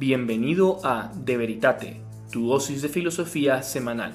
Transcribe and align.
Bienvenido 0.00 0.78
a 0.84 1.10
De 1.12 1.36
Veritate, 1.36 2.00
tu 2.30 2.48
dosis 2.48 2.82
de 2.82 2.88
filosofía 2.88 3.62
semanal. 3.62 4.14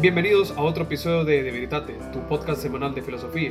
Bienvenidos 0.00 0.52
a 0.52 0.62
otro 0.62 0.84
episodio 0.84 1.24
de 1.24 1.42
De 1.42 1.50
Veritate, 1.50 1.98
tu 2.12 2.20
podcast 2.28 2.62
semanal 2.62 2.94
de 2.94 3.02
filosofía. 3.02 3.50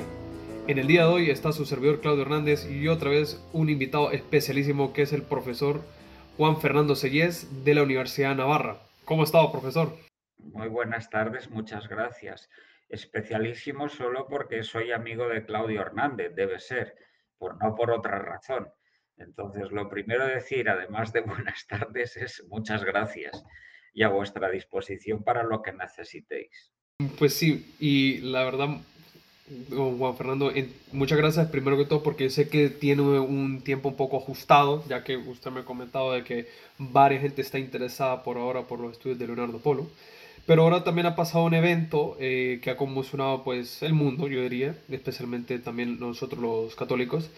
En 0.70 0.78
el 0.78 0.88
día 0.88 1.02
de 1.02 1.10
hoy 1.10 1.29
está 1.29 1.52
su 1.52 1.66
servidor 1.66 2.00
Claudio 2.00 2.21
Hernández 2.21 2.66
y 2.71 2.88
otra 2.88 3.10
vez 3.10 3.46
un 3.52 3.70
invitado 3.70 4.14
especialísimo 4.14 4.94
que 4.94 5.02
es 5.02 5.12
el 5.12 5.24
profesor 5.24 5.82
Juan 6.38 6.62
Fernando 6.62 6.96
Sellés 6.96 7.66
de 7.66 7.74
la 7.74 7.84
Universidad 7.84 8.30
de 8.30 8.36
Navarra. 8.36 8.78
¿Cómo 9.04 9.26
está, 9.26 9.40
profesor? 9.52 9.94
Muy 10.38 10.70
buenas 10.70 11.10
tardes, 11.10 11.50
muchas 11.50 11.90
gracias. 11.90 12.50
Especialísimo 12.88 13.90
solo 13.90 14.26
porque 14.30 14.64
soy 14.64 14.94
amigo 14.94 15.28
de 15.28 15.46
Claudio 15.46 15.82
Hernández, 15.82 16.34
debe 16.34 16.60
ser 16.60 16.96
por, 17.40 17.62
no 17.64 17.74
por 17.74 17.90
otra 17.90 18.20
razón. 18.20 18.70
Entonces, 19.18 19.72
lo 19.72 19.90
primero 19.90 20.27
decir, 20.27 20.70
además 20.70 21.12
de 21.12 21.22
buenas 21.22 21.66
tardes, 21.68 22.16
es 22.18 22.46
muchas 22.50 22.84
gracias 22.84 23.44
y 23.94 24.04
a 24.04 24.09
vuestra 24.09 24.50
disposición 24.50 25.23
para 25.23 25.44
lo 25.44 25.62
que 25.62 25.73
necesitéis. 25.73 26.72
Pues 27.18 27.34
sí, 27.34 27.76
y 27.80 28.20
la 28.20 28.44
verdad, 28.44 28.77
Juan 29.70 30.16
Fernando, 30.16 30.52
muchas 30.91 31.18
gracias 31.18 31.49
primero 31.49 31.77
que 31.77 31.86
todo 31.86 32.04
porque 32.04 32.30
sé 32.30 32.49
que 32.49 32.70
tiene 32.70 33.02
un 33.02 33.62
tiempo 33.63 33.90
un 33.90 33.96
poco 33.96 34.18
ajustado, 34.18 34.84
ya 34.88 35.04
que 35.04 35.18
usted 35.18 35.52
me 35.52 35.62
ha 35.62 35.66
comentado 35.66 36.12
de 36.12 36.24
que 36.24 36.48
varias 36.77 37.21
gente 37.21 37.41
está 37.41 37.58
interesada 37.58 38.21
por 38.21 38.38
ahora 38.38 38.63
por 38.63 38.80
los 38.80 38.91
estudios 38.91 39.18
de 39.18 39.27
Leonardo 39.27 39.60
Polo. 39.60 39.88
Pero 40.45 40.63
ahora 40.63 40.84
también 40.84 41.07
ha 41.07 41.16
pasado 41.16 41.45
un 41.45 41.53
evento 41.53 42.17
eh, 42.20 42.59
que 42.61 42.71
ha 42.71 42.77
conmocionado 42.77 43.43
pues 43.43 43.84
el 43.84 43.93
mundo, 43.93 44.27
yo 44.27 44.41
diría, 44.41 44.75
especialmente 44.89 45.59
también 45.59 45.99
nosotros 45.99 46.41
los 46.41 46.75
católicos, 46.75 47.29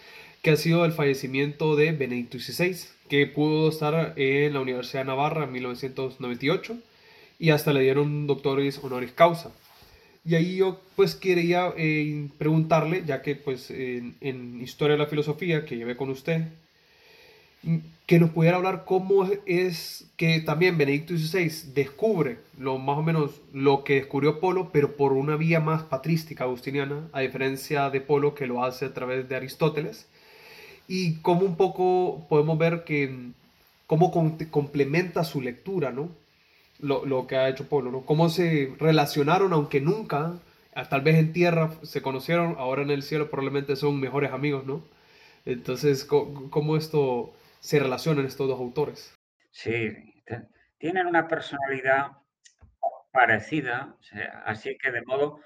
que 0.42 0.50
ha 0.50 0.56
sido 0.56 0.84
el 0.84 0.92
fallecimiento 0.92 1.76
de 1.76 1.92
Benedicto 1.92 2.38
XVI, 2.38 2.76
que 3.08 3.26
pudo 3.26 3.68
estar 3.68 4.14
en 4.16 4.54
la 4.54 4.60
Universidad 4.60 5.02
de 5.02 5.06
Navarra 5.06 5.44
en 5.44 5.52
1998 5.52 6.78
y 7.38 7.50
hasta 7.50 7.72
le 7.72 7.82
dieron 7.82 8.26
doctores 8.26 8.78
honoris 8.82 9.12
causa. 9.12 9.52
Y 10.24 10.36
ahí 10.36 10.56
yo 10.56 10.80
pues 10.94 11.14
quería 11.14 11.72
eh, 11.76 12.28
preguntarle, 12.38 13.02
ya 13.04 13.22
que 13.22 13.34
pues 13.34 13.70
en, 13.70 14.16
en, 14.20 14.60
Historia 14.60 14.92
de 14.96 15.02
la 15.02 15.08
Filosofía 15.08 15.64
que 15.64 15.76
llevé 15.76 15.96
con 15.96 16.10
usted, 16.10 16.44
que 18.06 18.18
nos 18.18 18.30
pudiera 18.30 18.56
hablar 18.56 18.84
cómo 18.84 19.26
es 19.46 20.06
que 20.16 20.40
también 20.40 20.76
Benedicto 20.76 21.16
XVI 21.16 21.72
descubre 21.72 22.38
lo 22.58 22.78
más 22.78 22.98
o 22.98 23.02
menos 23.02 23.40
lo 23.52 23.84
que 23.84 23.94
descubrió 23.94 24.40
Polo, 24.40 24.70
pero 24.72 24.96
por 24.96 25.12
una 25.12 25.36
vía 25.36 25.60
más 25.60 25.82
patrística 25.84 26.44
agustiniana, 26.44 27.08
a 27.12 27.20
diferencia 27.20 27.90
de 27.90 28.00
Polo 28.00 28.34
que 28.34 28.46
lo 28.46 28.64
hace 28.64 28.86
a 28.86 28.94
través 28.94 29.28
de 29.28 29.36
Aristóteles, 29.36 30.06
y 30.88 31.14
cómo 31.22 31.46
un 31.46 31.56
poco 31.56 32.26
podemos 32.28 32.58
ver 32.58 32.84
que 32.84 33.30
cómo 33.86 34.10
complementa 34.50 35.24
su 35.24 35.40
lectura, 35.40 35.92
¿no? 35.92 36.08
Lo, 36.80 37.06
lo, 37.06 37.26
que 37.26 37.36
ha 37.36 37.48
hecho 37.48 37.68
Polo, 37.68 37.92
¿no? 37.92 38.00
Cómo 38.02 38.28
se 38.28 38.72
relacionaron, 38.78 39.52
aunque 39.52 39.80
nunca, 39.80 40.34
tal 40.90 41.00
vez 41.02 41.16
en 41.16 41.32
tierra 41.32 41.70
se 41.82 42.02
conocieron, 42.02 42.56
ahora 42.58 42.82
en 42.82 42.90
el 42.90 43.02
cielo 43.04 43.30
probablemente 43.30 43.76
son 43.76 44.00
mejores 44.00 44.32
amigos, 44.32 44.66
¿no? 44.66 44.82
Entonces, 45.46 46.04
cómo 46.04 46.76
esto 46.76 47.32
se 47.62 47.78
relacionan 47.78 48.26
estos 48.26 48.48
dos 48.48 48.58
autores. 48.58 49.16
Sí, 49.52 49.88
tienen 50.78 51.06
una 51.06 51.28
personalidad 51.28 52.10
parecida, 53.12 53.96
así 54.44 54.76
que 54.76 54.90
de 54.90 55.02
modo 55.02 55.40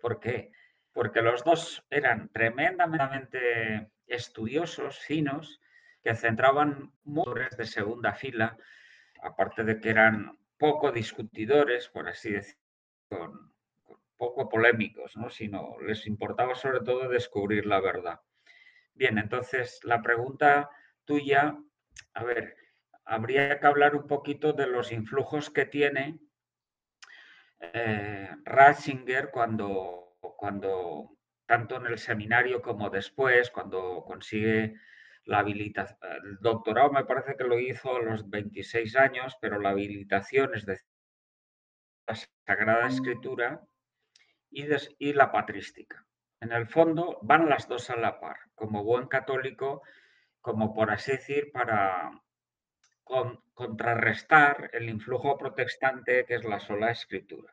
¿Por 0.00 0.18
qué? 0.18 0.50
Porque 0.92 1.22
los 1.22 1.44
dos 1.44 1.84
eran 1.90 2.30
tremendamente 2.30 3.90
estudiosos, 4.06 4.98
finos, 4.98 5.60
que 6.02 6.14
centraban 6.16 6.92
motores 7.04 7.56
de 7.56 7.66
segunda 7.66 8.14
fila, 8.14 8.56
aparte 9.22 9.62
de 9.62 9.78
que 9.78 9.90
eran 9.90 10.36
poco 10.58 10.90
discutidores, 10.90 11.88
por 11.88 12.08
así 12.08 12.32
decirlo, 12.32 13.50
poco 14.16 14.48
polémicos, 14.48 15.16
¿no? 15.16 15.30
sino 15.30 15.78
les 15.80 16.06
importaba 16.06 16.54
sobre 16.54 16.80
todo 16.80 17.08
descubrir 17.08 17.66
la 17.66 17.80
verdad. 17.80 18.20
Bien, 18.94 19.18
entonces 19.18 19.80
la 19.84 20.02
pregunta 20.02 20.68
tuya, 21.10 21.58
a 22.14 22.22
ver, 22.22 22.56
habría 23.04 23.58
que 23.58 23.66
hablar 23.66 23.96
un 23.96 24.06
poquito 24.06 24.52
de 24.52 24.68
los 24.68 24.92
influjos 24.92 25.50
que 25.50 25.66
tiene 25.66 26.20
eh, 27.58 28.30
Ratzinger 28.44 29.32
cuando, 29.32 30.16
cuando, 30.20 31.16
tanto 31.46 31.78
en 31.78 31.86
el 31.86 31.98
seminario 31.98 32.62
como 32.62 32.90
después, 32.90 33.50
cuando 33.50 34.04
consigue 34.06 34.76
la 35.24 35.40
habilitación, 35.40 35.98
el 36.22 36.38
doctorado 36.38 36.92
me 36.92 37.04
parece 37.04 37.36
que 37.36 37.42
lo 37.42 37.58
hizo 37.58 37.96
a 37.96 38.02
los 38.02 38.30
26 38.30 38.94
años, 38.94 39.36
pero 39.40 39.58
la 39.58 39.70
habilitación 39.70 40.54
es 40.54 40.64
decir, 40.64 40.86
la 42.06 42.14
Sagrada 42.46 42.86
Escritura 42.86 43.60
y, 44.48 44.64
y 45.00 45.12
la 45.12 45.32
patrística. 45.32 46.06
En 46.40 46.52
el 46.52 46.68
fondo 46.68 47.18
van 47.22 47.48
las 47.48 47.66
dos 47.66 47.90
a 47.90 47.96
la 47.96 48.20
par. 48.20 48.36
Como 48.54 48.84
buen 48.84 49.08
católico, 49.08 49.82
como 50.40 50.74
por 50.74 50.90
así 50.90 51.12
decir, 51.12 51.50
para 51.52 52.10
contrarrestar 53.54 54.70
el 54.72 54.88
influjo 54.88 55.36
protestante 55.36 56.24
que 56.24 56.36
es 56.36 56.44
la 56.44 56.60
sola 56.60 56.90
escritura. 56.90 57.52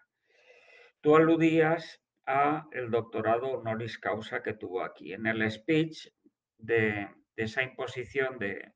Tú 1.01 1.15
aludías 1.15 2.01
a 2.25 2.67
el 2.71 2.91
doctorado 2.91 3.47
honoris 3.53 3.97
causa 3.97 4.43
que 4.43 4.53
tuvo 4.53 4.83
aquí. 4.83 5.13
En 5.13 5.25
el 5.25 5.49
speech 5.49 6.09
de, 6.57 7.09
esa 7.35 7.63
imposición 7.63 8.37
de, 8.37 8.73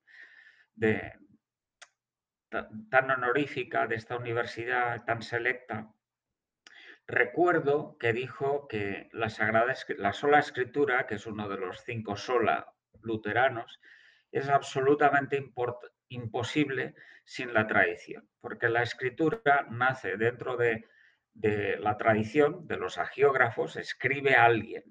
tan 2.90 3.12
honorífica 3.12 3.88
de 3.88 3.96
esta 3.96 4.18
universidad 4.18 5.04
tan 5.06 5.22
selecta, 5.22 5.94
recuerdo 7.08 7.98
que 7.98 8.14
dijo 8.14 8.68
que 8.68 9.10
la 9.12 9.30
sagrada 9.30 9.76
la 9.98 10.14
sola 10.14 10.40
escritura, 10.40 11.08
que 11.08 11.16
es 11.16 11.26
uno 11.26 11.50
de 11.50 11.58
los 11.58 11.84
cinco 11.84 12.16
sola 12.16 12.74
luteranos, 13.02 13.80
es 14.32 14.50
absolutamente 14.50 15.44
imposible 16.10 16.96
sin 17.24 17.54
la 17.54 17.68
tradición, 17.68 18.28
porque 18.40 18.70
la 18.70 18.84
escritura 18.84 19.68
nace 19.70 20.18
dentro 20.18 20.58
de, 20.58 20.88
la 21.80 21.98
tradición, 21.98 22.68
de 22.68 22.78
los 22.78 22.98
agiógrafos, 22.98 23.76
escribe 23.76 24.36
alguien 24.36 24.84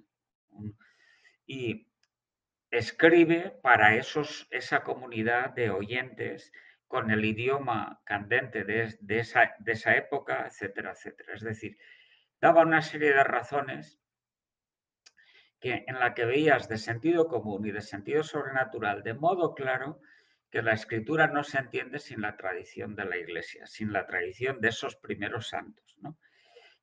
y 1.47 1.89
escribe 2.71 3.59
para 3.63 3.97
esos, 3.97 4.47
esa 4.51 4.83
comunidad 4.83 5.51
de 5.51 5.71
oyentes 5.71 6.53
con 6.87 7.11
el 7.11 7.25
idioma 7.25 8.01
candente 8.05 8.65
de, 8.65 8.97
esa, 9.09 9.55
de 9.59 9.73
esa 9.73 9.97
época, 9.97 10.47
etcétera, 10.47 10.93
etcétera. 10.93 11.35
Es 11.35 11.43
decir, 11.43 11.79
daba 12.41 12.63
una 12.63 12.83
serie 12.83 13.13
de 13.13 13.25
razones 13.25 14.00
que, 15.61 15.85
en 15.87 16.01
la 16.01 16.15
que 16.15 16.25
veías 16.25 16.69
de 16.69 16.79
sentido 16.79 17.29
común 17.29 17.67
y 17.67 17.71
de 17.71 17.83
sentido 17.83 18.23
sobrenatural 18.23 19.03
de 19.03 19.15
modo 19.15 19.55
claro 19.55 20.01
que 20.51 20.63
la 20.63 20.73
escritura 20.73 21.29
no 21.29 21.45
se 21.45 21.59
entiende 21.59 21.99
sin 21.99 22.23
la 22.23 22.37
tradición 22.37 22.97
de 22.97 23.05
la 23.05 23.17
iglesia, 23.17 23.67
sin 23.67 23.93
la 23.93 24.07
tradición 24.07 24.61
de 24.61 24.69
esos 24.69 24.97
primeros 24.97 25.49
santos. 25.49 25.97
¿no? 26.01 26.19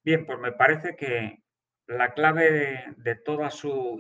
Bien, 0.04 0.26
pues 0.26 0.40
me 0.40 0.54
parece 0.54 0.96
que 0.96 1.44
la 1.86 2.14
clave 2.14 2.94
de, 2.96 3.16
todo 3.16 3.50
su 3.50 4.00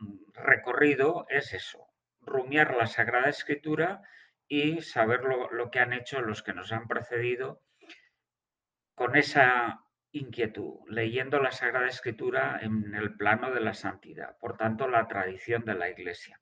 mm, 0.00 0.32
recorrido 0.34 1.26
es 1.28 1.54
eso, 1.54 1.86
rumiar 2.20 2.74
la 2.74 2.86
Sagrada 2.86 3.30
Escritura 3.30 4.02
y 4.46 4.82
saber 4.82 5.22
lo, 5.22 5.50
lo 5.50 5.70
que 5.70 5.78
han 5.78 5.92
hecho 5.92 6.20
los 6.20 6.42
que 6.42 6.52
nos 6.52 6.72
han 6.72 6.86
precedido 6.86 7.62
con 8.94 9.16
esa 9.16 9.82
inquietud, 10.12 10.80
leyendo 10.88 11.40
la 11.40 11.52
Sagrada 11.52 11.86
Escritura 11.86 12.58
en 12.62 12.94
el 12.94 13.16
plano 13.16 13.50
de 13.50 13.60
la 13.60 13.74
santidad, 13.74 14.36
por 14.38 14.56
tanto 14.56 14.88
la 14.88 15.06
tradición 15.06 15.64
de 15.64 15.74
la 15.74 15.88
Iglesia. 15.88 16.40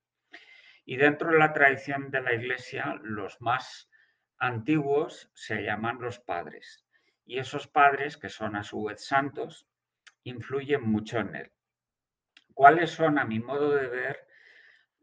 Y 0.85 0.97
dentro 0.97 1.31
de 1.31 1.39
la 1.39 1.53
tradición 1.53 2.11
de 2.11 2.23
la 2.23 2.33
Iglesia, 2.33 2.99
los 3.03 3.41
más 3.41 3.91
antiguos 4.39 5.31
se 5.35 5.63
llaman 5.63 6.01
los 6.01 6.19
padres. 6.19 6.87
Y 7.27 7.39
esos 7.39 7.69
padres, 7.69 8.17
que 8.17 8.31
son 8.31 8.57
a 8.57 8.63
su 8.63 8.85
vez 8.85 9.05
santos, 9.05 9.69
influyen 10.23 10.83
mucho 10.83 11.19
en 11.19 11.35
él. 11.35 11.53
¿Cuáles 12.55 12.91
son, 12.91 13.19
a 13.19 13.25
mi 13.25 13.39
modo 13.39 13.75
de 13.75 13.87
ver, 13.87 14.27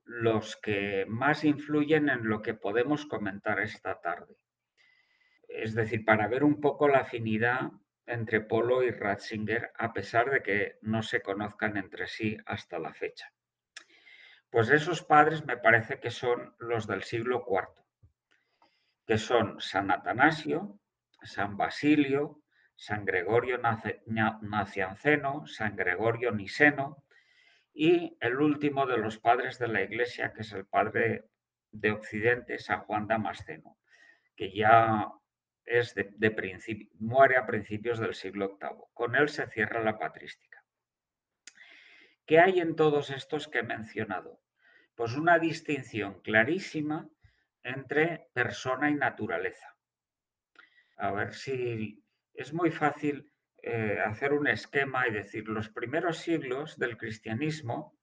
los 0.06 0.58
que 0.58 1.06
más 1.08 1.44
influyen 1.44 2.10
en 2.10 2.28
lo 2.28 2.42
que 2.42 2.54
podemos 2.56 3.06
comentar 3.06 3.60
esta 3.60 4.02
tarde? 4.02 4.36
Es 5.48 5.76
decir, 5.76 6.04
para 6.04 6.28
ver 6.28 6.44
un 6.44 6.60
poco 6.60 6.88
la 6.88 7.00
afinidad 7.00 7.70
entre 8.08 8.42
Polo 8.42 8.84
y 8.84 8.92
Ratzinger, 8.92 9.72
a 9.78 9.94
pesar 9.94 10.30
de 10.30 10.42
que 10.42 10.78
no 10.82 11.02
se 11.02 11.22
conozcan 11.22 11.78
entre 11.78 12.08
sí 12.08 12.38
hasta 12.46 12.80
la 12.80 12.94
fecha. 12.94 13.32
Pues 14.50 14.70
esos 14.70 15.04
padres 15.04 15.46
me 15.46 15.58
parece 15.58 16.00
que 16.00 16.12
son 16.12 16.56
los 16.60 16.88
del 16.88 17.04
siglo 17.04 17.46
IV, 17.48 17.84
que 19.06 19.18
son 19.18 19.60
San 19.60 19.92
Atanasio, 19.92 20.80
San 21.24 21.58
Basilio, 21.58 22.42
San 22.76 23.06
Gregorio 23.06 23.58
Nacianceno, 23.58 25.48
San 25.48 25.76
Gregorio 25.76 26.32
Niseno 26.32 27.04
y 27.74 28.18
el 28.20 28.40
último 28.40 28.86
de 28.86 28.98
los 28.98 29.18
padres 29.18 29.60
de 29.60 29.68
la 29.68 29.82
Iglesia, 29.82 30.34
que 30.34 30.42
es 30.42 30.52
el 30.54 30.66
padre 30.66 31.26
de 31.72 31.92
Occidente, 31.92 32.58
San 32.58 32.82
Juan 32.82 33.08
Damasceno, 33.08 33.78
que 34.36 34.54
ya 34.54 35.10
es 35.66 35.96
de, 35.96 36.90
muere 37.00 37.38
a 37.38 37.46
principios 37.46 38.00
del 38.00 38.14
siglo 38.14 38.58
VIII. 38.62 38.86
Con 38.94 39.16
él 39.16 39.30
se 39.30 39.48
cierra 39.48 39.84
la 39.84 39.98
patrística. 39.98 40.64
¿Qué 42.26 42.40
hay 42.40 42.60
en 42.60 42.76
todos 42.76 43.10
estos 43.10 43.48
que 43.48 43.60
he 43.60 43.64
mencionado? 43.64 44.42
Pues 44.96 45.16
una 45.16 45.40
distinción 45.40 46.22
clarísima 46.22 47.10
entre 47.64 48.30
persona 48.34 48.90
y 48.90 48.96
naturaleza. 48.96 49.76
A 50.98 51.12
ver 51.12 51.34
si 51.34 52.04
es 52.34 52.54
muy 52.54 52.72
fácil 52.72 53.32
eh, 53.62 54.00
hacer 54.06 54.34
un 54.34 54.48
esquema 54.48 55.08
y 55.08 55.12
decir 55.12 55.48
los 55.48 55.70
primeros 55.70 56.20
siglos 56.20 56.78
del 56.78 56.98
cristianismo, 56.98 57.98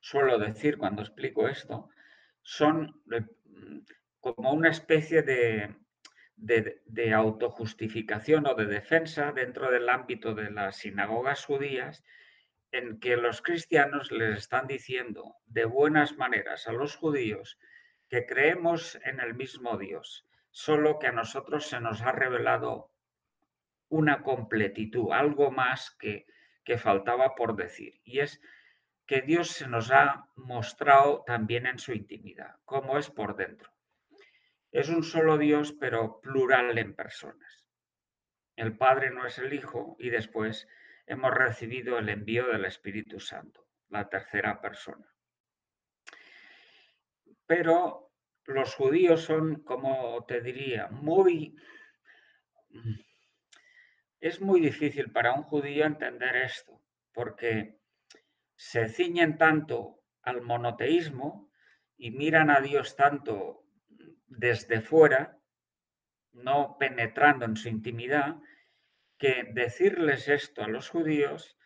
suelo 0.00 0.38
decir 0.38 0.78
cuando 0.78 1.02
explico 1.02 1.48
esto, 1.48 1.90
son 2.42 3.02
como 4.20 4.52
una 4.52 4.70
especie 4.70 5.22
de, 5.22 5.76
de, 6.40 7.12
autojustificación 7.14 8.46
o 8.46 8.54
de 8.54 8.66
defensa 8.66 9.32
dentro 9.32 9.70
del 9.70 9.88
ámbito 9.88 10.34
de 10.34 10.50
las 10.50 10.76
sinagogas 10.76 11.44
judías 11.44 12.02
en 12.72 12.98
que 12.98 13.16
los 13.16 13.42
cristianos 13.42 14.10
les 14.10 14.38
están 14.38 14.66
diciendo 14.66 15.36
de 15.46 15.64
buenas 15.64 16.16
maneras 16.16 16.66
a 16.66 16.72
los 16.72 16.96
judíos 16.96 17.58
que 18.08 18.26
creemos 18.26 18.98
en 19.04 19.20
el 19.20 19.34
mismo 19.34 19.76
Dios, 19.76 20.26
solo 20.50 20.98
que 20.98 21.08
a 21.08 21.12
nosotros 21.12 21.66
se 21.66 21.80
nos 21.80 22.00
ha 22.02 22.12
revelado 22.12 22.90
una 23.88 24.22
completitud, 24.22 25.12
algo 25.12 25.50
más 25.50 25.90
que, 25.98 26.26
que 26.64 26.78
faltaba 26.78 27.34
por 27.34 27.56
decir, 27.56 28.00
y 28.04 28.20
es 28.20 28.40
que 29.06 29.20
Dios 29.20 29.48
se 29.48 29.66
nos 29.66 29.90
ha 29.90 30.28
mostrado 30.36 31.22
también 31.26 31.66
en 31.66 31.78
su 31.78 31.92
intimidad, 31.92 32.54
como 32.64 32.96
es 32.96 33.10
por 33.10 33.36
dentro. 33.36 33.70
Es 34.72 34.88
un 34.88 35.02
solo 35.02 35.36
Dios, 35.36 35.72
pero 35.72 36.20
plural 36.20 36.78
en 36.78 36.94
personas. 36.94 37.66
El 38.56 38.76
Padre 38.76 39.10
no 39.10 39.26
es 39.26 39.38
el 39.38 39.52
Hijo 39.52 39.96
y 39.98 40.10
después 40.10 40.68
hemos 41.06 41.34
recibido 41.34 41.98
el 41.98 42.08
envío 42.08 42.46
del 42.46 42.64
Espíritu 42.64 43.18
Santo, 43.18 43.66
la 43.88 44.08
tercera 44.08 44.60
persona. 44.60 45.06
Pero 47.46 48.12
los 48.44 48.74
judíos 48.74 49.22
son, 49.22 49.62
como 49.64 50.24
te 50.26 50.40
diría, 50.40 50.88
muy... 50.88 51.56
Es 54.20 54.40
muy 54.40 54.60
difícil 54.60 55.10
para 55.10 55.32
un 55.32 55.42
judío 55.42 55.84
entender 55.84 56.36
esto, 56.36 56.80
porque 57.12 57.80
se 58.54 58.88
ciñen 58.88 59.38
tanto 59.38 60.04
al 60.22 60.42
monoteísmo 60.42 61.50
y 61.96 62.10
miran 62.10 62.50
a 62.50 62.60
Dios 62.60 62.94
tanto 62.94 63.64
desde 64.30 64.80
fuera, 64.80 65.38
no 66.32 66.78
penetrando 66.78 67.44
en 67.44 67.56
su 67.56 67.68
intimidad, 67.68 68.36
que 69.18 69.44
decirles 69.52 70.28
esto 70.28 70.62
a 70.62 70.68
los 70.68 70.88
judíos 70.88 71.58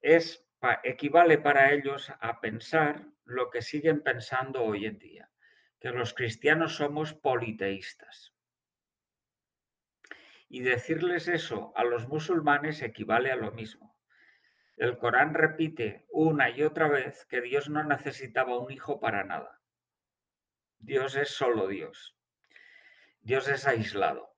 es, 0.00 0.46
equivale 0.84 1.38
para 1.38 1.72
ellos 1.72 2.12
a 2.20 2.40
pensar 2.40 3.08
lo 3.24 3.50
que 3.50 3.62
siguen 3.62 4.02
pensando 4.02 4.62
hoy 4.62 4.86
en 4.86 4.98
día, 4.98 5.30
que 5.80 5.90
los 5.90 6.14
cristianos 6.14 6.76
somos 6.76 7.14
politeístas. 7.14 8.34
Y 10.48 10.60
decirles 10.60 11.28
eso 11.28 11.72
a 11.76 11.82
los 11.82 12.06
musulmanes 12.08 12.82
equivale 12.82 13.32
a 13.32 13.36
lo 13.36 13.52
mismo. 13.52 13.96
El 14.76 14.98
Corán 14.98 15.32
repite 15.32 16.06
una 16.10 16.50
y 16.50 16.62
otra 16.62 16.88
vez 16.88 17.24
que 17.26 17.40
Dios 17.40 17.70
no 17.70 17.82
necesitaba 17.84 18.58
un 18.58 18.70
hijo 18.70 19.00
para 19.00 19.24
nada. 19.24 19.61
Dios 20.82 21.14
es 21.14 21.28
solo 21.28 21.68
Dios. 21.68 22.16
Dios 23.20 23.46
es 23.46 23.68
aislado. 23.68 24.34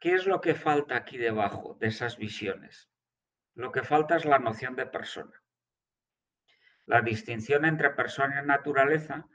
¿Qué 0.00 0.14
es 0.14 0.26
lo 0.26 0.40
que 0.40 0.56
falta 0.56 0.96
aquí 0.96 1.16
debajo 1.16 1.76
de 1.78 1.86
esas 1.86 2.18
visiones? 2.18 2.90
Lo 3.54 3.70
que 3.70 3.84
falta 3.84 4.16
es 4.16 4.24
la 4.24 4.40
noción 4.40 4.74
de 4.74 4.86
persona. 4.86 5.40
La 6.86 7.02
distinción 7.02 7.64
entre 7.64 7.90
persona 7.90 8.42
y 8.42 8.46
naturaleza 8.46 9.28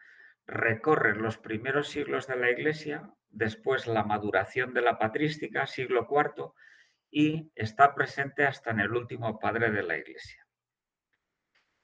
recorre 0.45 1.15
los 1.15 1.38
primeros 1.38 1.88
siglos 1.88 2.27
de 2.27 2.36
la 2.36 2.50
Iglesia, 2.50 3.09
después 3.30 3.88
la 3.88 4.04
maduración 4.04 4.74
de 4.74 4.81
la 4.81 5.00
patrística, 5.00 5.65
siglo 5.68 6.06
IV, 6.12 6.51
y 7.09 7.50
está 7.56 7.95
presente 7.95 8.45
hasta 8.45 8.71
en 8.71 8.81
el 8.81 8.94
último 8.94 9.39
padre 9.39 9.71
de 9.71 9.83
la 9.83 9.97
Iglesia. 9.97 10.45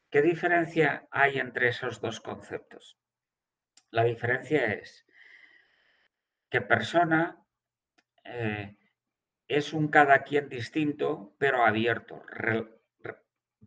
¿Qué 0.09 0.21
diferencia 0.21 1.07
hay 1.09 1.39
entre 1.39 1.69
esos 1.69 2.01
dos 2.01 2.19
conceptos? 2.19 2.97
La 3.91 4.03
diferencia 4.03 4.73
es 4.73 5.05
que 6.49 6.61
persona 6.61 7.43
eh, 8.23 8.77
es 9.47 9.73
un 9.73 9.87
cada 9.87 10.23
quien 10.23 10.49
distinto, 10.49 11.35
pero 11.37 11.63
abierto, 11.65 12.23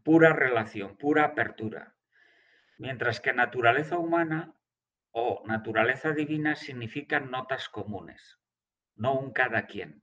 pura 0.03 0.33
relación, 0.33 0.97
pura 0.97 1.25
apertura. 1.25 1.97
Mientras 2.79 3.21
que 3.21 3.33
naturaleza 3.33 3.99
humana 3.99 4.55
o 5.11 5.43
naturaleza 5.47 6.13
divina 6.13 6.55
significan 6.57 7.31
notas 7.31 7.69
comunes, 7.69 8.39
no 8.95 9.19
un 9.19 9.33
cada 9.33 9.67
quien. 9.67 10.03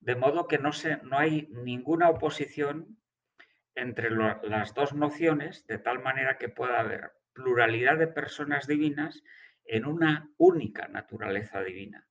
De 0.00 0.14
modo 0.14 0.46
que 0.46 0.58
no, 0.58 0.72
se, 0.72 0.98
no 0.98 1.18
hay 1.18 1.48
ninguna 1.50 2.08
oposición 2.10 2.98
entre 3.74 4.10
las 4.10 4.74
dos 4.74 4.94
nociones, 4.94 5.66
de 5.66 5.78
tal 5.78 6.02
manera 6.02 6.38
que 6.38 6.48
pueda 6.48 6.80
haber 6.80 7.12
pluralidad 7.36 7.98
de 7.98 8.06
personas 8.08 8.66
divinas 8.66 9.22
en 9.66 9.84
una 9.84 10.30
única 10.38 10.88
naturaleza 10.88 11.62
divina, 11.62 12.08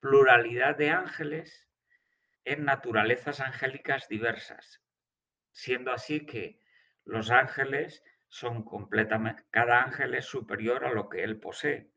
pluralidad 0.00 0.76
de 0.76 0.90
ángeles 0.90 1.68
en 2.44 2.64
naturalezas 2.64 3.38
angélicas 3.38 4.08
diversas, 4.08 4.82
siendo 5.52 5.92
así 5.92 6.26
que 6.26 6.60
los 7.04 7.30
ángeles 7.30 8.02
son 8.26 8.64
completamente, 8.64 9.44
cada 9.50 9.84
ángel 9.84 10.14
es 10.14 10.24
superior 10.24 10.84
a 10.84 10.92
lo 10.92 11.08
que 11.08 11.22
él 11.22 11.38
posee, 11.38 11.92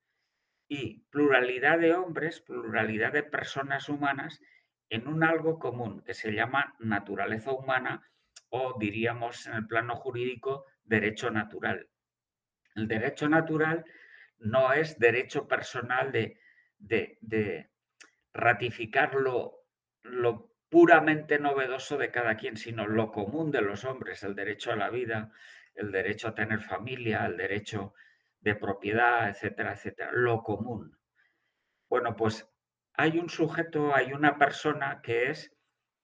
y 0.67 1.05
pluralidad 1.09 1.79
de 1.79 1.95
hombres, 1.95 2.39
pluralidad 2.39 3.13
de 3.13 3.23
personas 3.23 3.89
humanas 3.89 4.41
en 4.89 5.07
un 5.07 5.23
algo 5.23 5.57
común 5.57 6.03
que 6.03 6.13
se 6.13 6.33
llama 6.33 6.75
naturaleza 6.77 7.51
humana 7.51 8.07
o 8.49 8.77
diríamos 8.77 9.47
en 9.47 9.55
el 9.55 9.65
plano 9.65 9.95
jurídico 9.95 10.65
derecho 10.83 11.31
natural. 11.31 11.89
El 12.79 12.87
derecho 12.87 13.27
natural 13.27 13.83
no 14.37 14.71
es 14.71 14.97
derecho 14.97 15.47
personal 15.49 16.13
de, 16.13 16.39
de, 16.77 17.69
ratificar 18.33 19.15
lo, 19.15 19.65
lo 20.03 20.53
puramente 20.69 21.39
novedoso 21.39 21.97
de 21.97 22.09
cada 22.09 22.37
quien, 22.37 22.55
sino 22.55 22.87
lo 22.87 23.11
común 23.11 23.51
de 23.51 23.61
los 23.61 23.83
hombres, 23.83 24.23
el 24.23 24.33
derecho 24.33 24.71
a 24.71 24.77
la 24.77 24.89
vida, 24.89 25.29
el 25.75 25.91
derecho 25.91 26.29
a 26.29 26.35
tener 26.35 26.61
familia, 26.61 27.25
el 27.25 27.35
derecho 27.35 27.93
de 28.39 28.55
propiedad, 28.55 29.27
etcétera, 29.27 29.73
etcétera, 29.73 30.11
lo 30.13 30.41
común. 30.41 30.97
Bueno, 31.89 32.15
pues 32.15 32.47
hay 32.93 33.19
un 33.19 33.29
sujeto, 33.29 33.93
hay 33.93 34.13
una 34.13 34.37
persona 34.37 35.01
que 35.03 35.31
es 35.31 35.53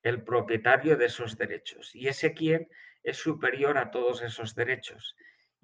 el 0.04 0.24
propietario 0.24 0.98
de 0.98 1.06
esos 1.06 1.38
derechos 1.38 1.96
y 1.96 2.10
ese 2.10 2.34
quien 2.34 2.68
es 3.02 3.16
superior 3.16 3.78
a 3.78 3.92
todos 3.92 4.22
esos 4.24 4.56
derechos 4.56 5.16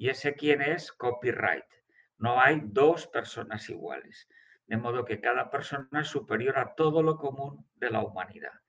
y 0.02 0.10
ese 0.10 0.34
quien 0.34 0.64
es 0.64 0.92
copyright. 0.92 1.72
No 2.18 2.42
hay 2.42 2.60
dos 2.64 3.06
personas 3.06 3.70
iguales, 3.70 4.28
de 4.66 4.76
modo 4.76 5.06
que 5.06 5.22
cada 5.22 5.52
persona 5.52 6.02
es 6.02 6.08
superior 6.08 6.58
a 6.58 6.74
todo 6.74 7.04
lo 7.04 7.18
común 7.20 7.70
de 7.76 7.92
la 7.92 8.02
humanidad. 8.02 8.62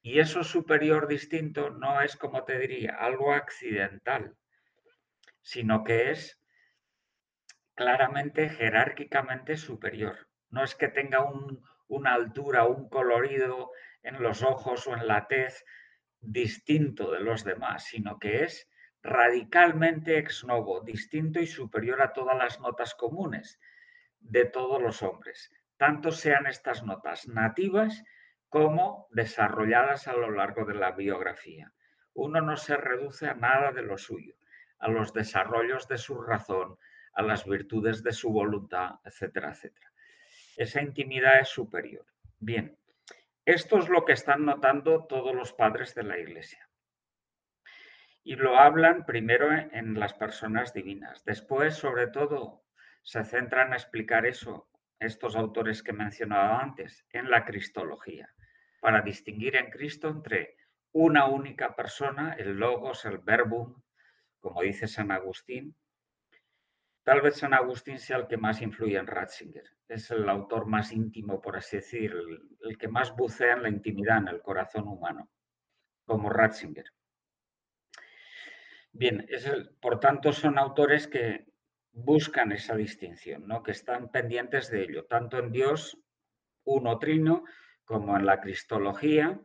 Y 0.00 0.18
eso 0.18 0.42
superior 0.44 1.08
distinto 1.08 1.68
no 1.68 2.00
es, 2.00 2.16
como 2.16 2.44
te 2.44 2.58
diría, 2.58 2.96
algo 2.98 3.34
accidental, 3.34 4.34
sino 5.42 5.84
que 5.84 6.10
es 6.10 6.42
claramente 7.74 8.48
jerárquicamente 8.48 9.58
superior. 9.58 10.26
No 10.48 10.64
es 10.64 10.74
que 10.74 10.88
tenga 10.88 11.22
una 11.86 12.14
altura, 12.14 12.64
un 12.64 12.88
colorido 12.88 13.72
en 14.02 14.22
los 14.22 14.42
ojos 14.42 14.86
o 14.86 14.94
en 14.94 15.06
la 15.06 15.26
tez 15.26 15.66
distinto 16.18 17.12
de 17.12 17.20
los 17.20 17.44
demás, 17.44 17.84
sino 17.84 18.18
que 18.18 18.44
es 18.44 18.70
radicalmente 19.06 20.18
ex 20.18 20.44
novo, 20.44 20.80
distinto 20.80 21.40
y 21.40 21.46
superior 21.46 22.02
a 22.02 22.12
todas 22.12 22.36
las 22.36 22.60
notas 22.60 22.94
comunes 22.94 23.60
de 24.18 24.44
todos 24.44 24.82
los 24.82 25.02
hombres, 25.02 25.52
tanto 25.76 26.10
sean 26.10 26.46
estas 26.46 26.82
notas 26.82 27.28
nativas 27.28 28.02
como 28.48 29.06
desarrolladas 29.10 30.08
a 30.08 30.14
lo 30.14 30.30
largo 30.30 30.64
de 30.64 30.74
la 30.74 30.90
biografía. 30.90 31.72
Uno 32.14 32.40
no 32.40 32.56
se 32.56 32.76
reduce 32.76 33.28
a 33.28 33.34
nada 33.34 33.72
de 33.72 33.82
lo 33.82 33.96
suyo, 33.96 34.34
a 34.78 34.88
los 34.88 35.12
desarrollos 35.12 35.86
de 35.86 35.98
su 35.98 36.20
razón, 36.20 36.76
a 37.12 37.22
las 37.22 37.44
virtudes 37.44 38.02
de 38.02 38.12
su 38.12 38.30
voluntad, 38.30 38.96
etcétera, 39.04 39.50
etcétera. 39.50 39.92
Esa 40.56 40.82
intimidad 40.82 41.40
es 41.40 41.48
superior. 41.48 42.06
Bien, 42.38 42.76
esto 43.44 43.78
es 43.78 43.88
lo 43.88 44.04
que 44.04 44.14
están 44.14 44.44
notando 44.44 45.06
todos 45.06 45.34
los 45.34 45.52
padres 45.52 45.94
de 45.94 46.02
la 46.02 46.18
Iglesia. 46.18 46.65
Y 48.26 48.34
lo 48.34 48.58
hablan 48.58 49.06
primero 49.06 49.52
en 49.52 50.00
las 50.00 50.12
personas 50.12 50.74
divinas. 50.74 51.24
Después, 51.24 51.76
sobre 51.76 52.08
todo, 52.08 52.64
se 53.04 53.22
centran 53.22 53.68
en 53.68 53.74
explicar 53.74 54.26
eso, 54.26 54.68
estos 54.98 55.36
autores 55.36 55.80
que 55.80 55.92
mencionaba 55.92 56.60
antes, 56.60 57.06
en 57.12 57.30
la 57.30 57.44
cristología, 57.44 58.28
para 58.80 59.00
distinguir 59.00 59.54
en 59.54 59.70
Cristo 59.70 60.08
entre 60.08 60.56
una 60.90 61.26
única 61.26 61.76
persona, 61.76 62.32
el 62.32 62.56
logos, 62.56 63.04
el 63.04 63.18
verbum, 63.18 63.80
como 64.40 64.62
dice 64.62 64.88
San 64.88 65.12
Agustín. 65.12 65.76
Tal 67.04 67.20
vez 67.20 67.36
San 67.36 67.54
Agustín 67.54 68.00
sea 68.00 68.16
el 68.16 68.26
que 68.26 68.38
más 68.38 68.60
influye 68.60 68.98
en 68.98 69.06
Ratzinger. 69.06 69.70
Es 69.86 70.10
el 70.10 70.28
autor 70.28 70.66
más 70.66 70.90
íntimo, 70.90 71.40
por 71.40 71.56
así 71.56 71.76
decir, 71.76 72.12
el, 72.60 72.76
que 72.76 72.88
más 72.88 73.14
bucea 73.14 73.52
en 73.52 73.62
la 73.62 73.68
intimidad, 73.68 74.18
en 74.18 74.26
el 74.26 74.42
corazón 74.42 74.88
humano, 74.88 75.30
como 76.04 76.28
Ratzinger. 76.28 76.86
Bien, 78.98 79.26
por 79.82 80.00
tanto 80.00 80.32
son 80.32 80.58
autores 80.58 81.06
que 81.06 81.44
buscan 81.92 82.50
esa 82.52 82.74
distinción, 82.74 83.46
¿no? 83.46 83.62
que 83.62 83.72
están 83.72 84.10
pendientes 84.10 84.70
de 84.70 84.84
ello, 84.84 85.04
tanto 85.04 85.38
en 85.38 85.52
Dios 85.52 85.98
uno 86.64 86.98
trino 86.98 87.44
como 87.84 88.16
en 88.16 88.24
la 88.24 88.40
cristología, 88.40 89.38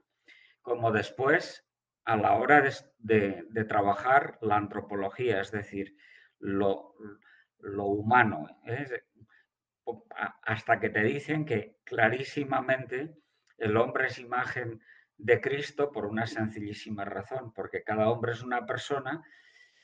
como 0.62 0.93
después 0.93 1.67
a 2.05 2.15
la 2.15 2.38
hora 2.38 2.63
de, 3.00 3.65
trabajar 3.67 4.38
la 4.41 4.55
antropología, 4.55 5.41
es 5.41 5.51
decir, 5.51 5.98
lo, 6.39 6.96
humano. 7.60 8.48
¿eh? 8.65 9.03
Hasta 10.43 10.79
que 10.79 10.89
te 10.89 11.03
dicen 11.03 11.46
que 11.46 11.77
clarísimamente 11.84 13.17
el 13.58 13.75
hombre 13.75 14.08
es 14.08 14.17
imagen 14.17 14.81
de 15.21 15.39
Cristo 15.39 15.91
por 15.91 16.05
una 16.05 16.25
sencillísima 16.25 17.05
razón, 17.05 17.53
porque 17.53 17.83
cada 17.83 18.09
hombre 18.09 18.31
es 18.31 18.41
una 18.41 18.65
persona 18.65 19.23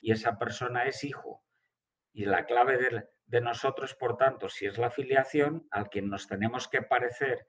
y 0.01 0.11
esa 0.11 0.37
persona 0.37 0.83
es 0.83 1.03
hijo. 1.03 1.43
Y 2.11 2.25
la 2.25 2.45
clave 2.45 3.07
de, 3.27 3.41
nosotros, 3.41 3.93
por 3.93 4.17
tanto, 4.17 4.49
si 4.49 4.65
es 4.65 4.79
la 4.79 4.89
filiación, 4.89 5.67
al 5.69 5.89
quien 5.89 6.09
nos 6.09 6.27
tenemos 6.27 6.67
que 6.67 6.81
parecer 6.81 7.45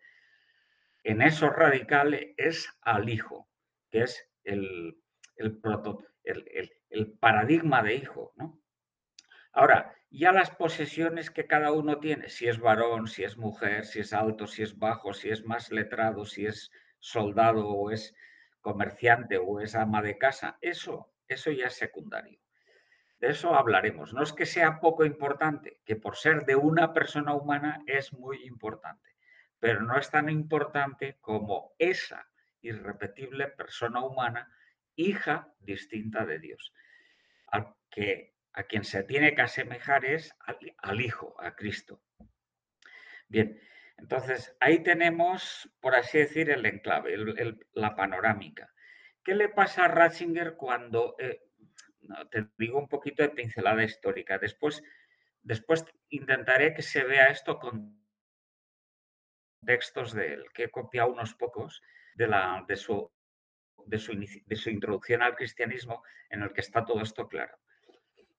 en 1.02 1.22
eso 1.22 1.48
radical 1.48 2.34
es 2.36 2.68
al 2.82 3.08
hijo, 3.08 3.48
que 3.90 4.02
es 4.02 4.28
el, 4.44 5.00
el, 5.36 5.58
el, 6.90 7.12
paradigma 7.18 7.82
de 7.82 7.94
hijo. 7.94 8.34
¿no? 8.36 8.60
Ahora, 9.52 9.94
ya 10.10 10.32
las 10.32 10.50
posesiones 10.50 11.30
que 11.30 11.46
cada 11.46 11.72
uno 11.72 11.98
tiene, 12.00 12.28
si 12.28 12.48
es 12.48 12.58
varón, 12.58 13.06
si 13.06 13.24
es 13.24 13.38
mujer, 13.38 13.86
si 13.86 14.00
es 14.00 14.12
alto, 14.12 14.46
si 14.46 14.62
es 14.62 14.76
bajo, 14.76 15.14
si 15.14 15.30
es 15.30 15.46
más 15.46 15.70
letrado, 15.70 16.26
si 16.26 16.44
es 16.44 16.70
soldado 16.98 17.68
o 17.68 17.90
es 17.90 18.14
comerciante 18.60 19.38
o 19.38 19.60
es 19.60 19.74
ama 19.74 20.02
de 20.02 20.18
casa, 20.18 20.58
eso, 20.60 21.12
eso 21.26 21.50
ya 21.50 21.66
es 21.66 21.74
secundario. 21.74 22.40
De 23.18 23.28
eso 23.28 23.54
hablaremos. 23.54 24.14
No 24.14 24.22
es 24.22 24.32
que 24.32 24.46
sea 24.46 24.80
poco 24.80 25.04
importante, 25.04 25.80
que 25.84 25.96
por 25.96 26.16
ser 26.16 26.44
de 26.44 26.56
una 26.56 26.92
persona 26.92 27.34
humana 27.34 27.82
es 27.86 28.12
muy 28.12 28.44
importante 28.44 29.08
pero 29.60 29.82
no 29.82 29.98
es 29.98 30.10
tan 30.10 30.28
importante 30.28 31.18
como 31.20 31.74
esa 31.78 32.28
irrepetible 32.60 33.48
persona 33.48 34.04
humana, 34.04 34.52
hija 34.94 35.52
distinta 35.60 36.26
de 36.26 36.38
Dios. 36.38 36.72
Al 37.46 37.74
que, 37.90 38.34
a 38.52 38.64
quien 38.64 38.84
se 38.84 39.02
tiene 39.04 39.34
que 39.34 39.42
asemejar 39.42 40.04
es 40.04 40.34
al, 40.78 41.00
Hijo, 41.00 41.34
a 41.40 41.54
Cristo. 41.54 42.02
Bien, 43.28 43.60
entonces 43.98 44.56
ahí 44.60 44.82
tenemos, 44.82 45.68
por 45.80 45.94
así 45.94 46.18
decir, 46.18 46.50
el 46.50 46.64
enclave, 46.64 47.16
la 47.72 47.96
panorámica. 47.96 48.72
¿Qué 49.24 49.34
le 49.34 49.48
pasa 49.48 49.84
a 49.84 49.88
Ratzinger 49.88 50.54
cuando, 50.54 51.16
eh, 51.18 51.42
te 52.30 52.46
digo 52.56 52.78
un 52.78 52.88
poquito 52.88 53.22
de 53.22 53.30
pincelada 53.30 53.82
histórica, 53.82 54.38
después, 54.38 54.82
después 55.42 55.84
intentaré 56.10 56.72
que 56.74 56.82
se 56.82 57.02
vea 57.04 57.26
esto 57.26 57.58
con 57.58 57.98
textos 59.66 60.14
de 60.14 60.34
él, 60.34 60.44
que 60.54 60.64
he 60.64 60.70
copiado 60.70 61.12
unos 61.12 61.34
pocos 61.34 61.82
de, 62.14 62.28
la, 62.28 62.64
de, 62.68 62.76
su, 62.76 63.10
de, 63.84 63.98
su, 63.98 64.70
introducción 64.70 65.22
al 65.22 65.34
cristianismo, 65.34 66.04
en 66.30 66.42
el 66.42 66.52
que 66.52 66.60
está 66.60 66.84
todo 66.84 67.02
esto 67.02 67.28
claro. 67.28 67.58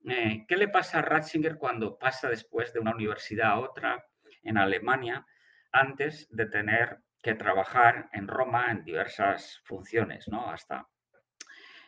Eh, 0.05 0.45
¿Qué 0.47 0.55
le 0.55 0.69
pasa 0.69 0.99
a 0.99 1.01
Ratzinger 1.01 1.57
cuando 1.57 1.99
pasa 1.99 2.29
después 2.29 2.71
de 2.71 2.79
una 2.79 2.95
universidad 2.95 3.51
a 3.51 3.59
otra 3.59 4.05
en 4.43 4.57
Alemania, 4.57 5.25
antes 5.71 6.27
de 6.29 6.45
tener 6.45 6.99
que 7.21 7.35
trabajar 7.35 8.09
en 8.13 8.27
Roma 8.27 8.71
en 8.71 8.83
diversas 8.83 9.61
funciones, 9.65 10.27
¿no? 10.27 10.49
hasta 10.49 10.88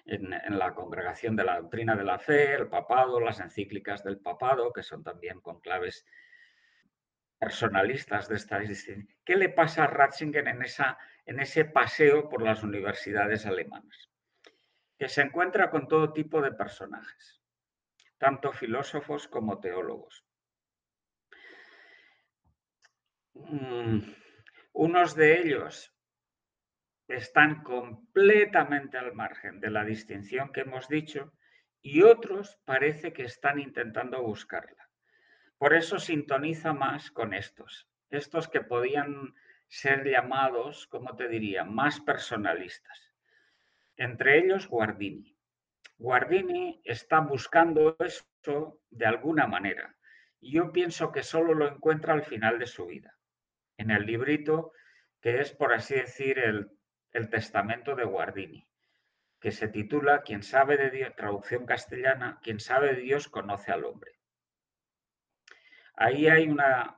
en, 0.05 0.31
la 0.57 0.73
congregación 0.73 1.35
de 1.35 1.43
la 1.43 1.59
doctrina 1.59 1.95
de 1.95 2.03
la 2.03 2.19
fe, 2.19 2.53
el 2.53 2.67
papado, 2.67 3.19
las 3.19 3.39
encíclicas 3.39 4.03
del 4.03 4.19
papado, 4.19 4.73
que 4.73 4.83
son 4.83 5.03
también 5.03 5.39
conclaves 5.41 6.05
personalistas 7.39 8.27
de 8.27 8.35
esta. 8.35 8.59
¿Qué 9.25 9.35
le 9.35 9.49
pasa 9.49 9.85
a 9.85 9.87
Ratzinger 9.87 10.47
en, 10.47 10.61
esa, 10.61 10.97
en 11.25 11.39
ese 11.39 11.65
paseo 11.65 12.29
por 12.29 12.41
las 12.41 12.63
universidades 12.63 13.45
alemanas? 13.45 14.09
Que 14.97 15.07
se 15.07 15.21
encuentra 15.21 15.71
con 15.71 15.87
todo 15.87 16.13
tipo 16.13 16.41
de 16.41 16.51
personajes, 16.51 17.41
tanto 18.17 18.51
filósofos 18.51 19.27
como 19.27 19.59
teólogos. 19.59 20.25
Mm, 23.33 23.99
unos 24.73 25.15
de 25.15 25.41
ellos 25.41 25.93
están 27.07 27.63
completamente 27.63 28.97
al 28.97 29.13
margen 29.13 29.59
de 29.59 29.69
la 29.69 29.83
distinción 29.83 30.51
que 30.51 30.61
hemos 30.61 30.87
dicho 30.87 31.33
y 31.81 32.03
otros 32.03 32.59
parece 32.65 33.13
que 33.13 33.23
están 33.23 33.59
intentando 33.59 34.21
buscarla. 34.21 34.89
Por 35.57 35.73
eso 35.73 35.99
sintoniza 35.99 36.73
más 36.73 37.11
con 37.11 37.33
estos, 37.33 37.87
estos 38.09 38.47
que 38.47 38.61
podían 38.61 39.33
ser 39.67 40.05
llamados, 40.05 40.87
como 40.87 41.15
te 41.15 41.27
diría, 41.27 41.63
más 41.63 41.99
personalistas. 42.01 43.13
Entre 43.95 44.39
ellos 44.39 44.67
Guardini. 44.67 45.37
Guardini 45.97 46.81
está 46.83 47.19
buscando 47.19 47.95
esto 47.99 48.79
de 48.89 49.05
alguna 49.05 49.47
manera 49.47 49.95
yo 50.41 50.71
pienso 50.71 51.11
que 51.11 51.23
solo 51.23 51.53
lo 51.53 51.67
encuentra 51.67 52.13
al 52.13 52.23
final 52.23 52.57
de 52.57 52.65
su 52.65 52.87
vida, 52.87 53.15
en 53.81 53.91
el 53.91 54.05
librito 54.05 54.73
que 55.21 55.39
es, 55.39 55.51
por 55.51 55.73
así 55.73 55.95
decir, 55.95 56.39
el, 56.39 56.71
testamento 57.29 57.95
de 57.95 58.05
Guardini, 58.05 58.67
que 59.39 59.51
se 59.51 59.67
titula 59.67 60.21
Quien 60.21 60.43
sabe 60.43 60.77
de 60.77 60.89
Dios, 60.89 61.15
traducción 61.15 61.65
castellana, 61.65 62.39
Quien 62.41 62.59
sabe 62.59 62.95
de 62.95 63.01
Dios 63.01 63.27
conoce 63.27 63.71
al 63.71 63.85
hombre. 63.85 64.13
Ahí 65.95 66.27
hay 66.27 66.47
una... 66.47 66.97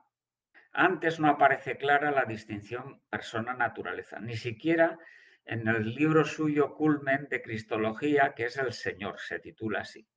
Antes 0.72 1.20
no 1.20 1.28
aparece 1.28 1.76
clara 1.76 2.10
la 2.10 2.24
distinción 2.24 3.02
persona-naturaleza, 3.10 4.18
ni 4.20 4.36
siquiera 4.36 4.98
en 5.44 5.68
el 5.68 5.94
libro 5.94 6.24
suyo 6.24 6.74
Culmen 6.74 7.28
de 7.28 7.42
Cristología, 7.42 8.34
que 8.34 8.46
es 8.46 8.56
el 8.56 8.72
Señor, 8.72 9.20
se 9.20 9.38
titula 9.38 9.80
así. 9.80 10.08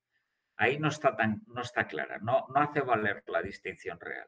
Ahí 0.56 0.80
no 0.80 0.88
está, 0.88 1.16
tan, 1.16 1.44
no 1.48 1.62
está 1.62 1.86
clara, 1.88 2.18
no, 2.20 2.48
no 2.50 2.60
hace 2.62 2.82
valer 2.82 3.24
la 3.28 3.42
distinción 3.42 4.00
real. 4.00 4.28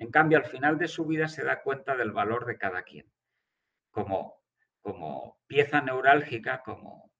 En 0.00 0.10
cambio, 0.10 0.38
al 0.38 0.46
final 0.46 0.78
de 0.78 0.88
su 0.88 1.04
vida 1.04 1.28
se 1.28 1.44
da 1.44 1.60
cuenta 1.60 1.94
del 1.94 2.10
valor 2.10 2.46
de 2.46 2.56
cada 2.56 2.84
quien, 2.84 3.12
como, 3.90 4.42
como 4.80 5.38
pieza 5.46 5.82
neurálgica, 5.82 6.62
como 6.62 7.12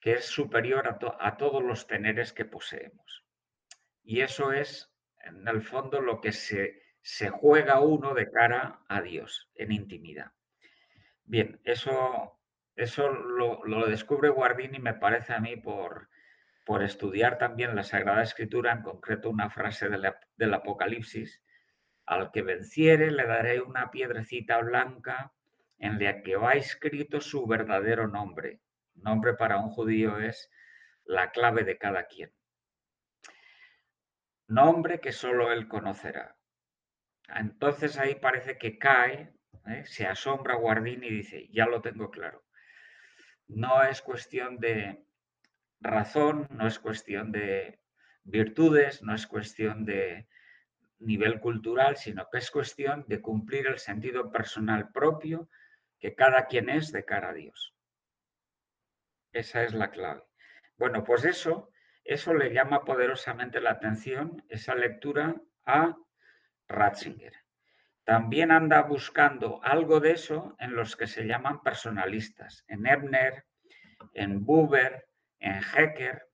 que 0.00 0.14
es 0.14 0.24
superior 0.24 0.88
a, 0.88 0.98
a 1.20 1.36
todos 1.36 1.62
los 1.62 1.86
teneres 1.86 2.32
que 2.32 2.46
poseemos. 2.46 3.26
Y 4.02 4.22
eso 4.22 4.50
es 4.50 4.90
en 5.24 5.46
el 5.46 5.60
fondo 5.60 6.00
lo 6.00 6.22
que 6.22 6.32
se, 6.32 6.82
se 7.02 7.28
juega 7.28 7.80
uno 7.80 8.14
de 8.14 8.30
cara 8.30 8.80
a 8.88 9.02
Dios 9.02 9.50
en 9.54 9.70
intimidad. 9.70 10.32
Bien, 11.24 11.60
eso, 11.64 12.40
eso 12.76 13.10
lo, 13.10 13.62
lo 13.66 13.86
descubre 13.86 14.30
Guardini, 14.30 14.78
me 14.78 14.94
parece 14.94 15.34
a 15.34 15.38
mí, 15.38 15.56
por, 15.56 16.08
por 16.64 16.82
estudiar 16.82 17.36
también 17.36 17.76
la 17.76 17.82
Sagrada 17.82 18.22
Escritura, 18.22 18.72
en 18.72 18.80
concreto 18.80 19.28
una 19.28 19.50
frase 19.50 19.90
del, 19.90 20.10
del 20.34 20.54
Apocalipsis, 20.54 21.43
al 22.06 22.30
que 22.30 22.42
venciere 22.42 23.10
le 23.10 23.26
daré 23.26 23.60
una 23.60 23.90
piedrecita 23.90 24.58
blanca 24.58 25.32
en 25.78 26.02
la 26.02 26.22
que 26.22 26.36
va 26.36 26.52
escrito 26.52 27.20
su 27.20 27.46
verdadero 27.46 28.08
nombre. 28.08 28.60
Nombre 28.94 29.34
para 29.34 29.58
un 29.58 29.70
judío 29.70 30.18
es 30.18 30.50
la 31.04 31.30
clave 31.30 31.64
de 31.64 31.78
cada 31.78 32.06
quien 32.06 32.30
nombre 34.46 35.00
que 35.00 35.12
solo 35.12 35.52
él 35.52 35.68
conocerá. 35.68 36.36
Entonces 37.28 37.98
ahí 37.98 38.14
parece 38.16 38.58
que 38.58 38.78
cae, 38.78 39.32
¿eh? 39.66 39.84
se 39.86 40.06
asombra 40.06 40.56
Guardini 40.56 41.06
y 41.06 41.16
dice, 41.16 41.48
ya 41.50 41.66
lo 41.66 41.80
tengo 41.80 42.10
claro. 42.10 42.44
No 43.46 43.82
es 43.82 44.02
cuestión 44.02 44.58
de 44.58 45.04
razón, 45.80 46.46
no 46.50 46.66
es 46.66 46.78
cuestión 46.78 47.32
de 47.32 47.80
virtudes, 48.24 49.02
no 49.02 49.14
es 49.14 49.26
cuestión 49.26 49.84
de 49.84 50.26
nivel 50.98 51.40
cultural, 51.40 51.96
sino 51.96 52.28
que 52.30 52.38
es 52.38 52.50
cuestión 52.50 53.04
de 53.08 53.20
cumplir 53.20 53.66
el 53.66 53.78
sentido 53.78 54.30
personal 54.30 54.90
propio 54.90 55.48
que 55.98 56.14
cada 56.14 56.46
quien 56.46 56.68
es 56.68 56.92
de 56.92 57.04
cara 57.04 57.30
a 57.30 57.34
Dios. 57.34 57.74
Esa 59.32 59.64
es 59.64 59.74
la 59.74 59.90
clave. 59.90 60.22
Bueno, 60.76 61.04
pues 61.04 61.24
eso, 61.24 61.70
eso 62.04 62.34
le 62.34 62.52
llama 62.52 62.84
poderosamente 62.84 63.60
la 63.60 63.70
atención, 63.70 64.44
esa 64.48 64.74
lectura 64.74 65.34
a 65.64 65.96
Ratzinger. 66.68 67.34
También 68.04 68.50
anda 68.50 68.82
buscando 68.82 69.62
algo 69.62 69.98
de 70.00 70.12
eso 70.12 70.54
en 70.58 70.76
los 70.76 70.94
que 70.94 71.06
se 71.06 71.26
llaman 71.26 71.62
personalistas, 71.62 72.64
en 72.68 72.86
Ebner, 72.86 73.46
en 74.12 74.44
Buber, 74.44 75.08
en 75.38 75.62
Hecker, 75.62 76.28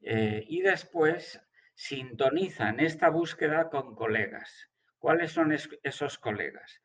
eh, 0.00 0.44
y 0.48 0.60
después 0.60 1.40
sintoniza 1.74 2.68
en 2.68 2.80
esta 2.80 3.08
búsqueda 3.08 3.68
con 3.68 3.94
colegas. 3.94 4.70
¿Cuáles 4.98 5.32
son 5.32 5.52
esos 5.82 6.18
colegas? 6.18 6.80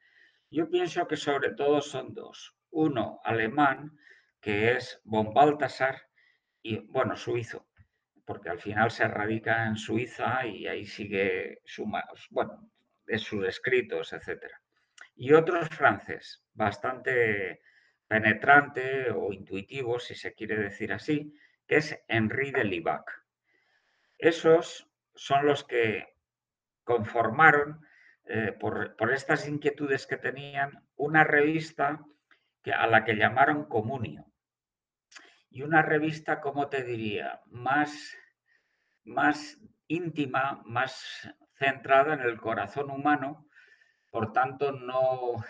Yo 0.51 0.69
pienso 0.69 1.07
que 1.07 1.15
sobre 1.15 1.53
todo 1.53 1.81
son 1.81 2.13
dos. 2.13 2.55
Uno 2.71 3.21
alemán, 3.23 3.97
que 4.41 4.71
es 4.73 4.99
von 5.03 5.33
Balthasar, 5.33 6.01
y 6.61 6.79
bueno, 6.91 7.15
suizo, 7.15 7.67
porque 8.25 8.49
al 8.49 8.59
final 8.59 8.91
se 8.91 9.07
radica 9.07 9.65
en 9.65 9.75
Suiza 9.75 10.45
y 10.45 10.67
ahí 10.67 10.85
sigue 10.85 11.61
su, 11.65 11.89
bueno, 12.31 12.69
sus 13.17 13.47
escritos, 13.47 14.13
etc. 14.13 14.43
Y 15.15 15.33
otro 15.33 15.65
francés, 15.65 16.43
bastante 16.53 17.61
penetrante 18.07 19.11
o 19.11 19.31
intuitivo, 19.31 19.99
si 19.99 20.15
se 20.15 20.33
quiere 20.33 20.57
decir 20.57 20.91
así, 20.91 21.33
que 21.67 21.77
es 21.77 21.97
Henri 22.07 22.51
de 22.51 22.63
Libac. 22.63 23.18
Esos 24.19 24.87
son 25.15 25.45
los 25.45 25.63
que 25.63 26.07
conformaron, 26.83 27.85
eh, 28.25 28.51
por, 28.51 28.95
estas 29.13 29.47
inquietudes 29.47 30.05
que 30.05 30.17
tenían, 30.17 30.85
una 30.95 31.23
revista 31.23 32.05
que, 32.61 32.73
a 32.73 32.85
la 32.85 33.05
que 33.05 33.15
llamaron 33.15 33.65
Comunio. 33.65 34.25
Y 35.49 35.63
una 35.63 35.81
revista, 35.81 36.41
como 36.41 36.67
te 36.67 36.83
diría, 36.83 37.41
más, 37.47 38.15
más 39.05 39.57
íntima, 39.87 40.61
más 40.65 41.33
centrada 41.57 42.13
en 42.13 42.21
el 42.21 42.39
corazón 42.39 42.91
humano, 42.91 43.47
por 44.11 44.33
tanto 44.33 44.73
no 44.73 45.43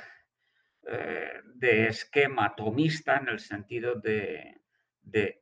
eh, 0.87 1.41
de 1.55 1.87
esquema 1.87 2.55
tomista 2.55 3.17
en 3.17 3.29
el 3.29 3.39
sentido 3.39 3.95
de, 3.95 4.61
de, 5.01 5.39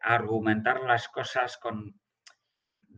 argumentar 0.00 0.80
las 0.82 1.08
cosas 1.08 1.56
con, 1.56 2.00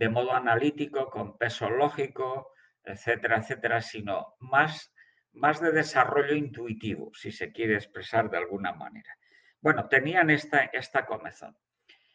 de 0.00 0.08
modo 0.08 0.32
analítico, 0.32 1.10
con 1.10 1.36
peso 1.36 1.68
lógico, 1.68 2.54
etcétera, 2.82 3.36
etcétera, 3.36 3.82
sino 3.82 4.34
más, 4.38 4.94
más 5.32 5.60
de 5.60 5.72
desarrollo 5.72 6.34
intuitivo, 6.34 7.10
si 7.12 7.30
se 7.30 7.52
quiere 7.52 7.74
expresar 7.74 8.30
de 8.30 8.38
alguna 8.38 8.72
manera. 8.72 9.14
Bueno, 9.60 9.88
tenían 9.88 10.30
esta, 10.30 10.64
esta 10.72 11.04
comezón. 11.04 11.54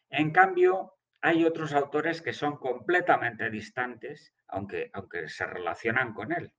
En 0.09 0.31
cambio, 0.31 0.95
hay 1.21 1.45
otros 1.45 1.73
autores 1.73 2.23
que 2.23 2.33
son 2.33 2.57
completamente 2.57 3.51
distantes, 3.51 4.33
aunque, 4.47 4.89
aunque 4.91 5.29
se 5.29 5.45
relacionan 5.45 6.15
con 6.15 6.31
él, 6.31 6.51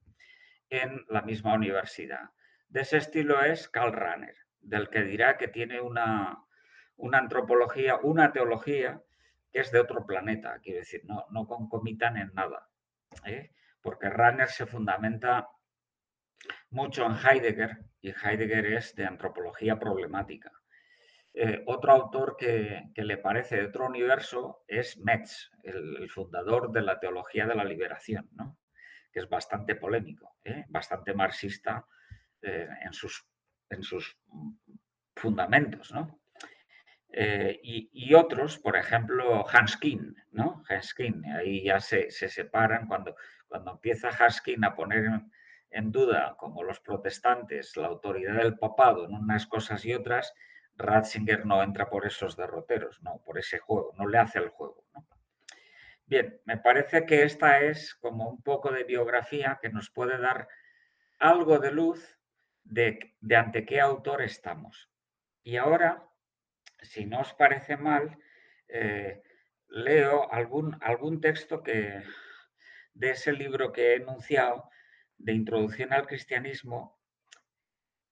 en 0.71 1.04
la 1.09 1.23
misma 1.23 1.54
universidad. 1.54 2.30
De 2.68 2.83
ese 2.83 2.99
estilo 2.99 3.42
es 3.42 3.68
Karl 3.68 3.92
Rahner, 3.92 4.37
del 4.61 4.90
que 4.90 5.02
dirá 5.02 5.37
que 5.37 5.49
tiene 5.49 5.80
una, 5.80 6.38
una 6.95 7.18
antropología, 7.18 7.97
una 7.97 8.33
teología 8.33 9.02
que 9.57 9.63
es 9.63 9.71
de 9.71 9.81
otro 9.81 10.05
planeta, 10.05 10.59
quiero 10.63 10.81
decir, 10.81 11.01
no, 11.07 11.25
no 11.31 11.47
concomitan 11.47 12.19
en 12.19 12.31
nada. 12.35 12.69
¿eh? 13.25 13.53
Porque 13.81 14.11
Rahner 14.11 14.51
se 14.51 14.67
fundamenta 14.67 15.49
mucho 16.69 17.07
en 17.07 17.13
Heidegger 17.17 17.79
y 18.03 18.11
Heidegger 18.11 18.67
es 18.75 18.95
de 18.95 19.07
antropología 19.07 19.79
problemática. 19.79 20.53
Eh, 21.33 21.63
otro 21.65 21.93
autor 21.93 22.37
que, 22.39 22.93
le 22.95 23.17
parece 23.17 23.57
de 23.57 23.67
otro 23.69 23.87
universo 23.87 24.63
es 24.69 24.99
Metz, 24.99 25.51
el, 25.63 26.07
fundador 26.11 26.71
de 26.71 26.83
la 26.83 27.01
teología 27.01 27.47
de 27.47 27.55
la 27.55 27.65
liberación, 27.65 28.29
que 29.11 29.21
es 29.21 29.29
bastante 29.31 29.75
polémico, 29.75 30.37
¿eh? 30.45 30.67
bastante 30.69 31.15
marxista 31.15 31.87
en, 32.43 32.93
sus, 32.93 33.26
en 33.71 33.83
sus 33.83 34.19
fundamentos. 35.15 35.93
¿no? 35.93 36.21
Eh, 37.19 37.61
y, 37.63 38.13
otros, 38.13 38.59
por 38.59 38.76
ejemplo, 38.76 39.43
Hanskin, 39.49 40.15
¿no? 40.33 40.63
Hanskin, 40.69 41.25
ahí 41.25 41.65
ya 41.65 41.81
se, 41.81 42.11
separan 42.11 42.87
cuando, 42.87 43.17
cuando 43.49 43.71
empieza 43.71 44.11
Hanskin 44.11 44.63
a 44.67 44.75
poner 44.75 45.23
en, 45.71 45.91
duda, 45.91 46.37
como 46.39 46.63
los 46.63 46.79
protestantes, 46.81 47.75
la 47.75 47.87
autoridad 47.87 48.35
del 48.35 48.59
papado 48.59 49.07
en 49.07 49.15
unas 49.15 49.47
cosas 49.47 49.83
y 49.87 49.95
otras, 49.95 50.35
Ratzinger 50.75 51.47
no 51.47 51.63
entra 51.63 51.89
por 51.89 52.05
esos 52.05 52.37
derroteros, 52.37 53.02
no, 53.02 53.23
por 53.25 53.39
ese 53.39 53.61
juego, 53.61 53.95
no 53.97 54.07
le 54.07 54.19
hace 54.19 54.39
el 54.39 54.50
juego. 54.50 54.85
Bien, 56.05 56.39
me 56.45 56.59
parece 56.59 57.07
que 57.07 57.23
esta 57.23 57.61
es 57.63 57.95
como 57.95 58.29
un 58.29 58.43
poco 58.43 58.71
de 58.71 58.85
biografía 58.85 59.59
que 59.63 59.71
nos 59.71 59.89
puede 59.89 60.19
dar 60.19 60.49
algo 61.19 61.61
de 61.61 61.71
luz 61.71 62.19
de 62.63 63.15
ante 63.35 63.65
qué 63.65 63.81
autor 63.81 64.21
estamos. 64.21 64.91
Y 65.43 65.57
ahora 65.57 66.07
si 66.82 67.06
no 67.06 67.21
os 67.21 67.32
parece 67.34 67.76
mal, 67.76 68.19
eh, 68.69 69.23
leo 69.69 70.30
algún, 70.32 70.76
algún 70.80 71.21
texto 71.21 71.62
que, 71.62 72.02
de 72.95 73.10
ese 73.10 73.32
libro 73.32 73.73
que 73.73 73.93
he 73.93 73.97
enunciado, 73.97 74.71
de 75.19 75.32
Introducción 75.32 75.93
al 75.93 76.06
Cristianismo, 76.06 76.99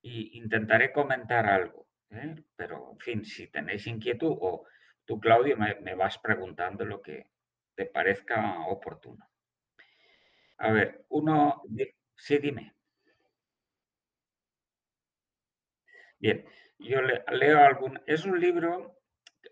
e 0.02 0.36
intentaré 0.36 0.92
comentar 0.92 1.46
algo. 1.46 1.86
¿eh? 2.10 2.34
Pero, 2.56 2.92
en 2.92 2.98
fin, 2.98 3.24
si 3.24 3.48
tenéis 3.48 3.86
inquietud 3.86 4.36
o 4.40 4.66
tú, 5.04 5.20
Claudio, 5.20 5.56
me, 5.56 5.94
vas 5.94 6.18
preguntando 6.18 6.84
lo 6.84 7.00
que 7.00 7.30
te 7.74 7.86
parezca 7.86 8.66
oportuno. 8.66 9.28
A 10.58 10.70
ver, 10.72 11.04
uno... 11.08 11.62
Sí, 12.16 12.38
dime. 12.38 12.74
Bien, 16.18 16.44
yo 16.78 17.00
leo 17.02 17.60
algún... 17.60 18.00
Es 18.06 18.24
un 18.24 18.40
libro, 18.40 19.00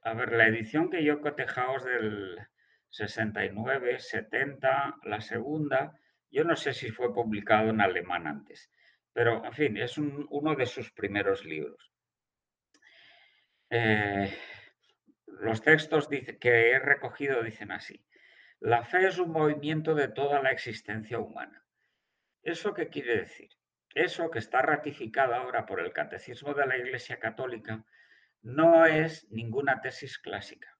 a 0.03 0.15
ver, 0.15 0.33
la 0.33 0.47
edición 0.47 0.91
que 0.91 1.05
yo 1.05 1.21
cotejaos 1.21 1.85
del 1.85 2.39
69, 2.91 3.99
70, 3.99 4.97
la 5.05 5.21
segunda, 5.21 5.99
yo 6.31 6.45
no 6.45 6.57
sé 6.57 6.73
si 6.73 6.91
fue 6.91 7.15
publicado 7.15 7.71
en 7.71 7.81
alemán 7.81 8.27
antes, 8.27 8.71
pero 9.13 9.45
en 9.45 9.53
fin, 9.53 9.77
es 9.77 9.99
uno 9.99 10.55
de 10.55 10.67
sus 10.67 10.91
primeros 10.93 11.45
libros. 11.45 11.93
Eh, 13.71 14.33
los 15.27 15.63
textos 15.63 16.09
que 16.09 16.71
he 16.71 16.79
recogido 16.79 17.43
dicen 17.43 17.73
así. 17.73 18.05
La 18.61 18.85
fe 18.85 19.09
es 19.09 19.19
un 19.19 19.31
movimiento 19.31 19.95
de 19.95 20.09
toda 20.09 20.41
la 20.43 20.53
existencia 20.53 21.19
humana. 21.19 21.65
¿Eso 22.43 22.75
qué 22.75 22.89
quiere 22.89 23.17
decir? 23.17 23.51
Eso 23.94 24.31
que 24.31 24.38
está 24.38 24.62
ratificado 24.62 25.35
ahora 25.35 25.66
por 25.66 25.81
el 25.81 25.92
Catecismo 25.92 26.55
de 26.55 26.66
la 26.66 26.76
Iglesia 26.78 27.18
Católica 27.18 27.85
no 28.42 28.87
es 28.87 29.31
ninguna 29.31 29.81
tesis 29.81 30.18
clásica. 30.18 30.76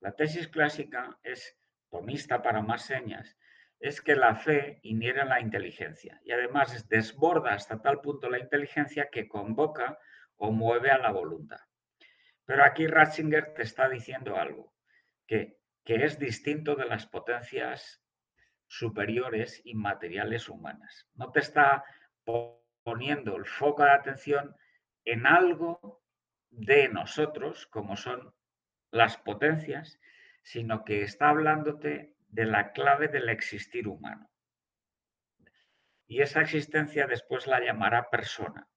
La 0.00 0.12
tesis 0.12 0.48
clásica 0.48 1.18
es 1.22 1.58
tomista 1.90 2.40
para 2.40 2.62
más 2.62 2.86
señas, 2.86 3.36
es 3.80 4.00
que 4.00 4.14
la 4.14 4.36
fe 4.36 4.78
inhiere 4.82 5.24
la 5.24 5.40
inteligencia 5.40 6.20
y 6.24 6.32
además 6.32 6.88
desborda 6.88 7.54
hasta 7.54 7.80
tal 7.82 8.00
punto 8.00 8.30
la 8.30 8.38
inteligencia 8.38 9.08
que 9.10 9.28
convoca 9.28 9.98
o 10.36 10.52
mueve 10.52 10.90
a 10.90 10.98
la 10.98 11.10
voluntad. 11.10 11.60
Pero 12.44 12.64
aquí 12.64 12.86
Ratzinger 12.86 13.54
te 13.54 13.62
está 13.62 13.88
diciendo 13.88 14.36
algo, 14.36 14.74
que, 15.26 15.58
que 15.84 16.04
es 16.04 16.18
distinto 16.18 16.76
de 16.76 16.86
las 16.86 17.06
potencias 17.06 18.02
superiores 18.66 19.60
inmateriales 19.64 20.48
humanas. 20.48 21.08
No 21.14 21.32
te 21.32 21.40
está 21.40 21.84
poniendo 22.82 23.36
el 23.36 23.46
foco 23.46 23.84
de 23.84 23.92
atención 23.92 24.56
en 25.04 25.26
algo 25.26 26.02
de 26.50 26.88
nosotros, 26.88 27.66
como 27.66 27.96
son 27.96 28.34
las 28.90 29.16
potencias, 29.16 29.98
sino 30.42 30.84
que 30.84 31.02
está 31.02 31.28
hablándote 31.28 32.16
de 32.28 32.44
la 32.44 32.72
clave 32.72 33.08
del 33.08 33.28
existir 33.28 33.88
humano. 33.88 34.30
Y 36.06 36.22
esa 36.22 36.40
existencia 36.40 37.06
después 37.06 37.46
la 37.46 37.60
llamará 37.60 38.10
persona. 38.10 38.68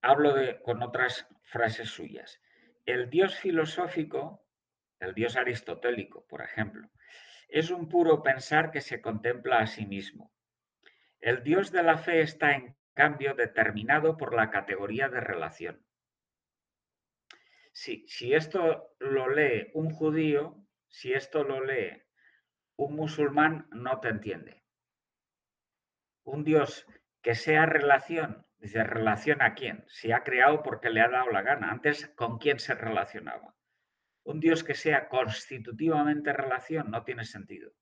Hablo 0.00 0.34
de, 0.34 0.60
con 0.62 0.82
otras 0.82 1.28
frases 1.42 1.90
suyas. 1.90 2.40
El 2.84 3.08
Dios 3.08 3.36
filosófico, 3.36 4.44
el 4.98 5.14
Dios 5.14 5.36
aristotélico, 5.36 6.26
por 6.26 6.42
ejemplo, 6.42 6.90
es 7.48 7.70
un 7.70 7.88
puro 7.88 8.22
pensar 8.22 8.72
que 8.72 8.80
se 8.80 9.00
contempla 9.00 9.58
a 9.58 9.66
sí 9.66 9.86
mismo, 9.86 10.32
el 11.22 11.44
Dios 11.44 11.70
de 11.70 11.84
la 11.84 11.98
fe 11.98 12.20
está, 12.20 12.52
en 12.52 12.76
cambio, 12.94 13.34
determinado 13.34 14.16
por 14.16 14.34
la 14.34 14.50
categoría 14.50 15.08
de 15.08 15.20
relación. 15.20 15.86
Si, 17.72 18.04
esto 18.34 18.94
lo 18.98 19.30
lee 19.30 19.70
un 19.72 19.90
judío, 19.90 20.66
si 20.88 21.14
esto 21.14 21.44
lo 21.44 21.64
lee 21.64 22.02
un 22.76 22.96
musulmán, 22.96 23.68
no 23.70 24.00
te 24.00 24.08
entiende. 24.08 24.64
Un 26.24 26.42
Dios 26.42 26.86
que 27.22 27.36
sea 27.36 27.66
relación. 27.66 28.44
Dice, 28.58 28.82
¿relación 28.82 29.42
a 29.42 29.54
quién? 29.54 29.84
Si 29.86 30.10
ha 30.10 30.24
creado 30.24 30.62
porque 30.62 30.90
le 30.90 31.00
ha 31.00 31.08
dado 31.08 31.30
la 31.30 31.42
gana. 31.42 31.70
Antes, 31.70 32.08
¿con 32.16 32.38
quién 32.38 32.58
se 32.58 32.74
relacionaba? 32.74 33.54
Un 34.24 34.40
Dios 34.40 34.64
que 34.64 34.74
sea 34.74 35.08
constitutivamente 35.08 36.32
relación 36.32 36.90
no 36.90 37.04
tiene 37.04 37.24
sentido. 37.24 37.72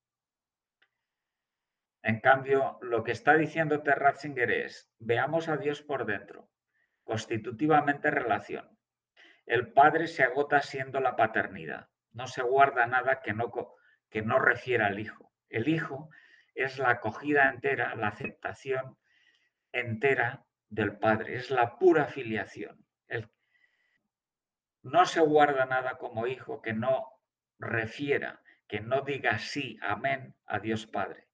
En 2.02 2.20
cambio, 2.20 2.78
lo 2.80 3.04
que 3.04 3.12
está 3.12 3.34
diciendo 3.34 3.82
Ratzinger 3.84 4.50
es, 4.50 4.90
veamos 4.98 5.48
a 5.48 5.56
Dios 5.58 5.82
por 5.82 6.06
dentro, 6.06 6.48
constitutivamente 7.04 8.10
relación. 8.10 8.78
El 9.44 9.72
padre 9.72 10.06
se 10.06 10.22
agota 10.22 10.62
siendo 10.62 11.00
la 11.00 11.16
paternidad, 11.16 11.88
no 12.12 12.26
se 12.26 12.42
guarda 12.42 12.86
nada 12.86 13.20
que 13.20 13.34
no, 13.34 13.50
que 14.08 14.22
no 14.22 14.38
refiera 14.38 14.86
al 14.86 14.98
hijo. 14.98 15.32
El 15.48 15.68
hijo 15.68 16.10
es 16.54 16.78
la 16.78 16.90
acogida 16.90 17.48
entera, 17.48 17.94
la 17.94 18.08
aceptación 18.08 18.96
entera 19.72 20.44
del 20.68 20.96
padre, 20.98 21.36
es 21.36 21.50
la 21.50 21.78
pura 21.78 22.06
filiación. 22.06 22.86
no 24.82 25.04
se 25.04 25.20
guarda 25.20 25.66
nada 25.66 25.98
como 25.98 26.26
hijo 26.26 26.62
que 26.62 26.72
no 26.72 27.20
refiera, 27.58 28.40
que 28.66 28.80
no 28.80 29.02
diga 29.02 29.38
sí, 29.38 29.78
amén 29.82 30.34
a 30.46 30.58
Dios 30.58 30.86
Padre. 30.86 31.29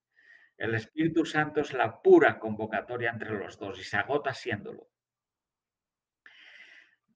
El 0.57 0.75
Espíritu 0.75 1.25
Santo 1.25 1.61
es 1.61 1.73
la 1.73 2.01
pura 2.01 2.39
convocatoria 2.39 3.11
entre 3.11 3.31
los 3.31 3.59
dos 3.59 3.79
y 3.79 3.85
se 3.85 3.97
agota 3.97 4.33
siéndolo. 4.33 4.89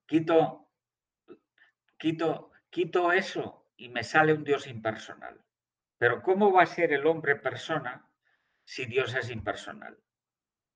Quito, 0.06 0.68
quito, 1.98 2.52
quito 2.68 3.12
eso 3.12 3.70
y 3.76 3.88
me 3.88 4.02
sale 4.02 4.34
un 4.34 4.44
Dios 4.44 4.66
impersonal. 4.66 5.42
Pero 5.96 6.22
¿cómo 6.22 6.52
va 6.52 6.62
a 6.62 6.66
ser 6.66 6.92
el 6.92 7.06
hombre 7.06 7.36
persona 7.36 8.08
si 8.64 8.86
Dios 8.86 9.14
es 9.14 9.30
impersonal? 9.30 9.98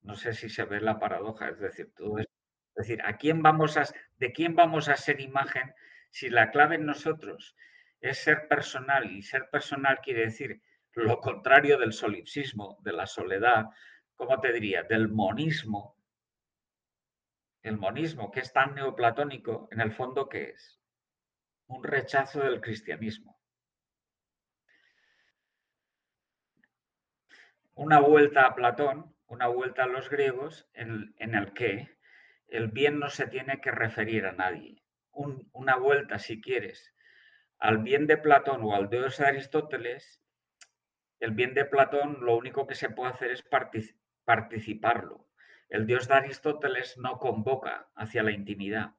No 0.03 0.15
sé 0.15 0.33
si 0.35 0.49
se 0.49 0.65
ve 0.65 0.81
la 0.81 0.99
paradoja, 0.99 1.49
es 1.49 1.59
decir, 1.59 1.93
todo 1.95 2.19
es, 2.19 2.27
decir, 2.75 3.01
¿a 3.03 3.17
quién 3.17 3.43
vamos 3.43 3.77
a, 3.77 3.85
¿de 4.17 4.33
quién 4.33 4.55
vamos 4.55 4.89
a 4.89 4.97
ser 4.97 5.21
imagen 5.21 5.75
si 6.11 6.29
la 6.29 6.51
clave 6.51 6.77
en 6.77 6.87
nosotros 6.87 7.57
es 8.01 8.19
ser 8.19 8.49
personal 8.49 9.11
y 9.11 9.23
ser 9.23 9.49
personal 9.51 10.01
quiere 10.03 10.27
decir 10.27 10.63
lo 10.95 11.21
contrario 11.21 11.79
del 11.79 11.93
solipsismo, 11.93 12.79
de 12.83 12.93
la 12.93 13.07
soledad, 13.07 13.67
¿cómo 14.15 14.41
te 14.41 14.53
diría? 14.53 14.83
Del 14.85 15.09
monismo. 15.09 15.97
El 17.63 17.79
monismo, 17.79 18.31
que 18.31 18.41
es 18.41 18.53
tan 18.53 18.75
neoplatónico, 18.75 19.69
en 19.71 19.81
el 19.81 19.93
fondo, 19.93 20.29
¿qué 20.29 20.51
es? 20.51 20.81
Un 21.67 21.83
rechazo 21.83 22.41
del 22.41 22.61
cristianismo. 22.61 23.41
Una 27.75 27.99
vuelta 27.99 28.47
a 28.47 28.55
Platón, 28.55 29.17
una 29.27 29.49
vuelta 29.49 29.85
a 29.85 29.89
los 29.89 30.09
griegos, 30.09 30.69
en, 30.75 31.15
el 31.17 31.53
que 31.55 31.89
el 32.47 32.69
bien 32.69 33.01
no 33.01 33.09
se 33.09 33.27
tiene 33.27 33.61
que 33.61 33.73
referir 33.73 34.27
a 34.27 34.33
nadie. 34.33 34.83
una 35.11 35.77
vuelta, 35.77 36.19
si 36.19 36.41
quieres, 36.41 36.95
al 37.59 37.79
bien 37.79 38.07
de 38.07 38.17
Platón 38.17 38.63
o 38.63 38.75
al 38.75 38.91
Dios 38.91 39.17
de 39.19 39.27
Aristóteles, 39.27 40.24
el 41.21 41.31
bien 41.33 41.55
de 41.55 41.65
Platón 41.65 42.19
lo 42.21 42.37
único 42.37 42.67
que 42.67 42.75
se 42.75 42.91
puede 42.91 43.13
hacer 43.13 43.31
es 43.31 43.45
participarlo. 44.25 45.29
El 45.69 45.87
Dios 45.87 46.09
de 46.09 46.15
Aristóteles 46.15 46.97
no 46.99 47.19
convoca 47.19 47.89
hacia 47.95 48.23
la 48.23 48.33
intimidad, 48.33 48.95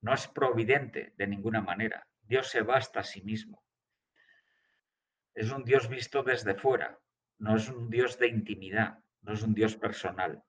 no 0.00 0.14
es 0.14 0.28
providente 0.28 1.14
de 1.16 1.26
ninguna 1.26 1.60
manera. 1.60 2.06
Dios 2.22 2.48
se 2.48 2.62
basta 2.62 3.00
a 3.00 3.04
sí 3.04 3.22
mismo. 3.22 3.64
Es 5.34 5.50
un 5.50 5.64
Dios 5.64 5.88
visto 5.88 6.22
desde 6.22 6.54
fuera, 6.54 6.98
no 7.38 7.56
es 7.56 7.68
un 7.68 7.90
Dios 7.90 8.18
de 8.18 8.28
intimidad, 8.28 8.98
no 9.22 9.32
es 9.32 9.42
un 9.42 9.54
Dios 9.54 9.76
personal. 9.76 10.42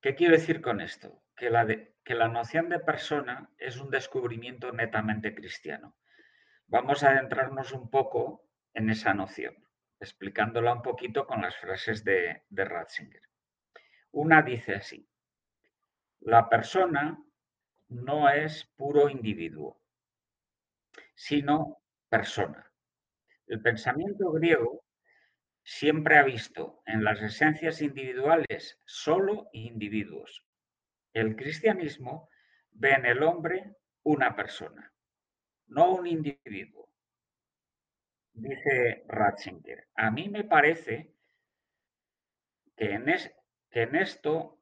¿Qué 0.00 0.14
quiero 0.14 0.34
decir 0.34 0.60
con 0.60 0.80
esto? 0.80 1.22
Que 1.36 1.50
la, 1.50 1.66
que 2.04 2.14
la 2.14 2.28
noción 2.28 2.68
de 2.68 2.80
persona 2.80 3.50
es 3.58 3.78
un 3.78 3.90
descubrimiento 3.90 4.72
netamente 4.72 5.34
cristiano. 5.34 5.96
Vamos 6.66 7.02
a 7.02 7.10
adentrarnos 7.10 7.72
un 7.72 7.90
poco 7.90 8.49
en 8.74 8.90
esa 8.90 9.14
noción, 9.14 9.54
explicándola 9.98 10.72
un 10.72 10.82
poquito 10.82 11.26
con 11.26 11.42
las 11.42 11.56
frases 11.56 12.04
de, 12.04 12.42
de 12.48 12.64
Ratzinger. 12.64 13.22
Una 14.12 14.42
dice 14.42 14.74
así, 14.74 15.08
la 16.20 16.48
persona 16.48 17.18
no 17.88 18.28
es 18.28 18.64
puro 18.76 19.08
individuo, 19.08 19.80
sino 21.14 21.82
persona. 22.08 22.70
El 23.46 23.60
pensamiento 23.62 24.30
griego 24.32 24.84
siempre 25.62 26.18
ha 26.18 26.22
visto 26.22 26.82
en 26.86 27.04
las 27.04 27.20
esencias 27.20 27.82
individuales 27.82 28.78
solo 28.84 29.48
individuos. 29.52 30.44
El 31.12 31.36
cristianismo 31.36 32.28
ve 32.70 32.92
en 32.92 33.06
el 33.06 33.22
hombre 33.22 33.76
una 34.02 34.34
persona, 34.36 34.92
no 35.66 35.92
un 35.92 36.06
individuo 36.06 36.89
dice 38.40 39.04
Ratzinger, 39.08 39.88
a 39.94 40.10
mí 40.10 40.28
me 40.28 40.44
parece 40.44 41.14
que 42.76 42.92
en, 42.92 43.04
que 43.70 43.82
en 43.82 43.96
esto, 43.96 44.58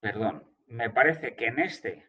perdón, 0.00 0.44
me 0.66 0.90
parece 0.90 1.34
que 1.34 1.46
en 1.46 1.58
este 1.58 2.06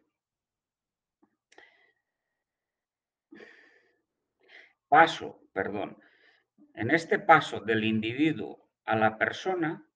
paso, 4.88 5.40
perdón, 5.52 5.98
en 6.74 6.90
este 6.90 7.18
paso 7.18 7.60
del 7.60 7.84
individuo 7.84 8.70
a 8.84 8.96
la 8.96 9.18
persona 9.18 9.86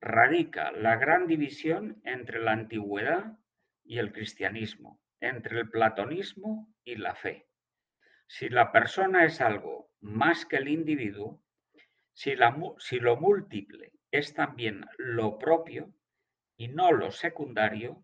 radica 0.00 0.72
la 0.72 0.96
gran 0.96 1.26
división 1.26 2.00
entre 2.04 2.40
la 2.40 2.52
antigüedad 2.52 3.38
y 3.84 3.98
el 3.98 4.12
cristianismo, 4.12 5.00
entre 5.20 5.60
el 5.60 5.70
platonismo 5.70 6.74
y 6.84 6.96
la 6.96 7.14
fe. 7.14 7.46
Si 8.34 8.48
la 8.48 8.72
persona 8.72 9.26
es 9.26 9.42
algo 9.42 9.90
más 10.00 10.46
que 10.46 10.56
el 10.56 10.68
individuo, 10.68 11.42
si, 12.14 12.34
lo 12.34 13.16
múltiple 13.16 13.92
es 14.10 14.32
también 14.32 14.86
lo 14.96 15.38
propio 15.38 15.92
y 16.56 16.68
no 16.68 16.92
lo 16.92 17.10
secundario, 17.10 18.02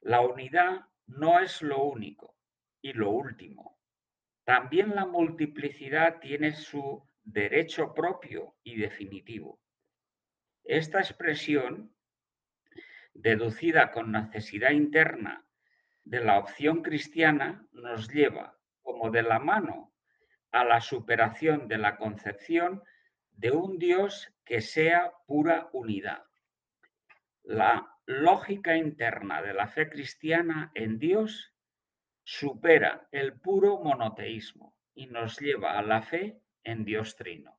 la 0.00 0.22
unidad 0.22 0.86
no 1.06 1.38
es 1.38 1.60
lo 1.60 1.84
único 1.84 2.34
y 2.80 2.94
lo 2.94 3.10
último. 3.10 3.78
También 4.44 4.94
la 4.94 5.04
multiplicidad 5.04 6.18
tiene 6.18 6.52
su 6.52 7.06
derecho 7.22 7.92
propio 7.92 8.56
y 8.62 8.76
definitivo. 8.76 9.60
Esta 10.64 11.00
expresión, 11.00 11.94
deducida 13.12 13.92
con 13.92 14.12
necesidad 14.12 14.70
interna 14.70 15.44
de 16.04 16.24
la 16.24 16.38
opción 16.38 16.82
cristiana, 16.82 17.68
nos 17.72 18.08
lleva 18.08 18.56
como 18.86 19.10
de 19.10 19.24
la 19.24 19.40
mano 19.40 19.92
a 20.52 20.64
la 20.64 20.80
superación 20.80 21.66
de 21.66 21.76
la 21.76 21.96
concepción 21.96 22.84
de 23.32 23.50
un 23.50 23.78
Dios 23.78 24.32
que 24.44 24.60
sea 24.60 25.12
pura 25.26 25.68
unidad. 25.72 26.22
La 27.42 27.92
lógica 28.06 28.76
interna 28.76 29.42
de 29.42 29.54
la 29.54 29.66
fe 29.66 29.90
cristiana 29.90 30.70
en 30.74 31.00
Dios 31.00 31.52
supera 32.22 33.08
el 33.10 33.40
puro 33.40 33.80
monoteísmo 33.80 34.76
y 34.94 35.06
nos 35.06 35.40
lleva 35.40 35.76
a 35.76 35.82
la 35.82 36.02
fe 36.02 36.40
en 36.62 36.84
Dios 36.84 37.16
trino. 37.16 37.58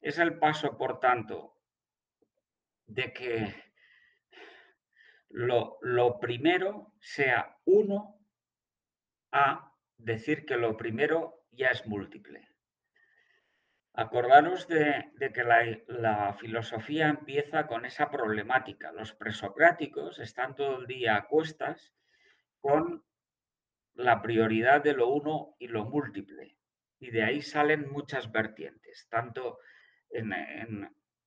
Es 0.00 0.18
el 0.18 0.38
paso, 0.38 0.78
por 0.78 1.00
tanto, 1.00 1.60
de 2.86 3.12
que 3.12 3.54
lo, 5.28 5.76
lo 5.82 6.18
primero 6.18 6.94
sea 6.98 7.58
uno 7.66 8.15
a 9.36 9.72
decir 9.98 10.44
que 10.46 10.56
lo 10.56 10.76
primero 10.76 11.44
ya 11.52 11.68
es 11.68 11.86
múltiple. 11.86 12.48
Acordaros 13.94 14.68
de, 14.68 15.10
que 15.32 15.42
la, 15.42 16.34
filosofía 16.34 17.08
empieza 17.08 17.66
con 17.66 17.86
esa 17.86 18.10
problemática. 18.10 18.92
Los 18.92 19.14
presocráticos 19.14 20.18
están 20.18 20.54
todo 20.54 20.80
el 20.80 20.86
día 20.86 21.16
a 21.16 21.26
cuestas 21.26 21.94
con 22.60 23.04
la 23.94 24.20
prioridad 24.20 24.82
de 24.82 24.92
lo 24.92 25.08
uno 25.08 25.56
y 25.58 25.68
lo 25.68 25.86
múltiple. 25.86 26.58
Y 26.98 27.10
de 27.10 27.22
ahí 27.22 27.40
salen 27.40 27.90
muchas 27.90 28.30
vertientes, 28.30 29.06
tanto 29.08 29.58
en, 30.10 30.32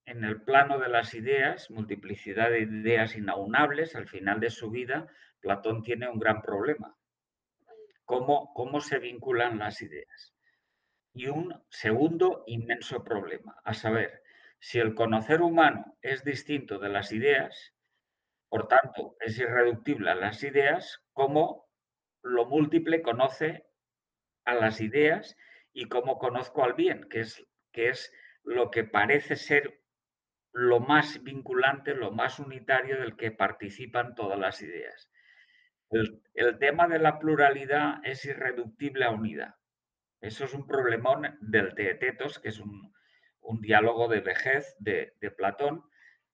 en 0.06 0.24
el 0.24 0.42
plano 0.44 0.78
de 0.78 0.90
las 0.90 1.16
ideas, 1.16 1.72
multiplicidad 1.72 2.52
de 2.52 2.62
ideas 2.62 3.16
inaunables, 3.16 3.96
al 3.96 4.08
final 4.08 4.40
de 4.40 4.52
su 4.52 4.70
vida, 4.70 5.08
Platón 5.40 5.82
tiene 5.82 6.08
un 6.08 6.20
gran 6.20 6.42
problema 6.42 6.99
cómo, 8.10 8.82
se 8.82 8.98
vinculan 8.98 9.60
las 9.60 9.84
ideas. 9.84 10.34
Y 11.14 11.28
un 11.28 11.64
segundo 11.70 12.44
inmenso 12.48 13.04
problema, 13.04 13.56
a 13.64 13.76
saber, 13.76 14.24
si 14.60 14.80
el 14.80 14.96
conocer 14.96 15.44
humano 15.44 15.96
es 16.02 16.24
distinto 16.24 16.80
de 16.80 16.90
las 16.90 17.12
ideas, 17.12 17.76
por 18.50 18.68
tanto, 18.68 19.16
es 19.20 19.38
irreductible 19.38 20.10
a 20.10 20.16
las 20.16 20.42
ideas, 20.44 21.04
cómo 21.14 21.70
lo 22.24 22.46
múltiple 22.46 23.04
conoce 23.04 23.68
a 24.44 24.56
las 24.56 24.82
ideas 24.82 25.38
y 25.72 25.86
cómo 25.88 26.18
conozco 26.18 26.64
al 26.64 26.74
bien, 26.74 27.08
que 27.10 27.20
es, 27.20 27.46
que 27.72 27.90
es 27.90 28.12
lo 28.44 28.72
que 28.72 28.84
parece 28.86 29.36
ser 29.36 29.84
lo 30.52 30.80
más 30.80 31.22
vinculante, 31.22 31.94
lo 31.94 32.12
más 32.12 32.40
unitario 32.40 33.00
del 33.00 33.16
que 33.16 33.30
participan 33.32 34.16
todas 34.16 34.40
las 34.40 34.64
ideas. 34.64 35.12
El, 35.92 36.60
tema 36.60 36.88
de 36.88 37.00
la 37.00 37.18
pluralidad 37.18 38.00
es 38.04 38.24
irreductible 38.26 39.06
a 39.06 39.10
unidad. 39.10 39.56
Eso 40.22 40.46
es 40.46 40.54
un 40.54 40.68
problemón 40.68 41.38
del 41.42 41.74
Teetetos, 41.74 42.40
que 42.40 42.50
es 42.50 42.60
un, 42.60 42.94
diálogo 43.62 44.08
de 44.08 44.20
vejez 44.20 44.76
de, 44.80 45.14
Platón, 45.36 45.84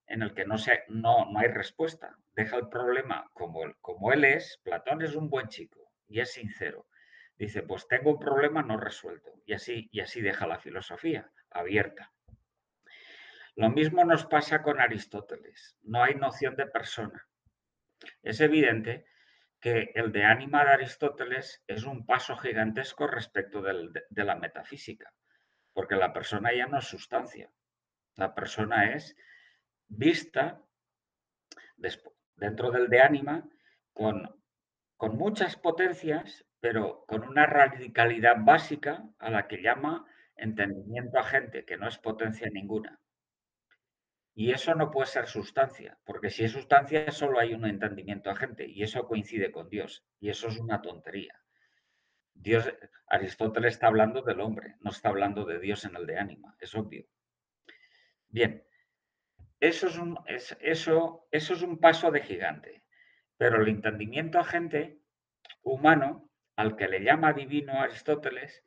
en 0.08 0.22
el 0.22 0.34
que 0.34 0.46
no, 0.46 0.56
no, 0.90 1.32
no, 1.32 1.40
hay 1.40 1.48
respuesta. 1.48 2.18
Deja 2.34 2.58
el 2.58 2.68
problema 2.68 3.30
como, 3.34 3.62
como 3.80 4.12
él 4.12 4.26
es. 4.26 4.60
Platón 4.64 5.02
es 5.02 5.16
un 5.16 5.30
buen 5.30 5.48
chico 5.48 5.92
y 6.08 6.20
es 6.20 6.34
sincero. 6.34 6.88
Dice, 7.38 7.64
pues 7.64 7.88
tengo 7.88 8.12
un 8.12 8.20
problema 8.20 8.62
no 8.62 8.78
resuelto. 8.78 9.32
Y 9.46 9.54
así, 9.54 9.88
y 9.92 10.02
así 10.02 10.22
deja 10.22 10.48
la 10.48 10.60
filosofía 10.60 11.32
abierta. 11.50 12.12
Lo 13.56 13.70
mismo 13.70 14.04
nos 14.04 14.26
pasa 14.26 14.62
con 14.62 14.82
Aristóteles. 14.82 15.78
No 15.82 16.04
hay 16.04 16.16
noción 16.16 16.58
de 16.58 16.68
persona. 16.68 17.26
Es 18.22 18.42
evidente 18.42 19.06
que 19.66 19.92
el 19.96 20.12
de 20.12 20.24
ánima 20.24 20.64
de 20.64 20.74
Aristóteles 20.74 21.64
es 21.66 21.86
un 21.86 22.06
paso 22.06 22.38
gigantesco 22.38 23.08
respecto 23.08 23.64
de 23.64 24.24
la 24.24 24.36
metafísica, 24.36 25.12
porque 25.74 25.96
la 25.96 26.14
persona 26.14 26.54
ya 26.54 26.68
no 26.68 26.78
es 26.78 26.86
sustancia. 26.86 27.50
La 28.16 28.36
persona 28.36 28.94
es 28.94 29.18
vista 29.88 30.62
dentro 32.36 32.70
del 32.70 32.90
de 32.90 33.02
ánima 33.02 33.50
con, 33.92 34.40
con 34.98 35.18
muchas 35.18 35.56
potencias, 35.56 36.46
pero 36.60 37.04
con 37.08 37.24
una 37.24 37.48
radicalidad 37.48 38.36
básica 38.38 39.04
a 39.18 39.32
la 39.32 39.48
que 39.48 39.64
llama 39.64 40.06
entendimiento 40.36 41.18
agente, 41.18 41.66
que 41.66 41.78
no 41.78 41.88
es 41.88 41.98
potencia 41.98 42.48
ninguna. 42.52 43.00
Y 44.38 44.52
eso 44.52 44.76
no 44.76 44.92
puede 44.92 45.08
ser 45.08 45.28
sustancia, 45.28 45.98
porque 46.04 46.30
si 46.30 46.44
es 46.44 46.52
sustancia 46.52 47.10
solo 47.10 47.40
hay 47.40 47.54
un 47.54 47.66
entendimiento 47.66 48.30
agente 48.30 48.68
y 48.68 48.84
eso 48.84 49.08
coincide 49.08 49.50
con 49.50 49.70
Dios 49.70 50.06
y 50.20 50.30
eso 50.30 50.50
es 50.50 50.58
una 50.58 50.82
tontería. 50.82 51.42
Dios, 52.34 52.70
Aristóteles 53.08 53.76
está 53.76 53.88
hablando 53.88 54.22
del 54.22 54.42
hombre, 54.42 54.76
no 54.82 54.92
está 54.92 55.08
hablando 55.08 55.46
de 55.46 55.60
Dios 55.60 55.86
en 55.86 55.96
el 55.96 56.06
de 56.06 56.20
ánima, 56.20 56.54
es 56.60 56.76
obvio. 56.76 57.06
Bien, 58.28 58.62
eso 59.62 59.88
es 59.88 59.98
un, 59.98 60.20
eso, 60.28 61.28
eso 61.32 61.54
es 61.54 61.62
un 61.62 61.80
paso 61.80 62.12
de 62.12 62.22
gigante, 62.22 62.84
pero 63.38 63.62
el 63.62 63.70
entendimiento 63.70 64.38
agente 64.38 65.00
humano, 65.64 66.30
al 66.58 66.76
que 66.76 66.90
le 66.90 67.02
llama 67.02 67.32
divino 67.32 67.80
Aristóteles, 67.80 68.66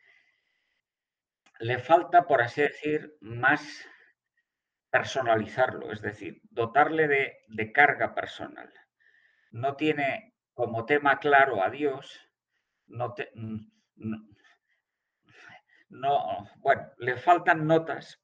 le 1.60 1.78
falta, 1.78 2.26
por 2.26 2.40
así 2.40 2.62
decir, 2.62 3.18
más 3.20 3.86
personalizarlo, 4.90 5.92
es 5.92 6.00
decir, 6.00 6.40
dotarle 6.50 7.08
de, 7.48 7.72
carga 7.72 8.14
personal. 8.14 8.72
No 9.50 9.76
tiene 9.76 10.34
como 10.54 10.86
tema 10.86 11.18
claro 11.18 11.62
a 11.62 11.70
Dios, 11.70 12.18
no, 12.86 13.14
no, 15.90 16.50
bueno, 16.58 16.90
le 16.98 17.16
faltan 17.16 17.66
notas 17.66 18.22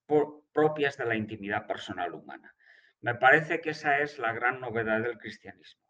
propias 0.52 0.96
de 0.96 1.06
la 1.06 1.16
intimidad 1.16 1.66
personal 1.66 2.14
humana. 2.14 2.54
Me 3.00 3.14
parece 3.14 3.60
que 3.60 3.70
esa 3.70 3.98
es 3.98 4.18
la 4.18 4.32
gran 4.32 4.60
novedad 4.60 5.02
del 5.02 5.18
cristianismo 5.18 5.84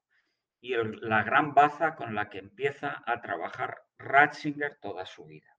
y 0.61 0.75
la 1.03 1.23
gran 1.23 1.55
baza 1.55 1.95
con 1.95 2.15
la 2.15 2.31
que 2.31 2.39
empieza 2.39 3.03
a 3.07 3.21
trabajar 3.21 3.83
Ratzinger 3.99 4.77
toda 4.81 5.05
su 5.05 5.27
vida. 5.27 5.57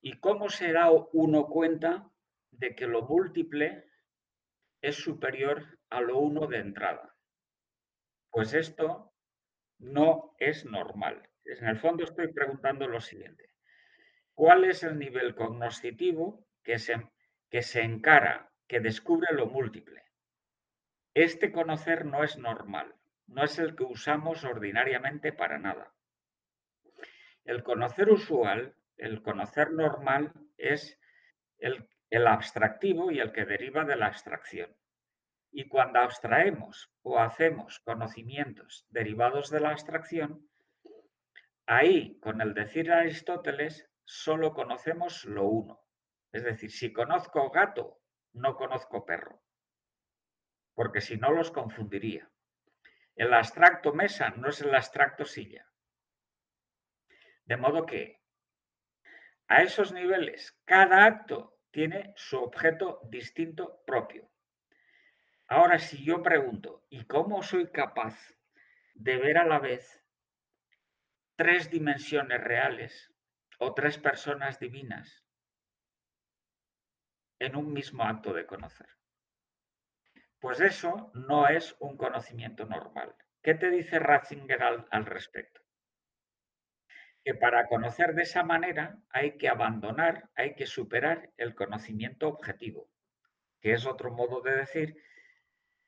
¿Y 0.00 0.20
cómo 0.20 0.48
se 0.48 0.72
da 0.72 0.90
uno 0.90 1.46
cuenta 1.46 2.08
de 2.50 2.74
que 2.74 2.86
lo 2.86 3.02
múltiple 3.02 3.84
es 4.80 4.96
superior 4.96 5.78
a 5.90 6.00
lo 6.00 6.18
uno 6.18 6.46
de 6.46 6.58
entrada. 6.58 7.14
Pues 8.30 8.54
esto 8.54 9.12
no 9.78 10.34
es 10.38 10.64
normal. 10.64 11.28
En 11.44 11.66
el 11.66 11.78
fondo 11.78 12.04
estoy 12.04 12.32
preguntando 12.32 12.86
lo 12.86 13.00
siguiente. 13.00 13.50
¿Cuál 14.34 14.64
es 14.64 14.82
el 14.82 14.98
nivel 14.98 15.34
cognoscitivo 15.34 16.46
que 16.62 16.78
se, 16.78 17.10
que 17.50 17.62
se 17.62 17.82
encara, 17.82 18.52
que 18.66 18.80
descubre 18.80 19.34
lo 19.34 19.46
múltiple? 19.46 20.04
Este 21.14 21.50
conocer 21.50 22.04
no 22.04 22.22
es 22.22 22.38
normal, 22.38 22.94
no 23.26 23.42
es 23.42 23.58
el 23.58 23.74
que 23.74 23.84
usamos 23.84 24.44
ordinariamente 24.44 25.32
para 25.32 25.58
nada. 25.58 25.92
El 27.44 27.62
conocer 27.62 28.10
usual, 28.10 28.76
el 28.96 29.22
conocer 29.22 29.72
normal, 29.72 30.32
es 30.56 31.00
el 31.58 31.88
el 32.10 32.26
abstractivo 32.26 33.10
y 33.10 33.20
el 33.20 33.32
que 33.32 33.44
deriva 33.44 33.84
de 33.84 33.96
la 33.96 34.06
abstracción. 34.06 34.74
Y 35.50 35.68
cuando 35.68 36.00
abstraemos 36.00 36.92
o 37.02 37.18
hacemos 37.18 37.80
conocimientos 37.80 38.86
derivados 38.90 39.50
de 39.50 39.60
la 39.60 39.70
abstracción, 39.70 40.48
ahí, 41.66 42.18
con 42.20 42.40
el 42.40 42.54
decir 42.54 42.92
Aristóteles, 42.92 43.88
solo 44.04 44.54
conocemos 44.54 45.24
lo 45.24 45.44
uno. 45.44 45.84
Es 46.32 46.44
decir, 46.44 46.70
si 46.70 46.92
conozco 46.92 47.50
gato, 47.50 48.00
no 48.32 48.56
conozco 48.56 49.04
perro, 49.04 49.42
porque 50.74 51.00
si 51.00 51.16
no 51.16 51.32
los 51.32 51.50
confundiría. 51.50 52.30
El 53.16 53.34
abstracto 53.34 53.92
mesa 53.92 54.30
no 54.30 54.48
es 54.48 54.60
el 54.60 54.74
abstracto 54.74 55.24
silla. 55.24 55.66
De 57.44 57.56
modo 57.56 57.86
que 57.86 58.22
a 59.48 59.62
esos 59.62 59.92
niveles, 59.92 60.58
cada 60.64 61.04
acto 61.04 61.57
tiene 61.70 62.12
su 62.16 62.38
objeto 62.38 63.00
distinto 63.04 63.82
propio. 63.86 64.28
Ahora, 65.46 65.78
si 65.78 66.04
yo 66.04 66.22
pregunto, 66.22 66.84
¿y 66.90 67.04
cómo 67.04 67.42
soy 67.42 67.70
capaz 67.70 68.34
de 68.94 69.16
ver 69.16 69.38
a 69.38 69.46
la 69.46 69.58
vez 69.58 70.04
tres 71.36 71.70
dimensiones 71.70 72.42
reales 72.42 73.12
o 73.58 73.74
tres 73.74 73.98
personas 73.98 74.58
divinas 74.58 75.24
en 77.38 77.56
un 77.56 77.72
mismo 77.72 78.04
acto 78.04 78.32
de 78.32 78.46
conocer? 78.46 78.88
Pues 80.40 80.60
eso 80.60 81.10
no 81.14 81.48
es 81.48 81.74
un 81.80 81.96
conocimiento 81.96 82.64
normal. 82.64 83.14
¿Qué 83.42 83.54
te 83.54 83.70
dice 83.70 83.98
Ratzinger 83.98 84.62
al, 84.62 85.06
respecto? 85.06 85.57
Que 87.24 87.34
para 87.34 87.66
conocer 87.66 88.14
de 88.14 88.22
esa 88.22 88.42
manera 88.42 88.98
hay 89.10 89.36
que 89.36 89.48
abandonar, 89.48 90.30
hay 90.34 90.54
que 90.54 90.66
superar 90.66 91.30
el 91.36 91.54
conocimiento 91.54 92.28
objetivo, 92.28 92.88
que 93.60 93.72
es 93.72 93.86
otro 93.86 94.12
modo 94.12 94.40
de 94.40 94.56
decir 94.56 95.02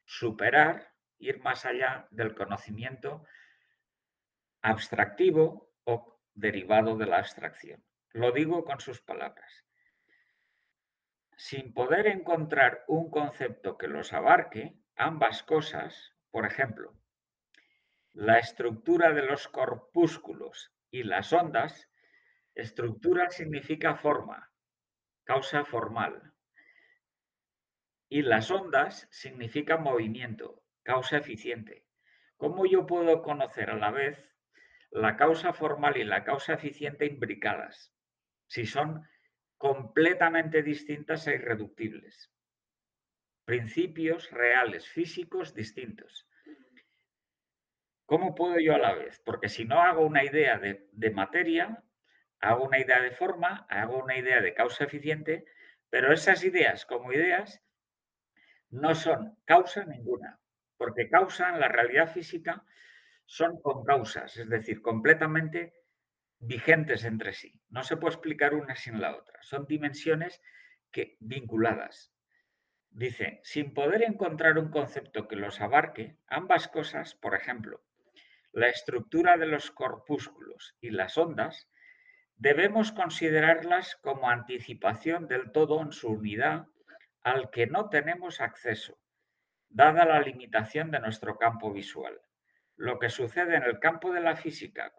superar, 0.05 0.93
ir 1.19 1.41
más 1.41 1.65
allá 1.65 2.09
del 2.11 2.35
conocimiento 2.35 3.25
abstractivo 4.63 5.71
o 5.85 6.21
derivado 6.35 6.97
de 6.97 7.07
la 7.07 7.19
abstracción. 7.19 7.85
Lo 8.13 8.33
digo 8.33 8.65
con 8.65 8.81
sus 8.81 9.01
palabras. 9.01 9.65
Sin 11.37 11.73
poder 11.73 12.07
encontrar 12.07 12.85
un 12.89 13.11
concepto 13.11 13.79
que 13.79 13.89
los 13.89 14.13
abarque, 14.13 14.75
ambas 14.97 15.43
cosas, 15.43 16.15
por 16.31 16.45
ejemplo, 16.45 16.95
la 18.13 18.39
estructura 18.39 19.13
de 19.13 19.23
los 19.23 19.49
corpúsculos 19.49 20.73
y 20.91 21.05
las 21.05 21.33
ondas, 21.33 21.89
estructura 22.55 23.31
significa 23.31 23.95
forma, 23.95 24.51
causa 25.25 25.65
formal. 25.65 26.33
Y 28.09 28.23
las 28.23 28.51
ondas 28.51 29.07
significa 29.11 29.77
movimiento, 29.77 30.65
causa 30.83 31.19
eficiente. 31.19 31.87
¿Cómo 32.37 32.67
yo 32.67 32.87
puedo 32.87 33.23
conocer 33.23 33.71
a 33.71 33.77
la 33.77 33.91
vez 33.91 34.19
la 34.91 35.17
causa 35.17 35.53
formal 35.53 35.97
y 35.97 36.05
la 36.05 36.25
causa 36.25 36.55
eficiente 36.55 37.07
imbricadas, 37.07 37.95
si 38.49 38.67
son 38.67 39.07
completamente 39.57 40.63
distintas 40.63 41.27
e 41.29 41.35
irreductibles? 41.35 42.33
Principios 43.45 44.31
reales, 44.31 44.89
físicos 44.89 45.55
distintos. 45.55 46.30
¿Cómo 48.11 48.35
puedo 48.35 48.59
yo 48.59 48.75
a 48.75 48.79
la 48.79 48.93
vez? 48.93 49.23
Porque 49.25 49.49
si 49.49 49.65
no 49.65 49.81
hago 49.81 50.05
una 50.05 50.25
idea 50.25 50.59
de, 50.59 51.11
materia, 51.13 51.85
hago 52.41 52.65
una 52.65 52.81
idea 52.81 53.01
de 53.01 53.13
forma, 53.13 53.69
hago 53.71 54.03
una 54.03 54.19
idea 54.19 54.41
de 54.41 54.53
causa 54.53 54.83
eficiente, 54.83 55.45
pero 55.91 56.13
esas 56.13 56.43
ideas 56.43 56.87
como 56.87 57.13
ideas 57.13 57.63
no 58.69 58.97
son 58.97 59.39
causa 59.45 59.85
ninguna, 59.85 60.41
porque 60.77 61.09
causa 61.09 61.51
en 61.51 61.61
la 61.61 61.69
realidad 61.69 62.13
física 62.13 62.65
son 63.27 63.63
con 63.63 63.85
causas, 63.85 64.37
es 64.39 64.49
decir, 64.49 64.83
completamente 64.83 65.73
vigentes 66.41 67.05
entre 67.05 67.33
sí. 67.33 67.63
No 67.69 67.85
se 67.85 67.97
puede 67.97 68.15
explicar 68.15 68.55
una 68.55 68.75
sin 68.75 69.01
la 69.01 69.17
otra. 69.17 69.41
Son 69.43 69.69
dimensiones 69.69 70.43
que, 70.91 71.17
vinculadas. 71.21 72.13
Dice, 72.91 73.39
sin 73.45 73.73
poder 73.73 74.03
encontrar 74.03 74.59
un 74.59 74.73
concepto 74.73 75.29
que 75.29 75.37
los 75.37 75.61
abarque, 75.61 76.17
ambas 76.27 76.67
cosas, 76.67 77.15
por 77.15 77.37
ejemplo, 77.37 77.85
la 78.53 78.69
estructura 78.69 79.37
de 79.37 79.47
los 79.47 79.71
corpúsculos 79.71 80.77
y 80.81 80.91
las 80.91 81.17
ondas, 81.17 81.69
debemos 82.37 82.93
considerarlas 82.93 83.97
como 83.97 84.29
anticipación 84.29 85.29
del 85.29 85.53
todo 85.53 85.81
en 85.83 85.93
su 85.93 86.09
unidad 86.09 86.67
al 87.23 87.51
que 87.51 87.67
no 87.67 87.91
tenemos 87.91 88.41
acceso, 88.41 88.99
dada 89.69 90.05
la 90.05 90.21
limitación 90.21 90.91
de 90.91 91.01
nuestro 91.01 91.37
campo 91.37 91.73
visual. 91.73 92.19
Lo 92.77 92.99
que 92.99 93.11
sucede 93.11 93.57
en 93.57 93.65
el 93.65 93.79
campo 93.79 94.13
de 94.13 94.21
la 94.21 94.37
física 94.37 94.93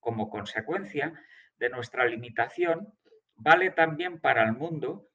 como 0.00 0.30
consecuencia 0.30 1.12
de 1.56 1.68
nuestra 1.68 2.06
limitación 2.06 2.94
vale 3.34 3.70
también 3.70 4.20
para 4.20 4.44
el 4.44 4.52
mundo, 4.52 5.08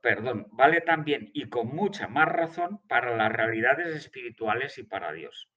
perdón, 0.00 0.46
vale 0.52 0.80
también 0.80 1.30
y 1.34 1.48
con 1.48 1.68
mucha 1.68 2.08
más 2.08 2.28
razón 2.28 2.80
para 2.88 3.16
las 3.16 3.32
realidades 3.32 3.94
espirituales 3.94 4.78
y 4.78 4.84
para 4.84 5.12
Dios. 5.12 5.50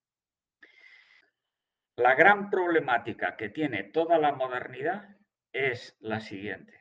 La 1.98 2.14
gran 2.14 2.52
problemática 2.52 3.36
que 3.36 3.50
tiene 3.50 3.84
toda 3.84 4.20
la 4.20 4.32
modernidad 4.32 5.18
es 5.52 5.98
la 6.00 6.20
siguiente. 6.20 6.80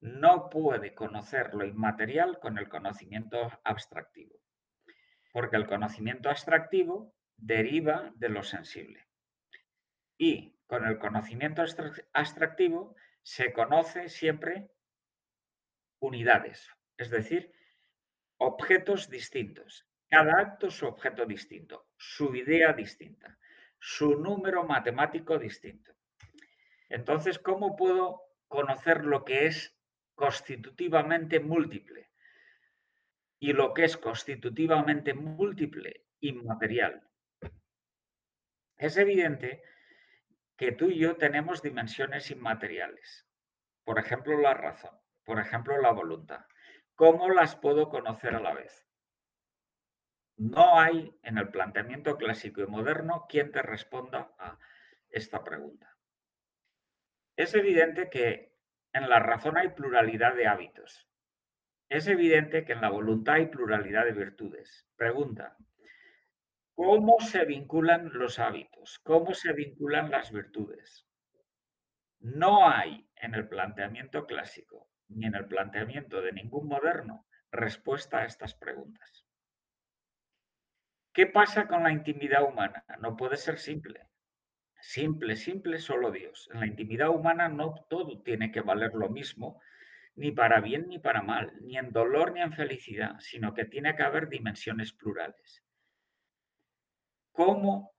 No 0.00 0.48
puede 0.48 0.94
conocer 0.94 1.52
lo 1.52 1.66
inmaterial 1.66 2.38
con 2.40 2.56
el 2.56 2.70
conocimiento 2.70 3.50
abstractivo, 3.64 4.40
porque 5.34 5.56
el 5.56 5.66
conocimiento 5.66 6.30
abstractivo 6.30 7.14
deriva 7.36 8.14
de 8.16 8.30
lo 8.30 8.42
sensible. 8.42 9.06
Y 10.16 10.56
con 10.66 10.86
el 10.86 10.98
conocimiento 10.98 11.62
abstractivo 12.14 12.96
se 13.22 13.52
conoce 13.52 14.08
siempre 14.08 14.70
unidades, 15.98 16.66
es 16.96 17.10
decir, 17.10 17.52
objetos 18.38 19.10
distintos. 19.10 19.86
Cada 20.08 20.40
acto 20.40 20.70
su 20.70 20.86
objeto 20.86 21.26
distinto, 21.26 21.90
su 21.98 22.34
idea 22.34 22.72
distinta 22.72 23.36
su 23.80 24.16
número 24.16 24.64
matemático 24.64 25.38
distinto. 25.38 25.92
Entonces, 26.88 27.38
¿cómo 27.38 27.76
puedo 27.76 28.22
conocer 28.46 29.04
lo 29.04 29.24
que 29.24 29.46
es 29.46 29.76
constitutivamente 30.14 31.40
múltiple? 31.40 32.10
Y 33.38 33.54
lo 33.54 33.72
que 33.72 33.84
es 33.84 33.96
constitutivamente 33.96 35.14
múltiple, 35.14 36.04
inmaterial. 36.20 37.08
Es 38.76 38.98
evidente 38.98 39.62
que 40.58 40.72
tú 40.72 40.90
y 40.90 40.98
yo 40.98 41.16
tenemos 41.16 41.62
dimensiones 41.62 42.30
inmateriales. 42.30 43.26
Por 43.82 43.98
ejemplo, 43.98 44.38
la 44.38 44.52
razón, 44.52 44.94
por 45.24 45.40
ejemplo, 45.40 45.80
la 45.80 45.90
voluntad. 45.92 46.44
¿Cómo 46.94 47.30
las 47.30 47.56
puedo 47.56 47.88
conocer 47.88 48.34
a 48.34 48.40
la 48.40 48.52
vez? 48.52 48.89
No 50.40 50.80
hay 50.80 51.14
en 51.22 51.36
el 51.36 51.50
planteamiento 51.50 52.16
clásico 52.16 52.62
y 52.62 52.66
moderno 52.66 53.26
quien 53.28 53.52
te 53.52 53.60
responda 53.60 54.32
a 54.38 54.58
esta 55.10 55.44
pregunta. 55.44 55.94
Es 57.36 57.54
evidente 57.54 58.08
que 58.08 58.56
en 58.94 59.10
la 59.10 59.18
razón 59.18 59.58
hay 59.58 59.68
pluralidad 59.68 60.34
de 60.34 60.46
hábitos. 60.46 61.06
Es 61.90 62.06
evidente 62.06 62.64
que 62.64 62.72
en 62.72 62.80
la 62.80 62.88
voluntad 62.88 63.34
hay 63.34 63.48
pluralidad 63.48 64.06
de 64.06 64.12
virtudes. 64.12 64.88
Pregunta, 64.96 65.58
¿cómo 66.74 67.20
se 67.20 67.44
vinculan 67.44 68.10
los 68.14 68.38
hábitos? 68.38 68.98
¿Cómo 69.00 69.34
se 69.34 69.52
vinculan 69.52 70.10
las 70.10 70.32
virtudes? 70.32 71.06
No 72.20 72.66
hay 72.66 73.06
en 73.16 73.34
el 73.34 73.46
planteamiento 73.46 74.24
clásico 74.24 74.88
ni 75.08 75.26
en 75.26 75.34
el 75.34 75.44
planteamiento 75.44 76.22
de 76.22 76.32
ningún 76.32 76.66
moderno 76.66 77.26
respuesta 77.50 78.20
a 78.20 78.24
estas 78.24 78.54
preguntas. 78.54 79.26
¿Qué 81.12 81.26
pasa 81.26 81.66
con 81.66 81.82
la 81.82 81.92
intimidad 81.92 82.44
humana? 82.44 82.84
No 83.00 83.16
puede 83.16 83.36
ser 83.36 83.58
simple. 83.58 84.06
Simple, 84.80 85.36
simple, 85.36 85.78
solo 85.78 86.10
Dios. 86.10 86.48
En 86.52 86.60
la 86.60 86.66
intimidad 86.66 87.10
humana 87.10 87.48
no 87.48 87.74
todo 87.88 88.22
tiene 88.22 88.52
que 88.52 88.60
valer 88.60 88.94
lo 88.94 89.08
mismo, 89.08 89.60
ni 90.14 90.30
para 90.32 90.60
bien 90.60 90.88
ni 90.88 90.98
para 90.98 91.22
mal, 91.22 91.52
ni 91.60 91.76
en 91.76 91.92
dolor 91.92 92.32
ni 92.32 92.40
en 92.40 92.52
felicidad, 92.52 93.18
sino 93.18 93.54
que 93.54 93.64
tiene 93.64 93.96
que 93.96 94.02
haber 94.02 94.28
dimensiones 94.28 94.92
plurales. 94.92 95.64
¿Cómo 97.32 97.92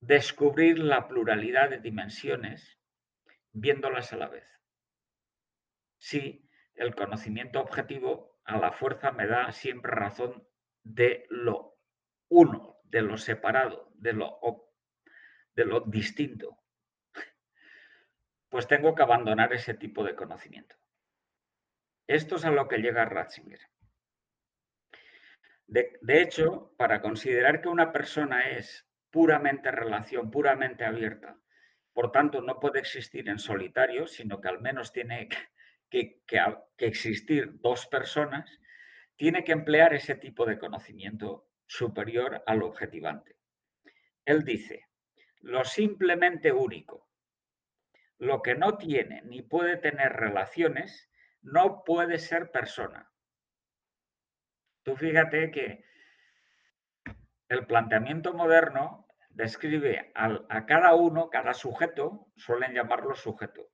descubrir 0.00 0.78
la 0.78 1.06
pluralidad 1.08 1.70
de 1.70 1.78
dimensiones 1.78 2.78
viéndolas 3.52 4.12
a 4.12 4.16
la 4.16 4.28
vez? 4.28 4.46
Si 5.98 6.48
el 6.74 6.94
conocimiento 6.94 7.60
objetivo 7.60 8.38
a 8.44 8.58
la 8.58 8.72
fuerza 8.72 9.12
me 9.12 9.26
da 9.26 9.50
siempre 9.52 9.92
razón 9.92 10.45
de 10.86 11.26
lo 11.30 11.78
uno, 12.28 12.78
de 12.84 13.02
lo 13.02 13.16
separado, 13.18 13.90
de 13.94 14.12
lo, 14.12 14.38
de 15.54 15.64
lo 15.64 15.80
distinto, 15.80 16.58
pues 18.48 18.68
tengo 18.68 18.94
que 18.94 19.02
abandonar 19.02 19.52
ese 19.52 19.74
tipo 19.74 20.04
de 20.04 20.14
conocimiento. 20.14 20.76
Esto 22.06 22.36
es 22.36 22.44
a 22.44 22.52
lo 22.52 22.68
que 22.68 22.78
llega 22.78 23.04
Ratzinger. 23.04 23.60
De, 25.66 26.22
hecho, 26.22 26.72
para 26.76 27.02
considerar 27.02 27.60
que 27.60 27.68
una 27.68 27.92
persona 27.92 28.50
es 28.50 28.86
puramente 29.10 29.72
relación, 29.72 30.30
puramente 30.30 30.84
abierta, 30.84 31.36
por 31.92 32.12
tanto 32.12 32.40
no 32.40 32.60
puede 32.60 32.78
existir 32.78 33.28
en 33.28 33.40
solitario, 33.40 34.06
sino 34.06 34.40
que 34.40 34.48
al 34.48 34.60
menos 34.60 34.92
tiene 34.92 35.28
que 35.90 36.22
existir 36.78 37.60
dos 37.60 37.88
personas, 37.88 38.48
tiene 39.16 39.44
que 39.44 39.52
emplear 39.52 39.94
ese 39.94 40.14
tipo 40.14 40.46
de 40.46 40.58
conocimiento 40.58 41.48
superior 41.66 42.42
al 42.46 42.62
objetivante. 42.62 43.36
Él 44.24 44.44
dice, 44.44 44.86
lo 45.40 45.64
simplemente 45.64 46.52
único, 46.52 47.08
lo 48.18 48.42
que 48.42 48.54
no 48.54 48.76
tiene 48.76 49.22
ni 49.22 49.42
puede 49.42 49.76
tener 49.76 50.12
relaciones, 50.12 51.10
no 51.42 51.84
puede 51.84 52.18
ser 52.18 52.50
persona. 52.50 53.10
Tú 54.82 54.96
fíjate 54.96 55.50
que 55.50 55.84
el 57.48 57.66
planteamiento 57.66 58.32
moderno 58.32 59.06
describe 59.30 60.12
a 60.14 60.66
cada 60.66 60.94
uno, 60.94 61.28
cada 61.30 61.54
sujeto, 61.54 62.26
suelen 62.36 62.72
llamarlo 62.72 63.14
sujeto, 63.14 63.68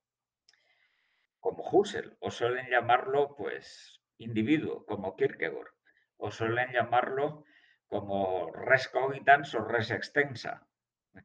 como 1.39 1.63
Husserl, 1.63 2.17
o 2.19 2.29
suelen 2.29 2.69
llamarlo 2.69 3.35
pues 3.35 4.02
individuo, 4.23 4.85
como 4.85 5.15
Kierkegaard, 5.15 5.73
o 6.17 6.31
suelen 6.31 6.71
llamarlo 6.71 7.45
como 7.87 8.51
res 8.51 8.87
cogitans 8.87 9.53
o 9.53 9.63
res 9.63 9.91
extensa, 9.91 10.65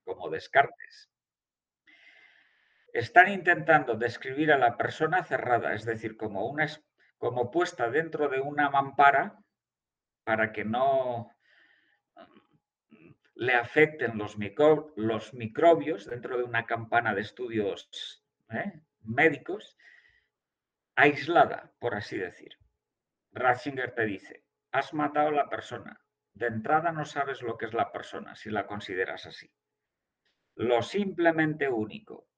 como 0.05 0.29
Descartes. 0.29 1.09
Están 2.93 3.33
intentando 3.33 3.95
describir 3.95 4.53
a 4.53 4.59
la 4.59 4.77
persona 4.77 5.25
cerrada, 5.25 5.73
es 5.75 5.85
decir, 5.85 6.17
como, 6.17 6.47
una, 6.47 6.67
como 7.17 7.51
puesta 7.51 7.91
dentro 7.91 8.29
de 8.29 8.41
una 8.41 8.71
mampara 8.71 9.43
para 10.25 10.53
que 10.53 10.65
no 10.65 11.35
mm, 12.91 13.11
le 13.37 13.55
afecten 13.55 14.19
los, 14.19 14.37
los 14.97 15.33
microbios 15.33 16.05
dentro 16.05 16.37
de 16.37 16.45
una 16.45 16.67
campana 16.67 17.15
de 17.15 17.23
estudios 17.23 18.23
¿eh? 18.51 18.81
médicos, 19.01 19.79
aislada, 20.97 21.73
por 21.79 21.95
así 21.95 22.19
decir. 22.19 22.58
Ratzinger 23.39 23.95
te 23.95 24.05
dice, 24.05 24.45
has 24.73 24.93
matado 24.95 25.29
a 25.29 25.33
la 25.33 25.49
persona. 25.49 26.01
De 26.33 26.47
entrada 26.47 26.93
no 26.93 27.05
sabes 27.05 27.43
lo 27.43 27.57
que 27.57 27.67
es 27.67 27.75
la 27.75 27.91
persona 27.91 28.35
si 28.35 28.51
la 28.51 28.67
consideras 28.67 29.27
así. 29.27 29.51
Lo 30.55 30.83
simplemente 30.83 31.69
único, 31.69 32.29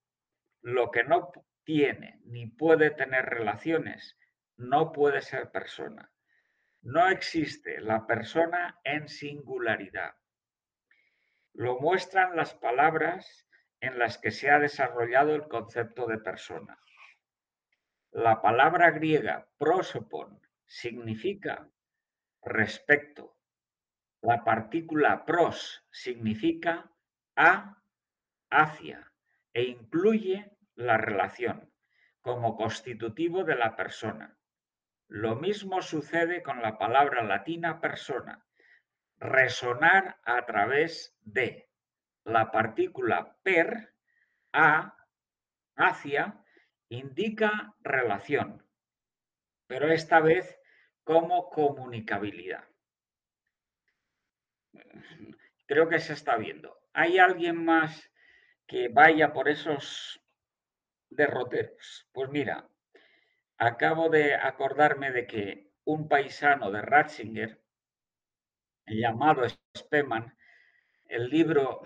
lo 0.62 0.90
que 0.90 1.04
no 1.04 1.32
tiene 1.64 2.20
ni 2.24 2.46
puede 2.46 2.90
tener 2.90 3.26
relaciones, 3.26 4.18
no 4.56 4.92
puede 4.92 5.22
ser 5.22 5.50
persona. 5.50 6.10
No 6.82 7.08
existe 7.08 7.80
la 7.80 8.06
persona 8.06 8.80
en 8.84 9.08
singularidad. 9.08 10.14
Lo 11.52 11.78
muestran 11.78 12.36
las 12.36 12.54
palabras 12.54 13.46
en 13.80 13.98
las 13.98 14.18
que 14.18 14.30
se 14.30 14.50
ha 14.50 14.58
desarrollado 14.58 15.34
el 15.34 15.48
concepto 15.48 16.06
de 16.06 16.18
persona. 16.18 16.78
La 18.12 18.40
palabra 18.40 18.90
griega 18.90 19.48
prosopon 19.58 20.40
significa 20.70 21.68
respecto. 22.42 23.36
La 24.22 24.44
partícula 24.44 25.24
pros 25.24 25.84
significa 25.90 26.92
a, 27.34 27.82
hacia 28.50 29.12
e 29.52 29.64
incluye 29.64 30.56
la 30.76 30.96
relación 30.96 31.72
como 32.20 32.56
constitutivo 32.56 33.42
de 33.42 33.56
la 33.56 33.74
persona. 33.74 34.38
Lo 35.08 35.34
mismo 35.34 35.82
sucede 35.82 36.42
con 36.42 36.62
la 36.62 36.78
palabra 36.78 37.24
latina 37.24 37.80
persona. 37.80 38.46
Resonar 39.18 40.20
a 40.22 40.46
través 40.46 41.16
de 41.20 41.68
la 42.24 42.52
partícula 42.52 43.36
per, 43.42 43.96
a, 44.52 44.96
hacia, 45.74 46.44
indica 46.88 47.74
relación, 47.80 48.64
pero 49.66 49.90
esta 49.92 50.20
vez 50.20 50.59
como 51.10 51.50
comunicabilidad. 51.50 52.62
Creo 55.66 55.88
que 55.88 55.98
se 55.98 56.12
está 56.12 56.36
viendo. 56.36 56.84
¿Hay 56.92 57.18
alguien 57.18 57.64
más 57.64 58.08
que 58.64 58.86
vaya 58.86 59.32
por 59.32 59.48
esos 59.48 60.24
derroteros? 61.08 62.08
Pues 62.12 62.30
mira, 62.30 62.68
acabo 63.58 64.08
de 64.08 64.36
acordarme 64.36 65.10
de 65.10 65.26
que 65.26 65.72
un 65.82 66.08
paisano 66.08 66.70
de 66.70 66.80
Ratzinger, 66.80 67.60
llamado 68.86 69.42
Spemann, 69.76 70.38
el 71.06 71.28
libro 71.28 71.82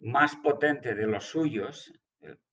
más 0.00 0.34
potente 0.34 0.96
de 0.96 1.06
los 1.06 1.26
suyos, 1.26 1.92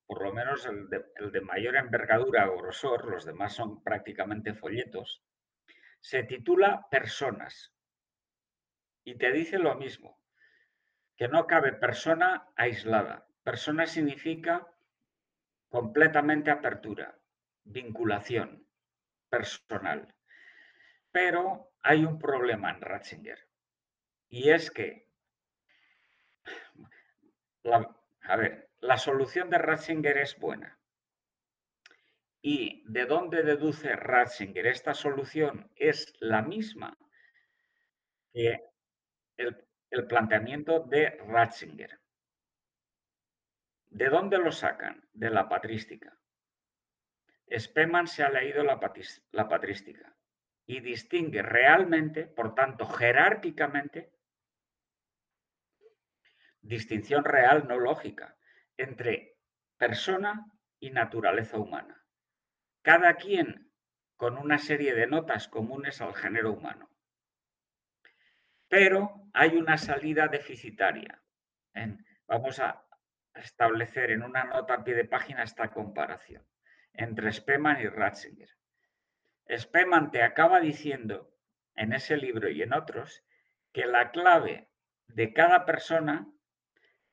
por 0.06 0.22
lo 0.22 0.34
menos 0.34 0.68
el 0.68 0.88
de, 1.32 1.42
mayor 1.42 1.78
envergadura 1.78 2.52
o 2.52 2.58
grosor, 2.58 3.06
los 3.06 3.26
demás 3.26 3.56
son 3.56 3.82
prácticamente 3.82 4.54
folletos, 4.54 5.24
se 6.02 6.24
titula 6.24 6.88
Personas 6.89 7.74
y 9.04 9.16
te 9.16 9.32
dice 9.32 9.58
lo 9.58 9.76
mismo, 9.76 10.20
que 11.16 11.28
no 11.28 11.47
cabe 11.47 11.74
persona 11.74 12.49
aislada. 12.56 13.28
Persona 13.43 13.88
significa 13.88 14.68
completamente 15.70 16.52
apertura, 16.52 17.18
vinculación 17.64 18.68
personal. 19.30 20.14
Pero 21.12 21.72
hay 21.82 22.06
un 22.06 22.20
problema 22.20 22.72
en 22.72 22.82
Ratzinger 22.82 23.47
y 24.30 24.49
es 24.49 24.72
que, 24.72 25.08
a 27.64 28.36
ver, 28.36 28.70
la 28.80 28.97
solución 28.97 29.49
de 29.49 29.58
Ratzinger 29.58 30.18
es 30.18 30.38
buena. 30.39 30.81
¿Y 32.42 32.84
de 32.88 33.06
dónde 33.06 33.44
deduce 33.44 33.96
Ratzinger? 33.96 34.66
Esta 34.66 34.94
solución 34.94 35.70
es 35.76 36.14
la 36.20 36.42
misma 36.42 36.98
que 38.34 38.60
el, 39.38 40.08
planteamiento 40.08 40.80
de 40.80 41.18
Ratzinger. 41.28 42.00
¿De 43.89 44.10
dónde 44.10 44.38
lo 44.38 44.52
sacan? 44.52 45.08
De 45.14 45.30
la 45.30 45.48
patrística. 45.50 46.18
Spemann 47.54 48.08
se 48.08 48.24
ha 48.24 48.30
leído 48.30 48.64
la, 48.64 48.80
patrística 48.80 50.16
y 50.66 50.80
distingue 50.80 51.42
realmente, 51.42 52.26
por 52.26 52.56
tanto, 52.56 52.88
jerárquicamente, 52.88 54.14
distinción 56.62 57.26
real, 57.26 57.68
no 57.68 57.78
lógica, 57.78 58.38
entre 58.78 59.38
persona 59.78 60.50
y 60.80 60.92
naturaleza 60.92 61.58
humana. 61.58 62.01
Cada 62.82 63.16
quien 63.16 63.72
con 64.16 64.38
una 64.38 64.58
serie 64.58 64.94
de 64.94 65.08
notas 65.08 65.48
comunes 65.48 66.02
al 66.02 66.14
género 66.14 66.54
humano. 66.54 66.90
Pero 68.68 69.30
hay 69.34 69.56
una 69.58 69.78
salida 69.78 70.28
deficitaria. 70.28 71.22
vamos 72.28 72.60
a 72.60 72.86
establecer 73.34 74.12
en 74.12 74.24
una 74.24 74.44
nota 74.44 74.76
a 74.76 74.84
pie 74.84 74.96
de 74.96 75.06
página 75.06 75.44
esta 75.44 75.72
comparación 75.72 76.46
entre 76.94 77.32
Spemann 77.32 77.82
y 77.82 77.88
Ratzinger. 77.88 78.50
Spemann 79.58 80.12
te 80.12 80.24
acaba 80.24 80.60
diciendo 80.60 81.34
en 81.76 81.94
ese 81.94 82.18
libro 82.18 82.50
y 82.50 82.62
en 82.62 82.74
otros 82.74 83.24
que 83.72 83.86
la 83.86 84.12
clave 84.12 84.70
de 85.08 85.34
cada 85.34 85.66
persona 85.66 86.28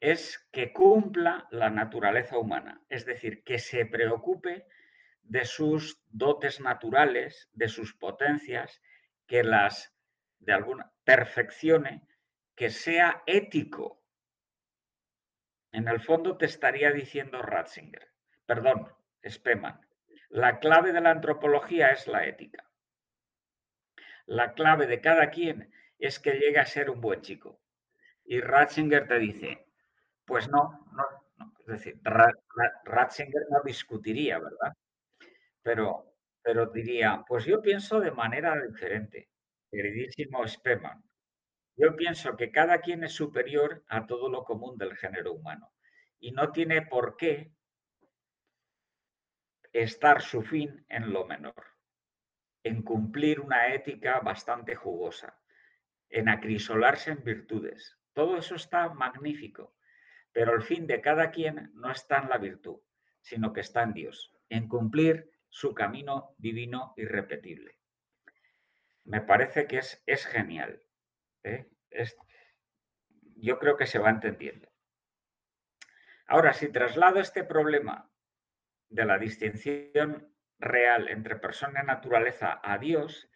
es 0.00 0.38
que 0.52 0.72
cumpla 0.72 1.48
la 1.50 1.70
naturaleza 1.70 2.38
humana, 2.38 2.80
es 2.88 3.04
decir, 3.04 3.42
que 3.44 3.58
se 3.58 3.86
preocupe 3.86 4.66
de 5.28 5.44
sus 5.44 6.00
dotes 6.08 6.60
naturales, 6.60 7.48
de 7.52 7.68
sus 7.68 7.94
potencias, 7.94 8.80
que 9.26 9.44
las 9.44 9.94
de 10.38 10.52
alguna 10.52 10.90
perfeccione, 11.04 12.06
que 12.54 12.70
sea 12.70 13.22
ético. 13.26 14.02
En 15.72 15.86
el 15.86 16.00
fondo 16.00 16.36
te 16.36 16.46
estaría 16.46 16.90
diciendo 16.92 17.42
Ratzinger, 17.42 18.08
perdón, 18.46 18.88
Spemann. 19.26 19.80
La 20.30 20.58
clave 20.58 20.92
de 20.92 21.00
la 21.00 21.10
antropología 21.10 21.90
es 21.90 22.06
la 22.06 22.26
ética. 22.26 22.64
La 24.26 24.54
clave 24.54 24.86
de 24.86 25.00
cada 25.00 25.30
quien 25.30 25.72
es 25.98 26.18
que 26.18 26.32
llegue 26.32 26.58
a 26.58 26.66
ser 26.66 26.90
un 26.90 27.00
buen 27.00 27.20
chico. 27.20 27.60
Y 28.24 28.40
Ratzinger 28.40 29.08
te 29.08 29.18
dice, 29.18 29.66
pues 30.24 30.48
no, 30.48 30.86
no, 30.92 31.04
es 31.60 31.66
decir, 31.66 32.00
Ratzinger 32.84 33.46
no 33.50 33.60
discutiría, 33.64 34.38
¿verdad? 34.38 34.74
Pero, 35.62 36.16
pero 36.42 36.66
diría, 36.66 37.24
pues 37.26 37.44
yo 37.44 37.60
pienso 37.60 38.00
de 38.00 38.10
manera 38.10 38.54
diferente, 38.60 39.28
queridísimo 39.70 40.46
Spemann. 40.46 41.02
Yo 41.76 41.94
pienso 41.94 42.36
que 42.36 42.50
cada 42.50 42.80
quien 42.80 43.04
es 43.04 43.12
superior 43.12 43.84
a 43.88 44.06
todo 44.06 44.28
lo 44.28 44.44
común 44.44 44.76
del 44.78 44.96
género 44.96 45.32
humano 45.32 45.72
y 46.18 46.32
no 46.32 46.50
tiene 46.50 46.82
por 46.82 47.16
qué 47.16 47.52
estar 49.72 50.22
su 50.22 50.42
fin 50.42 50.84
en 50.88 51.12
lo 51.12 51.26
menor, 51.26 51.64
en 52.64 52.82
cumplir 52.82 53.40
una 53.40 53.72
ética 53.72 54.20
bastante 54.20 54.74
jugosa, 54.74 55.38
en 56.08 56.28
acrisolarse 56.28 57.12
en 57.12 57.22
virtudes. 57.22 57.96
Todo 58.12 58.38
eso 58.38 58.56
está 58.56 58.88
magnífico, 58.88 59.76
pero 60.32 60.54
el 60.54 60.62
fin 60.62 60.86
de 60.86 61.00
cada 61.00 61.30
quien 61.30 61.70
no 61.74 61.90
está 61.90 62.18
en 62.18 62.28
la 62.28 62.38
virtud, 62.38 62.80
sino 63.20 63.52
que 63.52 63.60
está 63.60 63.82
en 63.82 63.92
Dios, 63.92 64.34
en 64.48 64.68
cumplir 64.68 65.30
su 65.48 65.74
camino 65.74 66.34
divino 66.38 66.94
irrepetible. 66.96 67.78
Me 69.04 69.20
parece 69.20 69.66
que 69.66 69.78
es, 69.78 70.02
es 70.06 70.26
genial. 70.26 70.82
¿eh? 71.42 71.70
yo 73.36 73.58
creo 73.58 73.76
que 73.76 73.86
se 73.86 73.98
va 73.98 74.10
entendiendo. 74.10 74.68
Ahora, 76.26 76.52
si 76.52 76.70
traslado 76.70 77.20
este 77.20 77.44
problema 77.44 78.10
de 78.88 79.04
la 79.04 79.18
distinción 79.18 80.34
real 80.58 81.08
entre 81.08 81.36
persona 81.36 81.80
y 81.82 81.86
naturaleza 81.86 82.60
a 82.62 82.78
Dios, 82.78 83.30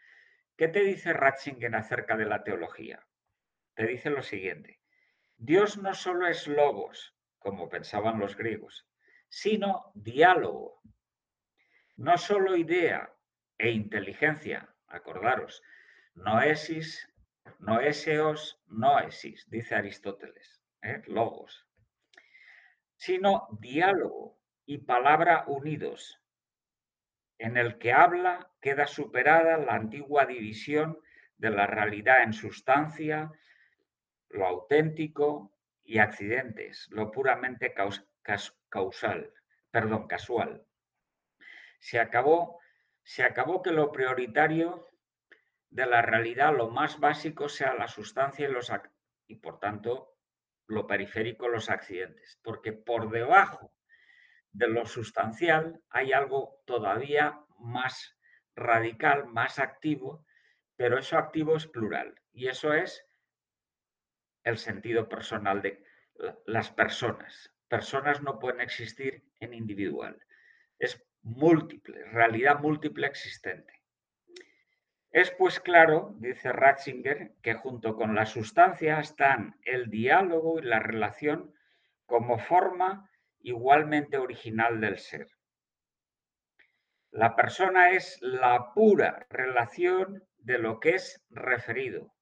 ¿qué 0.56 0.68
te 0.68 0.80
dice 0.80 1.12
Ratzinger 1.12 1.74
acerca 1.74 2.16
de 2.16 2.26
la 2.26 2.42
teología? 2.42 3.06
Te 3.74 3.86
dice 3.86 4.10
lo 4.10 4.22
siguiente. 4.22 4.80
Dios 5.36 5.78
no 5.78 5.94
solo 5.94 6.26
es 6.26 6.46
logos, 6.46 7.16
como 7.38 7.68
pensaban 7.68 8.18
los 8.18 8.36
griegos, 8.36 8.86
sino 9.28 9.90
diálogo. 9.94 10.82
No 12.02 12.18
solo 12.18 12.56
idea 12.56 13.14
e 13.58 13.70
inteligencia, 13.70 14.68
acordaros, 14.88 15.62
noesis, 16.16 17.08
noeseos, 17.60 18.60
noesis, 18.66 19.48
dice 19.48 19.76
Aristóteles, 19.76 20.60
¿eh? 20.82 21.00
logos, 21.06 21.68
sino 22.96 23.46
diálogo, 23.60 24.36
y 24.66 24.78
palabra 24.78 25.44
unidos, 25.46 26.20
en 27.38 27.56
el 27.56 27.78
que 27.78 27.92
habla 27.92 28.50
queda 28.60 28.88
superada 28.88 29.56
la 29.58 29.74
antigua 29.74 30.26
división 30.26 30.98
de 31.38 31.50
la 31.50 31.68
realidad 31.68 32.24
en 32.24 32.32
sustancia, 32.32 33.30
lo 34.28 34.48
auténtico 34.48 35.56
y 35.84 35.98
accidentes, 35.98 36.88
lo 36.90 37.12
puramente 37.12 37.72
causal, 38.68 39.32
perdón, 39.70 40.08
casual. 40.08 40.66
Se 41.82 41.98
acabó, 41.98 42.60
se 43.02 43.24
acabó 43.24 43.60
que 43.60 43.72
lo 43.72 43.90
prioritario 43.90 44.88
de 45.68 45.84
la 45.84 46.00
realidad, 46.00 46.56
lo 46.56 46.70
más 46.70 47.00
básico, 47.00 47.48
sea 47.48 47.74
la 47.74 47.88
sustancia 47.88 48.48
y, 48.48 48.52
los, 48.52 48.70
y 49.26 49.34
por 49.34 49.58
tanto 49.58 50.16
lo 50.68 50.86
periférico, 50.86 51.48
los 51.48 51.68
accidentes, 51.68 52.38
porque 52.44 52.72
por 52.72 53.10
debajo 53.10 53.74
de 54.52 54.68
lo 54.68 54.86
sustancial 54.86 55.82
hay 55.90 56.12
algo 56.12 56.62
todavía 56.66 57.40
más 57.58 58.16
radical, 58.54 59.26
más 59.26 59.58
activo, 59.58 60.24
pero 60.76 60.98
eso 60.98 61.18
activo 61.18 61.56
es 61.56 61.66
plural 61.66 62.14
y 62.30 62.46
eso 62.46 62.72
es 62.74 63.04
el 64.44 64.56
sentido 64.56 65.08
personal 65.08 65.60
de 65.62 65.84
las 66.46 66.70
personas. 66.70 67.52
Personas 67.66 68.22
no 68.22 68.38
pueden 68.38 68.60
existir 68.60 69.24
en 69.40 69.52
individual. 69.52 70.24
Es 70.78 71.04
múltiple, 71.22 72.04
realidad 72.06 72.60
múltiple 72.60 73.06
existente. 73.06 73.82
Es 75.10 75.30
pues 75.30 75.60
claro, 75.60 76.14
dice 76.18 76.52
Ratzinger, 76.52 77.34
que 77.42 77.54
junto 77.54 77.96
con 77.96 78.14
la 78.14 78.24
sustancia 78.24 78.98
están 78.98 79.56
el 79.64 79.90
diálogo 79.90 80.58
y 80.58 80.62
la 80.62 80.78
relación 80.78 81.54
como 82.06 82.38
forma 82.38 83.10
igualmente 83.40 84.16
original 84.16 84.80
del 84.80 84.98
ser. 84.98 85.28
La 87.10 87.36
persona 87.36 87.90
es 87.90 88.18
la 88.22 88.72
pura 88.72 89.26
relación 89.28 90.24
de 90.38 90.58
lo 90.58 90.80
que 90.80 90.94
es 90.94 91.22
referido, 91.28 92.14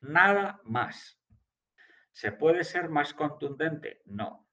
nada 0.00 0.60
más. 0.64 1.20
¿Se 2.10 2.32
puede 2.32 2.64
ser 2.64 2.88
más 2.88 3.14
contundente? 3.14 4.02
No. 4.04 4.48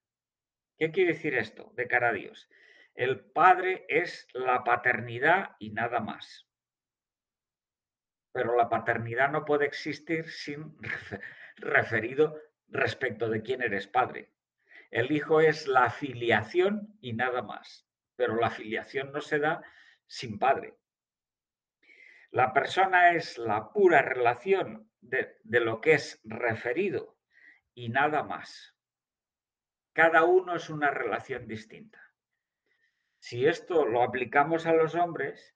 ¿Qué 0.77 0.91
quiere 0.91 1.13
decir 1.13 1.33
esto 1.33 1.71
de 1.75 1.87
cara 1.87 2.09
a 2.09 2.13
Dios? 2.13 2.47
El 2.99 3.21
Padre 3.21 3.85
es 3.87 4.27
la 4.33 4.65
paternidad 4.65 5.55
y 5.57 5.69
nada 5.69 6.01
más. 6.01 6.49
Pero 8.33 8.57
la 8.57 8.67
paternidad 8.67 9.31
no 9.31 9.45
puede 9.45 9.65
existir 9.65 10.29
sin 10.29 10.75
referido 11.55 12.37
respecto 12.67 13.29
de 13.29 13.41
quién 13.41 13.61
eres 13.61 13.87
padre. 13.87 14.33
El 14.91 15.13
hijo 15.13 15.39
es 15.39 15.65
la 15.65 15.89
filiación 15.89 16.97
y 16.99 17.13
nada 17.13 17.41
más. 17.41 17.87
Pero 18.17 18.35
la 18.35 18.49
filiación 18.49 19.13
no 19.13 19.21
se 19.21 19.39
da 19.39 19.63
sin 20.05 20.37
padre. 20.37 20.75
La 22.31 22.51
persona 22.51 23.13
es 23.13 23.37
la 23.37 23.71
pura 23.71 24.01
relación 24.01 24.91
de, 24.99 25.37
de 25.43 25.61
lo 25.61 25.79
que 25.79 25.93
es 25.93 26.19
referido 26.25 27.17
y 27.73 27.87
nada 27.87 28.23
más. 28.23 28.75
Cada 29.93 30.25
uno 30.25 30.57
es 30.57 30.69
una 30.69 30.91
relación 30.91 31.47
distinta. 31.47 32.08
Si 33.19 33.45
esto 33.45 33.85
lo 33.85 34.01
aplicamos 34.01 34.65
a 34.65 34.73
los 34.73 34.95
hombres, 34.95 35.55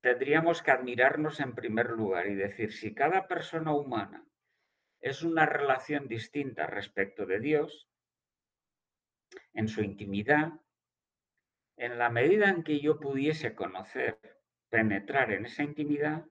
tendríamos 0.00 0.62
que 0.62 0.70
admirarnos 0.70 1.40
en 1.40 1.54
primer 1.54 1.90
lugar 1.90 2.26
y 2.26 2.34
decir, 2.34 2.72
si 2.72 2.94
cada 2.94 3.26
persona 3.26 3.72
humana 3.72 4.24
es 5.00 5.22
una 5.22 5.46
relación 5.46 6.08
distinta 6.08 6.66
respecto 6.66 7.26
de 7.26 7.40
Dios, 7.40 7.88
en 9.52 9.68
su 9.68 9.82
intimidad, 9.82 10.52
en 11.76 11.98
la 11.98 12.10
medida 12.10 12.48
en 12.48 12.64
que 12.64 12.80
yo 12.80 12.98
pudiese 12.98 13.54
conocer, 13.54 14.18
penetrar 14.68 15.32
en 15.32 15.46
esa 15.46 15.62
intimidad, 15.62 16.26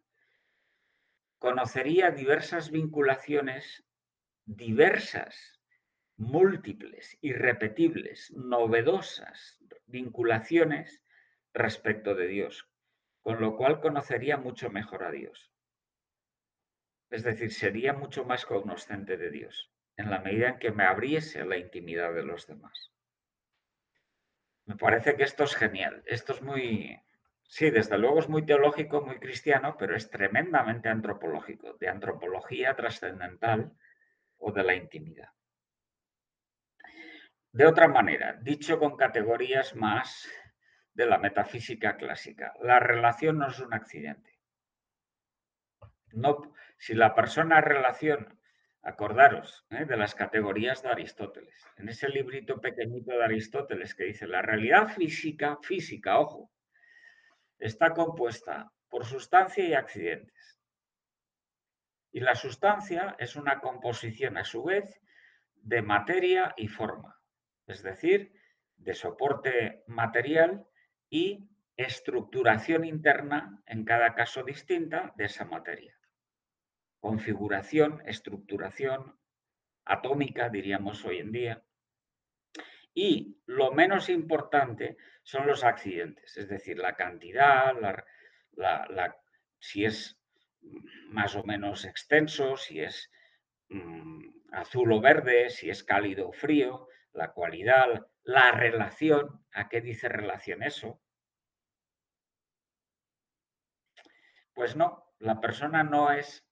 conocería 1.39 2.11
diversas 2.11 2.71
vinculaciones, 2.71 3.85
diversas, 4.45 5.56
múltiples, 6.17 7.17
irrepetibles, 7.21 8.31
novedosas 8.31 9.59
vinculaciones 9.85 11.03
respecto 11.53 12.15
de 12.15 12.27
Dios, 12.27 12.69
con 13.21 13.39
lo 13.39 13.55
cual 13.55 13.79
conocería 13.79 14.37
mucho 14.37 14.69
mejor 14.69 15.03
a 15.03 15.11
Dios. 15.11 15.51
Es 17.09 17.23
decir, 17.23 17.53
sería 17.53 17.93
mucho 17.93 18.25
más 18.25 18.45
cognoscente 18.45 19.15
de 19.15 19.29
Dios, 19.29 19.71
en 19.95 20.09
la 20.09 20.19
medida 20.19 20.49
en 20.49 20.59
que 20.59 20.71
me 20.71 20.83
abriese 20.83 21.45
la 21.45 21.57
intimidad 21.57 22.13
de 22.13 22.23
los 22.23 22.47
demás. 22.47 22.91
Me 24.65 24.75
parece 24.75 25.15
que 25.15 25.23
esto 25.23 25.45
es 25.45 25.55
genial. 25.55 26.03
Esto 26.05 26.33
es 26.33 26.41
muy, 26.41 26.99
sí, 27.43 27.69
desde 27.69 27.97
luego 27.97 28.19
es 28.19 28.27
muy 28.27 28.45
teológico, 28.45 29.01
muy 29.01 29.17
cristiano, 29.19 29.77
pero 29.79 29.95
es 29.95 30.09
tremendamente 30.09 30.89
antropológico, 30.89 31.73
de 31.79 31.87
antropología 31.87 32.75
trascendental 32.75 33.71
o 34.37 34.51
de 34.51 34.63
la 34.63 34.75
intimidad. 34.75 35.29
De 37.57 37.65
otra 37.65 37.87
manera, 37.87 38.37
dicho 38.39 38.77
con 38.77 38.95
categorías 38.95 39.75
más 39.75 40.29
de 40.93 41.07
la 41.07 41.17
metafísica 41.17 41.97
clásica, 41.97 42.53
la 42.61 42.79
relación 42.79 43.39
no 43.39 43.47
es 43.47 43.57
un 43.59 43.73
accidente. 43.73 44.37
No, 46.11 46.53
si 46.77 46.93
la 46.93 47.15
persona 47.15 47.59
relación, 47.59 48.39
acordaros 48.83 49.65
¿eh? 49.71 49.85
de 49.85 49.97
las 49.97 50.13
categorías 50.13 50.83
de 50.83 50.89
Aristóteles, 50.89 51.65
en 51.77 51.89
ese 51.89 52.09
librito 52.09 52.61
pequeñito 52.61 53.09
de 53.13 53.23
Aristóteles 53.23 53.95
que 53.95 54.03
dice, 54.03 54.27
la 54.27 54.43
realidad 54.43 54.89
física, 54.89 55.57
física, 55.63 56.19
ojo, 56.19 56.51
está 57.57 57.91
compuesta 57.91 58.71
por 58.87 59.03
sustancia 59.03 59.65
y 59.65 59.73
accidentes. 59.73 60.61
Y 62.11 62.19
la 62.19 62.35
sustancia 62.35 63.15
es 63.17 63.35
una 63.35 63.59
composición 63.61 64.37
a 64.37 64.43
su 64.43 64.63
vez 64.63 65.01
de 65.55 65.81
materia 65.81 66.53
y 66.55 66.67
forma, 66.67 67.16
es 67.67 67.83
decir, 67.83 68.33
de 68.77 68.93
soporte 68.93 69.83
material 69.87 70.65
y 71.09 71.49
estructuración 71.75 72.85
interna, 72.85 73.61
en 73.65 73.85
cada 73.85 74.15
caso 74.15 74.43
distinta, 74.43 75.13
de 75.15 75.25
esa 75.25 75.45
materia 75.45 75.97
configuración, 76.99 78.01
estructuración 78.05 79.17
atómica, 79.85 80.49
diríamos 80.49 81.05
hoy 81.05 81.19
en 81.19 81.31
día. 81.31 81.63
Y 82.93 83.37
lo 83.45 83.71
menos 83.71 84.09
importante 84.09 84.97
son 85.23 85.45
los 85.47 85.63
accidentes, 85.63 86.35
es 86.37 86.49
decir, 86.49 86.79
la 86.79 86.95
cantidad, 86.95 87.73
si 89.59 89.85
es 89.85 90.19
más 91.09 91.35
o 91.35 91.43
menos 91.43 91.85
extenso, 91.85 92.57
si 92.57 92.81
es 92.81 93.11
mm, 93.69 94.51
azul 94.51 94.91
o 94.91 94.99
verde, 94.99 95.49
si 95.49 95.69
es 95.69 95.83
cálido 95.83 96.29
o 96.29 96.33
frío, 96.33 96.87
la 97.17 97.33
cualidad, 97.33 98.07
la 98.23 98.51
relación, 98.51 99.43
¿a 99.51 99.67
qué 99.67 99.81
dice 99.81 100.07
relación 100.07 100.61
eso? 100.61 101.01
Pues 104.53 104.75
no, 104.75 105.13
la 105.17 105.41
persona 105.41 105.83
no 105.83 106.11
es 106.11 106.47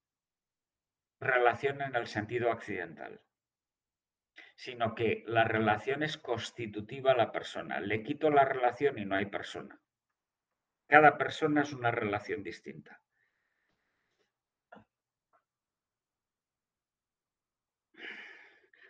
relación 1.20 1.82
en 1.82 1.96
el 1.96 2.08
sentido 2.08 2.52
accidental, 2.52 3.22
sino 4.56 4.96
que 4.96 5.24
la 5.28 5.44
relación 5.44 6.02
es 6.02 6.18
constitutiva 6.18 7.12
a 7.12 7.18
la 7.18 7.32
persona. 7.32 7.80
Le 7.80 8.02
quito 8.02 8.32
la 8.32 8.46
relación 8.46 8.98
y 8.98 9.06
no 9.06 9.16
hay 9.16 9.28
persona. 9.28 9.80
Cada 10.88 11.18
persona 11.18 11.62
es 11.62 11.74
una 11.74 11.92
relación 11.92 12.42
distinta. 12.42 13.02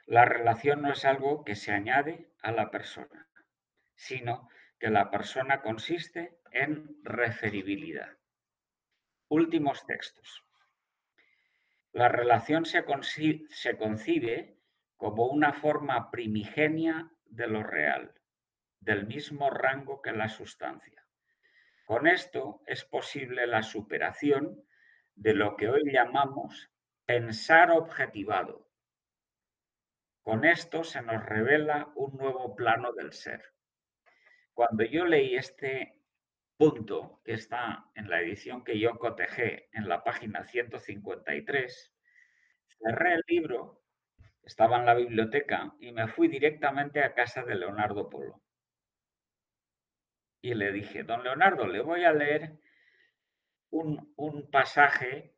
La 0.07 0.25
relación 0.25 0.81
no 0.83 0.91
es 0.91 1.03
algo 1.03 1.43
que 1.43 1.55
se 1.55 1.71
añade 1.71 2.29
a 2.41 2.51
la 2.51 2.69
persona, 2.69 3.27
sino 3.95 4.49
que 4.79 4.89
la 4.89 5.09
persona 5.09 5.61
consiste 5.61 6.39
en 6.51 6.99
referibilidad. 7.03 8.17
Últimos 9.29 9.85
textos. 9.87 10.43
La 11.91 12.09
relación 12.09 12.65
se, 12.65 12.83
concibe 12.83 14.59
como 14.97 15.25
una 15.25 15.53
forma 15.53 16.11
primigenia 16.11 17.09
de 17.25 17.47
lo 17.47 17.63
real, 17.63 18.13
del 18.81 19.07
mismo 19.07 19.49
rango 19.49 20.01
que 20.01 20.11
la 20.11 20.29
sustancia. 20.29 21.03
Con 21.85 22.05
esto 22.05 22.61
es 22.67 22.83
posible 22.83 23.47
la 23.47 23.63
superación 23.63 24.63
de 25.15 25.33
lo 25.33 25.55
que 25.55 25.69
hoy 25.69 25.91
llamamos 25.91 26.69
pensar 27.05 27.71
objetivado. 27.71 28.64
Con 30.25 30.43
esto 30.43 30.83
se 30.83 31.03
nos 31.03 31.23
revela 31.23 31.91
un 31.93 32.17
nuevo 32.17 32.55
plano 32.55 32.93
del 32.93 33.13
ser. 33.13 33.43
Cuando 34.55 34.83
yo 34.83 35.05
leí 35.05 35.35
este 35.35 36.01
punto 36.57 37.21
que 37.23 37.33
está 37.33 37.91
en 37.93 38.09
la 38.09 38.21
edición 38.21 38.63
que 38.63 38.79
yo 38.79 38.97
cotejé 38.97 39.69
en 39.71 39.87
la 39.87 40.03
página 40.03 40.43
153, 40.43 41.93
cerré 42.79 43.13
el 43.13 43.23
libro, 43.27 43.83
estaba 44.41 44.79
en 44.79 44.87
la 44.87 44.95
biblioteca 44.95 45.75
y 45.79 45.91
me 45.91 46.07
fui 46.07 46.27
directamente 46.27 47.03
a 47.03 47.13
casa 47.13 47.43
de 47.43 47.53
Leonardo 47.53 48.09
Polo. 48.09 48.41
Y 50.41 50.55
le 50.55 50.71
dije, 50.71 51.03
don 51.03 51.23
Leonardo, 51.23 51.67
le 51.67 51.81
voy 51.81 52.03
a 52.03 52.13
leer 52.13 52.57
un, 53.69 54.11
un 54.15 54.49
pasaje, 54.49 55.35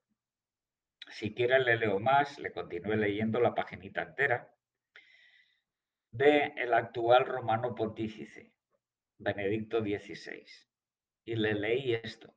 si 1.10 1.34
quiere 1.34 1.60
le 1.60 1.76
leo 1.76 2.00
más, 2.00 2.40
le 2.40 2.54
continué 2.54 2.96
leyendo 2.96 3.42
la 3.42 3.54
paginita 3.54 4.04
entera, 4.04 4.54
de 6.12 6.54
el 6.58 6.74
actual 6.74 7.26
romano 7.26 7.76
pontífice, 7.76 8.52
Benedicto 9.18 9.82
XVI 9.82 10.46
y 11.26 11.36
le 11.36 11.54
leí 11.54 11.94
esto. 11.94 12.34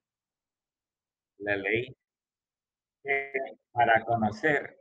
Le 1.38 1.56
leí 1.56 1.96
que 3.02 3.32
para 3.72 4.04
conocer 4.04 4.78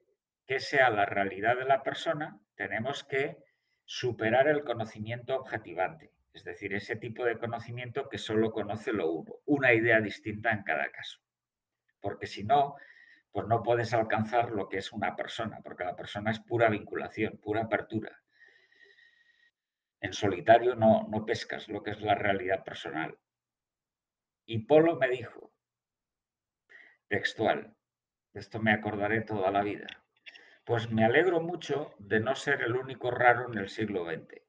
qué 0.47 0.59
sea 0.59 0.89
la 0.89 1.05
realidad 1.05 1.57
de 1.57 1.65
la 1.65 1.83
persona, 1.83 2.39
tenemos 2.55 3.03
que 3.03 3.37
superar 3.85 4.47
el 4.47 4.63
conocimiento 4.63 5.35
objetivante, 5.35 6.11
es 6.33 6.43
decir, 6.43 6.73
ese 6.73 6.95
tipo 6.95 7.23
de 7.23 7.37
conocimiento 7.37 8.09
que 8.09 8.17
solo 8.17 8.51
conoce 8.51 8.93
lo 8.93 9.11
uno, 9.11 9.35
una 9.45 9.73
idea 9.73 10.01
distinta 10.01 10.51
en 10.51 10.63
cada 10.63 10.89
caso. 10.91 11.19
Porque 12.01 12.27
si 12.27 12.43
no, 12.43 12.75
pues 13.31 13.47
no 13.47 13.61
puedes 13.61 13.93
alcanzar 13.93 14.51
lo 14.51 14.69
que 14.69 14.77
es 14.79 14.91
una 14.91 15.15
persona, 15.15 15.59
porque 15.63 15.83
la 15.85 15.95
persona 15.95 16.31
es 16.31 16.39
pura 16.39 16.69
vinculación, 16.69 17.37
pura 17.37 17.61
apertura. 17.61 18.19
En 20.01 20.13
solitario 20.13 20.75
no, 20.75 21.07
no 21.09 21.25
pescas 21.25 21.67
lo 21.67 21.83
que 21.83 21.91
es 21.91 22.01
la 22.01 22.15
realidad 22.15 22.63
personal. 22.63 23.17
Y 24.45 24.59
Polo 24.59 24.95
me 24.95 25.09
dijo, 25.09 25.51
textual, 27.07 27.75
esto 28.33 28.59
me 28.59 28.71
acordaré 28.71 29.21
toda 29.21 29.51
la 29.51 29.61
vida, 29.61 29.87
pues 30.63 30.89
me 30.89 31.03
alegro 31.03 31.41
mucho 31.41 31.93
de 31.99 32.19
no 32.19 32.35
ser 32.35 32.61
el 32.61 32.75
único 32.75 33.11
raro 33.11 33.51
en 33.51 33.57
el 33.57 33.69
siglo 33.69 34.05
XX. 34.05 34.41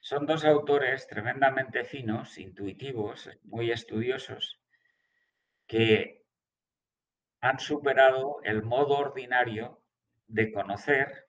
Son 0.00 0.24
dos 0.24 0.44
autores 0.44 1.06
tremendamente 1.06 1.84
finos, 1.84 2.38
intuitivos, 2.38 3.28
muy 3.42 3.70
estudiosos, 3.70 4.60
que 5.66 6.24
han 7.40 7.58
superado 7.58 8.40
el 8.44 8.62
modo 8.62 8.98
ordinario 8.98 9.82
de 10.26 10.52
conocer 10.52 11.28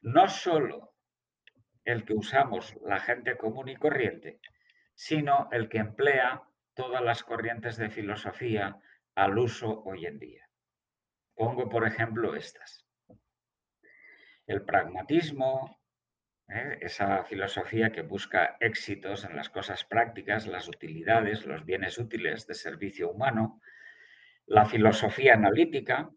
no 0.00 0.28
solo 0.28 0.95
el 1.86 2.04
que 2.04 2.14
usamos 2.14 2.76
la 2.84 2.98
gente 2.98 3.36
común 3.36 3.68
y 3.68 3.76
corriente, 3.76 4.40
sino 4.94 5.48
el 5.52 5.68
que 5.68 5.78
emplea 5.78 6.42
todas 6.74 7.02
las 7.02 7.22
corrientes 7.22 7.76
de 7.76 7.88
filosofía 7.88 8.78
al 9.14 9.38
uso 9.38 9.82
hoy 9.84 10.04
en 10.04 10.18
día. 10.18 10.50
Pongo, 11.34 11.68
por 11.68 11.86
ejemplo, 11.86 12.34
estas. 12.34 12.84
El 14.46 14.62
pragmatismo, 14.64 15.80
¿eh? 16.48 16.78
esa 16.80 17.24
filosofía 17.24 17.92
que 17.92 18.02
busca 18.02 18.56
éxitos 18.60 19.24
en 19.24 19.36
las 19.36 19.48
cosas 19.48 19.84
prácticas, 19.84 20.46
las 20.46 20.68
utilidades, 20.68 21.46
los 21.46 21.64
bienes 21.64 21.98
útiles 21.98 22.46
de 22.46 22.54
servicio 22.54 23.10
humano, 23.10 23.60
la 24.46 24.66
filosofía 24.66 25.34
analítica, 25.34 26.10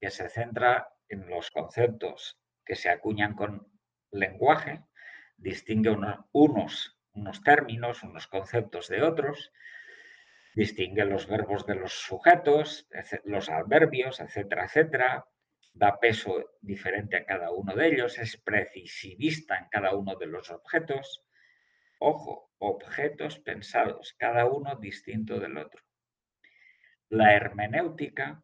que 0.00 0.10
se 0.10 0.28
centra 0.28 0.88
en 1.08 1.28
los 1.28 1.50
conceptos 1.50 2.40
que 2.64 2.74
se 2.74 2.90
acuñan 2.90 3.34
con 3.34 3.77
lenguaje, 4.10 4.84
distingue 5.36 5.90
unos, 5.90 6.98
unos, 7.12 7.42
términos, 7.42 8.02
unos 8.02 8.26
conceptos 8.26 8.88
de 8.88 9.02
otros, 9.02 9.52
distingue 10.54 11.04
los 11.04 11.26
verbos 11.26 11.66
de 11.66 11.74
los 11.76 11.92
sujetos, 11.92 12.88
los 13.24 13.48
adverbios, 13.48 14.20
etcétera, 14.20 14.64
etcétera, 14.64 15.26
da 15.72 16.00
peso 16.00 16.58
diferente 16.60 17.16
a 17.16 17.24
cada 17.24 17.52
uno 17.52 17.74
de 17.76 17.86
ellos, 17.88 18.18
es 18.18 18.36
precisivista 18.36 19.56
en 19.56 19.68
cada 19.68 19.94
uno 19.94 20.16
de 20.16 20.26
los 20.26 20.50
objetos. 20.50 21.24
Ojo, 22.00 22.50
objetos 22.58 23.38
pensados, 23.38 24.14
cada 24.18 24.46
uno 24.46 24.76
distinto 24.76 25.38
del 25.38 25.58
otro 25.58 25.82
la 27.10 27.34
hermenéutica, 27.34 28.42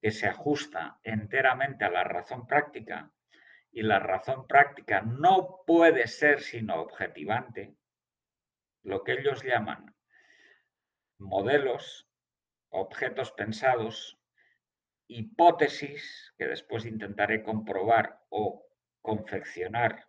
que 0.00 0.10
se 0.10 0.26
ajusta 0.26 0.98
enteramente 1.04 1.84
a 1.84 1.90
la 1.90 2.02
razón 2.02 2.46
práctica, 2.46 3.12
y 3.72 3.82
la 3.82 3.98
razón 3.98 4.46
práctica 4.46 5.00
no 5.00 5.62
puede 5.66 6.06
ser 6.06 6.40
sino 6.40 6.76
objetivante, 6.80 7.74
lo 8.82 9.02
que 9.02 9.12
ellos 9.12 9.42
llaman 9.42 9.94
modelos, 11.18 12.08
objetos 12.68 13.32
pensados, 13.32 14.18
hipótesis, 15.06 16.34
que 16.36 16.46
después 16.46 16.84
intentaré 16.84 17.42
comprobar 17.42 18.20
o 18.28 18.66
confeccionar 19.00 20.08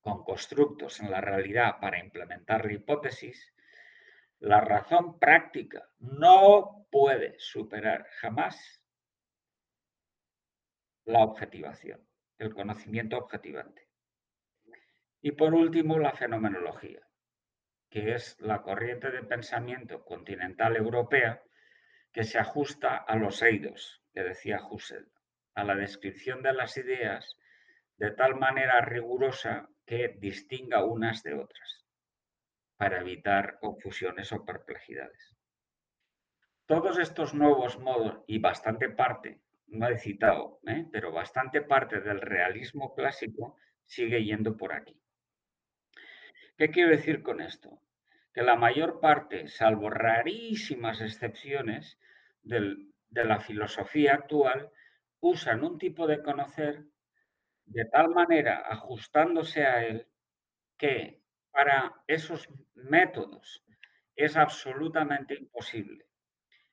con 0.00 0.24
constructos 0.24 1.00
en 1.00 1.10
la 1.10 1.20
realidad 1.20 1.78
para 1.80 1.98
implementar 1.98 2.66
la 2.66 2.72
hipótesis, 2.72 3.54
la 4.40 4.60
razón 4.60 5.18
práctica 5.18 5.88
no 5.98 6.88
puede 6.90 7.38
superar 7.38 8.08
jamás 8.20 8.82
la 11.04 11.20
objetivación, 11.20 12.04
el 12.42 12.54
conocimiento 12.54 13.16
objetivante. 13.16 13.88
Y 15.20 15.32
por 15.32 15.54
último, 15.54 15.98
la 15.98 16.12
fenomenología, 16.12 17.00
que 17.88 18.14
es 18.14 18.40
la 18.40 18.62
corriente 18.62 19.10
de 19.10 19.22
pensamiento 19.22 20.04
continental 20.04 20.76
europea 20.76 21.42
que 22.12 22.24
se 22.24 22.38
ajusta 22.38 22.96
a 22.96 23.16
los 23.16 23.40
eidos, 23.42 24.02
que 24.12 24.22
decía 24.22 24.60
Husserl, 24.62 25.10
a 25.54 25.64
la 25.64 25.74
descripción 25.74 26.42
de 26.42 26.52
las 26.52 26.76
ideas 26.76 27.36
de 27.96 28.10
tal 28.10 28.34
manera 28.34 28.80
rigurosa 28.80 29.68
que 29.86 30.16
distinga 30.18 30.84
unas 30.84 31.22
de 31.22 31.34
otras 31.34 31.86
para 32.76 33.00
evitar 33.00 33.58
confusiones 33.60 34.32
o 34.32 34.44
perplejidades. 34.44 35.36
Todos 36.66 36.98
estos 36.98 37.34
nuevos 37.34 37.78
modos 37.78 38.24
y 38.26 38.38
bastante 38.38 38.88
parte, 38.88 39.40
no 39.72 39.88
he 39.88 39.98
citado, 39.98 40.60
¿eh? 40.66 40.86
pero 40.92 41.12
bastante 41.12 41.62
parte 41.62 42.00
del 42.00 42.20
realismo 42.20 42.94
clásico 42.94 43.56
sigue 43.84 44.24
yendo 44.24 44.56
por 44.56 44.72
aquí. 44.72 45.00
¿Qué 46.56 46.70
quiero 46.70 46.90
decir 46.90 47.22
con 47.22 47.40
esto? 47.40 47.80
Que 48.32 48.42
la 48.42 48.56
mayor 48.56 49.00
parte, 49.00 49.48
salvo 49.48 49.90
rarísimas 49.90 51.00
excepciones 51.00 51.98
de 52.42 53.24
la 53.24 53.40
filosofía 53.40 54.14
actual, 54.14 54.70
usan 55.20 55.64
un 55.64 55.78
tipo 55.78 56.06
de 56.06 56.22
conocer 56.22 56.84
de 57.64 57.84
tal 57.86 58.10
manera 58.10 58.64
ajustándose 58.68 59.64
a 59.64 59.84
él 59.86 60.06
que 60.76 61.22
para 61.50 61.94
esos 62.06 62.48
métodos 62.74 63.64
es 64.16 64.36
absolutamente 64.36 65.34
imposible 65.34 66.06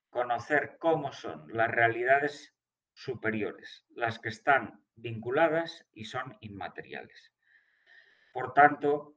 conocer 0.10 0.78
cómo 0.80 1.12
son 1.12 1.46
las 1.54 1.70
realidades 1.70 2.54
superiores, 3.00 3.86
las 3.96 4.20
que 4.20 4.28
están 4.28 4.84
vinculadas 4.96 5.86
y 5.94 6.04
son 6.04 6.38
inmateriales. 6.42 7.32
Por 8.34 8.54
tanto, 8.54 9.16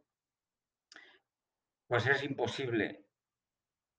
pues 1.88 2.06
es 2.06 2.22
imposible 2.22 3.04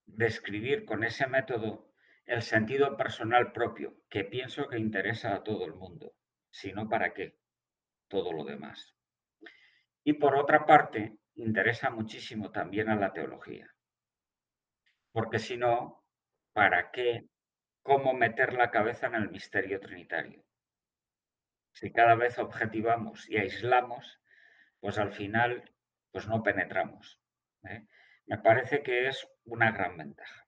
describir 0.05 0.85
con 0.85 1.03
ese 1.03 1.27
método 1.27 1.91
el 2.25 2.41
sentido 2.43 2.95
personal 2.95 3.51
propio, 3.51 3.97
que 4.09 4.23
pienso 4.23 4.69
que 4.69 4.79
interesa 4.79 5.35
a 5.35 5.43
todo 5.43 5.65
el 5.65 5.73
mundo, 5.73 6.15
sino 6.49 6.87
para 6.87 7.13
qué 7.13 7.37
todo 8.07 8.31
lo 8.31 8.45
demás. 8.45 8.95
Y 10.05 10.13
por 10.13 10.37
otra 10.37 10.65
parte, 10.65 11.17
interesa 11.35 11.89
muchísimo 11.89 12.51
también 12.51 12.87
a 12.87 12.95
la 12.95 13.11
teología. 13.11 13.69
Porque 15.11 15.39
si 15.39 15.57
no, 15.57 16.05
¿para 16.53 16.89
qué? 16.91 17.27
¿Cómo 17.83 18.13
meter 18.13 18.53
la 18.53 18.71
cabeza 18.71 19.07
en 19.07 19.15
el 19.15 19.29
misterio 19.29 19.79
trinitario? 19.79 20.43
Si 21.73 21.91
cada 21.91 22.15
vez 22.15 22.39
objetivamos 22.39 23.29
y 23.29 23.37
aislamos, 23.37 24.19
pues 24.79 24.97
al 24.97 25.11
final 25.11 25.71
pues 26.11 26.27
no 26.27 26.41
penetramos. 26.41 27.19
¿eh? 27.63 27.85
Me 28.25 28.37
parece 28.39 28.81
que 28.81 29.07
es 29.07 29.27
una 29.45 29.71
gran 29.71 29.97
ventaja. 29.97 30.47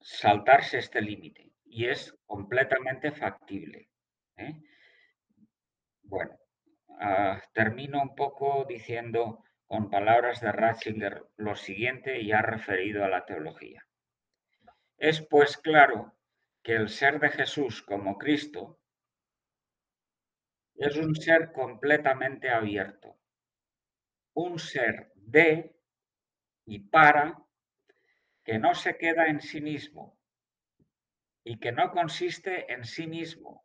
Saltarse 0.00 0.78
este 0.78 1.00
límite 1.00 1.52
y 1.64 1.86
es 1.86 2.16
completamente 2.26 3.12
factible. 3.12 3.88
¿eh? 4.36 4.54
Bueno, 6.02 6.40
Ah, 7.02 7.42
termino 7.54 8.02
un 8.02 8.14
poco 8.14 8.66
diciendo 8.68 9.42
con 9.66 9.88
palabras 9.88 10.42
de 10.42 10.52
Ratzinger 10.52 11.24
lo 11.36 11.56
siguiente 11.56 12.26
ya 12.26 12.42
referido 12.42 13.04
a 13.04 13.08
la 13.08 13.24
teología. 13.24 13.86
Es 15.00 15.22
pues 15.22 15.56
claro 15.56 16.14
que 16.62 16.74
el 16.74 16.90
ser 16.90 17.20
de 17.20 17.30
Jesús 17.30 17.80
como 17.80 18.18
Cristo 18.18 18.78
es 20.74 20.94
un 20.98 21.14
ser 21.14 21.52
completamente 21.52 22.50
abierto, 22.50 23.18
un 24.34 24.58
ser 24.58 25.10
de 25.14 25.74
y 26.66 26.80
para 26.80 27.42
que 28.44 28.58
no 28.58 28.74
se 28.74 28.98
queda 28.98 29.28
en 29.28 29.40
sí 29.40 29.62
mismo 29.62 30.20
y 31.44 31.58
que 31.58 31.72
no 31.72 31.92
consiste 31.92 32.70
en 32.70 32.84
sí 32.84 33.06
mismo. 33.06 33.64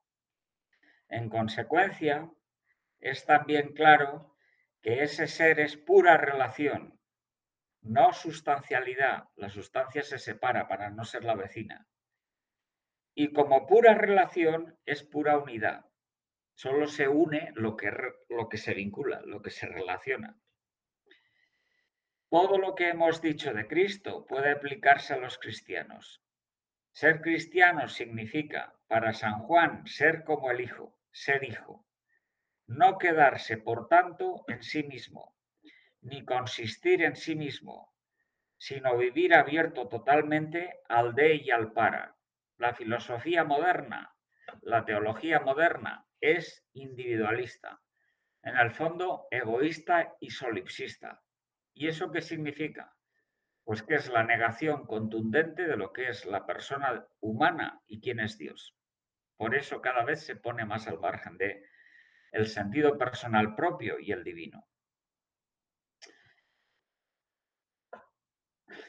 En 1.10 1.28
consecuencia, 1.28 2.32
es 3.02 3.26
también 3.26 3.74
claro 3.74 4.38
que 4.82 5.04
ese 5.04 5.28
ser 5.28 5.60
es 5.60 5.76
pura 5.76 6.16
relación, 6.16 6.98
no 7.86 8.14
sustancialidad. 8.14 9.30
La 9.36 9.50
sustancia 9.50 10.02
se 10.02 10.18
separa 10.18 10.68
para 10.68 10.90
no 10.90 11.06
ser 11.06 11.24
la 11.24 11.36
vecina. 11.36 11.88
Y 13.14 13.32
como 13.32 13.68
pura 13.68 13.94
relación 13.94 14.78
es 14.86 15.04
pura 15.04 15.38
unidad. 15.38 15.86
Solo 16.56 16.88
se 16.88 17.08
une 17.08 17.52
lo 17.56 17.78
que, 17.78 17.92
lo 18.30 18.50
que 18.50 18.58
se 18.58 18.74
vincula, 18.74 19.22
lo 19.22 19.42
que 19.42 19.52
se 19.52 19.68
relaciona. 19.68 20.38
Todo 22.30 22.58
lo 22.58 22.76
que 22.76 22.90
hemos 22.90 23.22
dicho 23.22 23.54
de 23.54 23.68
Cristo 23.68 24.26
puede 24.26 24.52
aplicarse 24.52 25.14
a 25.14 25.18
los 25.18 25.38
cristianos. 25.38 26.24
Ser 26.92 27.22
cristiano 27.22 27.88
significa, 27.88 28.74
para 28.88 29.14
San 29.14 29.44
Juan, 29.44 29.86
ser 29.86 30.24
como 30.24 30.50
el 30.50 30.62
Hijo, 30.62 30.98
ser 31.12 31.44
hijo. 31.44 31.86
No 32.68 32.98
quedarse, 32.98 33.58
por 33.58 33.88
tanto, 33.88 34.44
en 34.48 34.64
sí 34.64 34.84
mismo, 34.84 35.35
ni 36.06 36.24
consistir 36.24 37.02
en 37.02 37.16
sí 37.16 37.36
mismo, 37.36 37.92
sino 38.58 38.96
vivir 38.96 39.34
abierto 39.34 39.88
totalmente 39.88 40.82
al 40.88 41.16
de 41.16 41.36
y 41.36 41.50
al 41.50 41.74
para. 41.74 42.16
La 42.58 42.74
filosofía 42.74 43.44
moderna, 43.44 44.16
la 44.62 44.86
teología 44.86 45.40
moderna 45.40 46.06
es 46.22 46.64
individualista, 46.74 47.82
en 48.44 48.56
el 48.56 48.70
fondo 48.72 49.28
egoísta 49.32 50.16
y 50.20 50.30
solipsista. 50.30 51.24
¿Y 51.74 51.88
eso 51.88 52.12
qué 52.12 52.22
significa? 52.22 52.94
Pues 53.64 53.82
que 53.82 53.96
es 53.96 54.08
la 54.08 54.24
negación 54.24 54.86
contundente 54.86 55.66
de 55.66 55.76
lo 55.76 55.92
que 55.92 56.10
es 56.10 56.26
la 56.26 56.46
persona 56.46 57.08
humana 57.20 57.82
y 57.88 58.00
quién 58.00 58.20
es 58.20 58.38
Dios. 58.38 58.76
Por 59.38 59.56
eso 59.56 59.82
cada 59.82 60.04
vez 60.04 60.24
se 60.24 60.36
pone 60.36 60.66
más 60.66 60.88
al 60.88 61.00
margen 61.00 61.38
de 61.38 61.64
el 62.32 62.46
sentido 62.46 62.96
personal 62.96 63.56
propio 63.56 64.00
y 64.00 64.12
el 64.12 64.24
divino. 64.24 64.68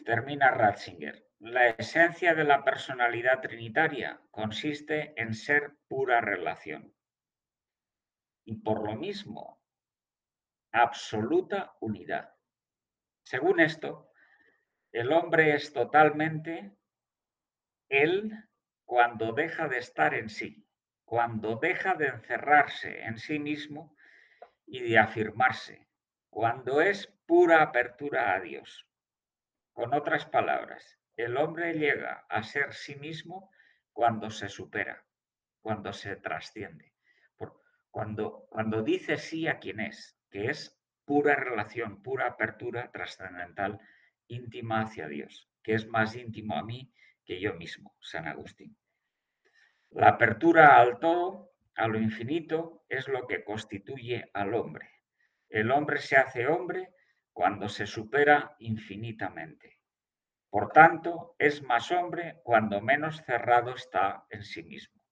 Termina 0.04 0.50
Ratzinger. 0.50 1.26
La 1.38 1.68
esencia 1.68 2.34
de 2.34 2.44
la 2.44 2.64
personalidad 2.64 3.40
trinitaria 3.40 4.20
consiste 4.30 5.12
en 5.20 5.34
ser 5.34 5.76
pura 5.88 6.20
relación. 6.20 6.94
Y 8.44 8.56
por 8.56 8.84
lo 8.84 8.94
mismo, 8.94 9.60
absoluta 10.72 11.76
unidad. 11.80 12.34
Según 13.24 13.60
esto, 13.60 14.10
el 14.92 15.12
hombre 15.12 15.54
es 15.54 15.72
totalmente 15.72 16.76
él 17.88 18.32
cuando 18.84 19.32
deja 19.32 19.68
de 19.68 19.78
estar 19.78 20.14
en 20.14 20.28
sí 20.28 20.66
cuando 21.06 21.56
deja 21.56 21.94
de 21.94 22.08
encerrarse 22.08 23.02
en 23.04 23.18
sí 23.18 23.38
mismo 23.38 23.96
y 24.66 24.80
de 24.80 24.98
afirmarse, 24.98 25.88
cuando 26.28 26.80
es 26.80 27.06
pura 27.26 27.62
apertura 27.62 28.34
a 28.34 28.40
Dios. 28.40 28.85
Con 29.76 29.92
otras 29.92 30.24
palabras, 30.24 30.98
el 31.18 31.36
hombre 31.36 31.74
llega 31.74 32.24
a 32.30 32.42
ser 32.42 32.72
sí 32.72 32.96
mismo 32.96 33.50
cuando 33.92 34.30
se 34.30 34.48
supera, 34.48 35.04
cuando 35.60 35.92
se 35.92 36.16
trasciende, 36.16 36.94
cuando, 37.90 38.46
cuando 38.48 38.82
dice 38.82 39.18
sí 39.18 39.46
a 39.46 39.58
quien 39.58 39.80
es, 39.80 40.18
que 40.30 40.46
es 40.46 40.80
pura 41.04 41.34
relación, 41.36 42.02
pura 42.02 42.26
apertura 42.26 42.90
trascendental, 42.90 43.78
íntima 44.28 44.80
hacia 44.80 45.08
Dios, 45.08 45.50
que 45.62 45.74
es 45.74 45.86
más 45.86 46.16
íntimo 46.16 46.56
a 46.56 46.64
mí 46.64 46.90
que 47.26 47.38
yo 47.38 47.52
mismo, 47.52 47.94
San 48.00 48.26
Agustín. 48.28 48.78
La 49.90 50.08
apertura 50.08 50.80
al 50.80 50.98
todo, 51.00 51.52
a 51.74 51.86
lo 51.86 51.98
infinito, 51.98 52.86
es 52.88 53.08
lo 53.08 53.26
que 53.26 53.44
constituye 53.44 54.30
al 54.32 54.54
hombre. 54.54 54.88
El 55.50 55.70
hombre 55.70 55.98
se 55.98 56.16
hace 56.16 56.46
hombre 56.46 56.94
cuando 57.36 57.68
se 57.68 57.86
supera 57.86 58.56
infinitamente. 58.60 59.78
Por 60.48 60.72
tanto, 60.72 61.36
es 61.38 61.62
más 61.62 61.90
hombre 61.90 62.40
cuando 62.42 62.80
menos 62.80 63.22
cerrado 63.26 63.74
está 63.74 64.24
en 64.30 64.42
sí 64.42 64.62
mismo, 64.62 65.02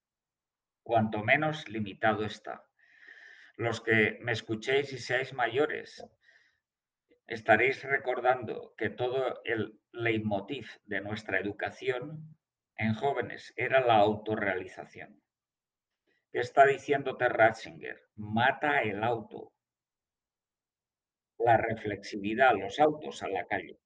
cuanto 0.83 1.23
menos 1.23 1.69
limitado 1.69 2.25
está. 2.25 2.65
Los 3.59 3.83
que 3.83 4.17
me 4.23 4.33
escuchéis 4.33 4.91
y 4.95 4.99
seáis 5.01 5.35
mayores, 5.35 6.03
estaréis 7.27 7.83
recordando 7.83 8.75
que 8.79 8.89
todo 8.89 9.43
el 9.45 9.79
leitmotiv 9.93 10.67
de 10.87 11.03
nuestra 11.03 11.39
educación 11.39 12.39
en 12.79 12.95
jóvenes 12.95 13.53
era 13.59 13.81
la 13.81 13.97
autorrealización. 13.97 15.23
¿Qué 16.33 16.41
está 16.41 16.65
diciendo 16.65 17.19
Ratzinger? 17.21 18.01
Mata 18.17 18.81
el 18.81 19.05
auto. 19.05 19.54
La 21.39 21.57
reflexividad, 21.57 22.55
los 22.55 22.79
autos 22.81 23.23
a 23.23 23.29
la 23.29 23.47
calle. 23.47 23.79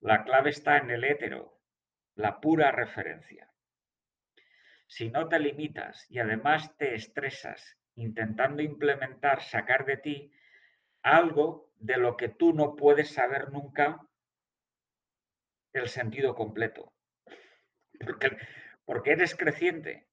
La 0.00 0.24
clave 0.24 0.50
está 0.50 0.78
en 0.78 0.90
el 0.90 1.04
hétero, 1.04 1.60
la 2.14 2.40
pura 2.40 2.70
referencia. 2.72 3.50
Si 4.86 5.10
no 5.10 5.28
te 5.28 5.38
limitas 5.38 6.06
y 6.10 6.18
además 6.18 6.76
te 6.76 6.94
estresas 6.94 7.78
intentando 7.94 8.62
implementar, 8.62 9.42
sacar 9.42 9.84
de 9.84 9.96
ti 9.96 10.32
algo 11.02 11.72
de 11.76 11.96
lo 11.96 12.16
que 12.16 12.28
tú 12.28 12.52
no 12.52 12.76
puedes 12.76 13.12
saber 13.12 13.50
nunca 13.50 14.00
el 15.72 15.88
sentido 15.88 16.34
completo 16.34 16.92
porque, 18.86 19.12
eres 19.12 19.34
creciente. 19.34 20.06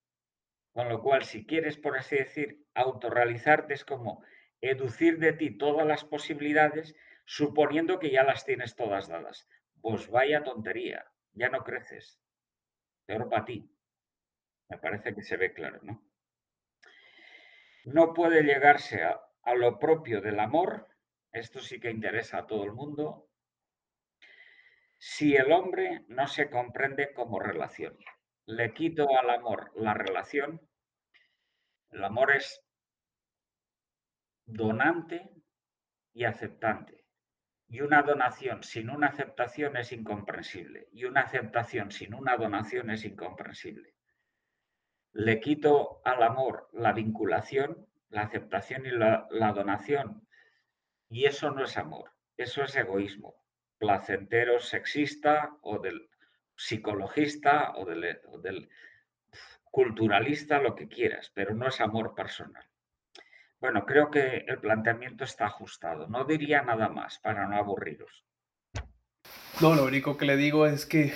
Con 0.74 0.90
lo 0.90 1.02
cual, 1.02 1.24
si 1.24 1.46
quieres, 1.46 1.78
por 1.78 1.98
así 1.98 2.16
decir, 2.18 2.66
autorrealizarte, 2.76 3.74
es 3.74 3.84
como 3.84 4.24
educir 4.62 5.20
de 5.20 5.34
ti 5.34 5.58
todas 5.58 5.86
las 5.86 6.04
posibilidades, 6.04 6.96
suponiendo 7.26 8.00
que 8.00 8.12
ya 8.12 8.24
las 8.24 8.46
tienes 8.46 8.76
todas 8.76 9.08
dadas. 9.08 9.48
Pues 9.82 10.10
vaya 10.10 10.44
tontería, 10.44 11.06
ya 11.34 11.50
no 11.50 11.64
creces. 11.64 12.20
Peor 13.06 13.30
para 13.30 13.46
ti. 13.46 13.70
Me 14.70 14.78
parece 14.78 15.16
que 15.16 15.22
se 15.22 15.38
ve 15.38 15.54
claro, 15.54 15.80
¿no? 15.84 16.04
No 17.86 18.14
puede 18.14 18.44
llegarse 18.44 19.04
a, 19.04 19.20
a 19.44 19.56
lo 19.56 19.80
propio 19.80 20.22
del 20.22 20.40
amor, 20.40 20.88
esto 21.32 21.60
sí 21.60 21.80
que 21.80 21.90
interesa 21.90 22.40
a 22.40 22.48
todo 22.48 22.64
el 22.64 22.74
mundo, 22.74 23.30
si 24.98 25.36
el 25.36 25.52
hombre 25.52 26.04
no 26.08 26.28
se 26.28 26.50
comprende 26.50 27.14
como 27.14 27.40
relación. 27.40 27.98
Le 28.46 28.74
quito 28.74 29.08
al 29.18 29.30
amor 29.30 29.72
la 29.76 29.94
relación. 29.94 30.62
El 31.92 32.04
amor 32.04 32.36
es 32.36 32.62
donante 34.50 35.32
y 36.14 36.26
aceptante. 36.26 37.06
Y 37.68 37.82
una 37.82 38.02
donación 38.02 38.64
sin 38.64 38.90
una 38.90 39.08
aceptación 39.08 39.78
es 39.78 39.92
incomprensible. 39.92 40.90
Y 40.92 41.06
una 41.06 41.22
aceptación 41.22 41.92
sin 41.92 42.14
una 42.14 42.36
donación 42.36 42.90
es 42.90 43.06
incomprensible. 43.06 43.94
Le 45.14 45.40
quito 45.40 46.02
al 46.04 46.24
amor 46.24 46.70
la 46.74 46.94
vinculación, 46.94 47.88
la 48.10 48.22
aceptación 48.22 48.86
y 48.86 48.92
la, 48.92 49.28
donación. 49.54 50.28
Y 51.10 51.26
eso 51.26 51.52
no 51.52 51.64
es 51.64 51.78
amor, 51.78 52.12
eso 52.38 52.64
es 52.64 52.76
egoísmo 52.76 53.36
placentero 53.80 54.60
sexista 54.60 55.58
o 55.62 55.80
del 55.80 56.10
psicologista 56.56 57.72
o 57.78 57.86
del, 57.86 58.70
culturalista, 59.72 60.60
lo 60.60 60.76
que 60.76 60.88
quieras, 60.88 61.32
pero 61.34 61.56
no 61.56 61.68
es 61.68 61.80
amor 61.80 62.14
personal. 62.14 62.66
Bueno, 63.60 63.86
creo 63.86 64.10
que 64.10 64.46
el 64.48 64.58
planteamiento 64.60 65.24
está 65.24 65.48
ajustado. 65.48 66.08
No 66.08 66.24
diría 66.24 66.62
nada 66.62 66.90
más 66.90 67.20
para 67.20 67.48
no 67.48 67.58
aburriros. 67.58 68.24
No, 69.60 69.76
lo 69.76 69.84
único 69.84 70.16
que 70.16 70.26
le 70.26 70.38
digo 70.38 70.66
es 70.66 70.86
que 70.86 71.14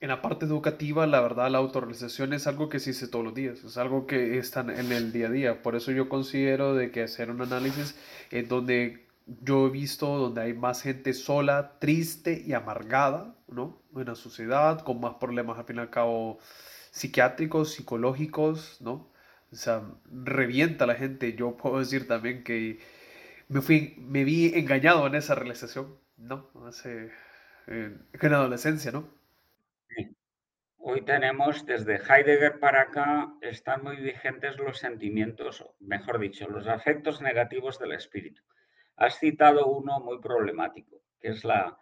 en 0.00 0.08
la 0.08 0.20
parte 0.20 0.44
educativa, 0.44 1.06
la 1.06 1.20
verdad, 1.20 1.50
la 1.50 1.58
autorrealización 1.58 2.32
es 2.32 2.46
algo 2.46 2.68
que 2.68 2.80
se 2.80 2.90
dice 2.90 3.06
todos 3.08 3.24
los 3.24 3.34
días, 3.34 3.62
es 3.62 3.78
algo 3.78 4.06
que 4.06 4.38
está 4.38 4.60
en 4.60 4.90
el 4.90 5.12
día 5.12 5.28
a 5.28 5.30
día. 5.30 5.62
Por 5.62 5.76
eso 5.76 5.92
yo 5.92 6.08
considero 6.08 6.74
de 6.74 6.90
que 6.90 7.04
hacer 7.04 7.30
un 7.30 7.40
análisis 7.40 7.96
en 8.30 8.48
donde 8.48 9.06
yo 9.26 9.68
he 9.68 9.70
visto 9.70 10.18
donde 10.18 10.42
hay 10.42 10.52
más 10.52 10.82
gente 10.82 11.14
sola, 11.14 11.78
triste 11.78 12.42
y 12.44 12.52
amargada, 12.52 13.36
¿no? 13.46 13.80
En 13.94 14.06
la 14.06 14.16
sociedad, 14.16 14.80
con 14.80 15.00
más 15.00 15.14
problemas 15.14 15.58
al 15.58 15.64
fin 15.64 15.76
y 15.76 15.80
al 15.80 15.90
cabo 15.90 16.38
psiquiátricos, 16.90 17.72
psicológicos, 17.72 18.80
¿no? 18.80 19.13
O 19.52 19.56
sea, 19.56 19.82
revienta 20.10 20.86
la 20.86 20.94
gente. 20.94 21.34
Yo 21.34 21.56
puedo 21.56 21.78
decir 21.78 22.08
también 22.08 22.44
que 22.44 22.80
me, 23.48 23.60
fui, 23.60 23.94
me 23.98 24.24
vi 24.24 24.52
engañado 24.54 25.06
en 25.06 25.14
esa 25.14 25.34
realización, 25.34 25.98
¿no? 26.16 26.50
Hace, 26.66 27.10
en 27.66 28.06
la 28.20 28.36
adolescencia, 28.36 28.92
¿no? 28.92 29.08
Hoy 30.86 31.00
tenemos 31.00 31.64
desde 31.64 31.96
Heidegger 31.96 32.60
para 32.60 32.82
acá, 32.82 33.32
están 33.40 33.82
muy 33.82 33.96
vigentes 33.96 34.58
los 34.58 34.78
sentimientos, 34.78 35.64
mejor 35.80 36.18
dicho, 36.18 36.46
los 36.46 36.66
afectos 36.66 37.22
negativos 37.22 37.78
del 37.78 37.92
espíritu. 37.92 38.42
Has 38.96 39.18
citado 39.18 39.66
uno 39.66 39.98
muy 40.00 40.20
problemático, 40.20 41.00
que 41.20 41.28
es 41.28 41.42
la, 41.42 41.78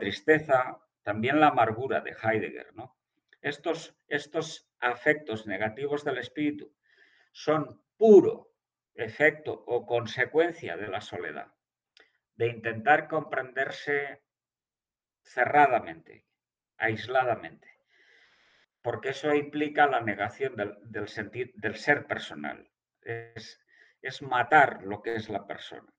tristeza, 0.00 0.80
también 1.04 1.38
la 1.38 1.48
amargura 1.48 2.00
de 2.00 2.16
Heidegger. 2.20 2.74
¿no? 2.74 2.96
Estos, 3.40 3.96
estos 4.08 4.68
afectos 4.80 5.46
negativos 5.46 6.02
del 6.02 6.18
espíritu 6.18 6.72
son 7.34 7.82
puro 7.96 8.52
efecto 8.94 9.52
o 9.66 9.84
consecuencia 9.84 10.76
de 10.76 10.86
la 10.86 11.00
soledad, 11.00 11.52
de 12.36 12.46
intentar 12.46 13.08
comprenderse 13.08 14.22
cerradamente, 15.20 16.26
aisladamente, 16.76 17.80
porque 18.82 19.08
eso 19.08 19.34
implica 19.34 19.88
la 19.88 20.00
negación 20.00 20.54
del, 20.54 20.76
del, 20.84 21.08
del 21.54 21.74
ser 21.74 22.06
personal, 22.06 22.70
es, 23.00 23.60
es 24.00 24.22
matar 24.22 24.84
lo 24.84 25.02
que 25.02 25.16
es 25.16 25.28
la 25.28 25.44
persona. 25.44 25.92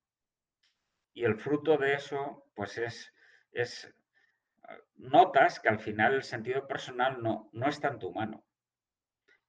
Y 1.14 1.26
el 1.26 1.36
fruto 1.36 1.78
de 1.78 1.96
eso, 1.96 2.50
pues 2.56 2.78
es, 2.78 3.14
es 3.52 3.94
ah, 4.64 4.78
notas 4.96 5.60
que 5.60 5.68
al 5.68 5.80
final 5.80 6.14
el 6.14 6.24
sentido 6.24 6.66
personal 6.66 7.22
no, 7.22 7.50
no 7.52 7.68
está 7.68 7.90
en 7.90 8.00
tu 8.00 8.14
mano. 8.14 8.46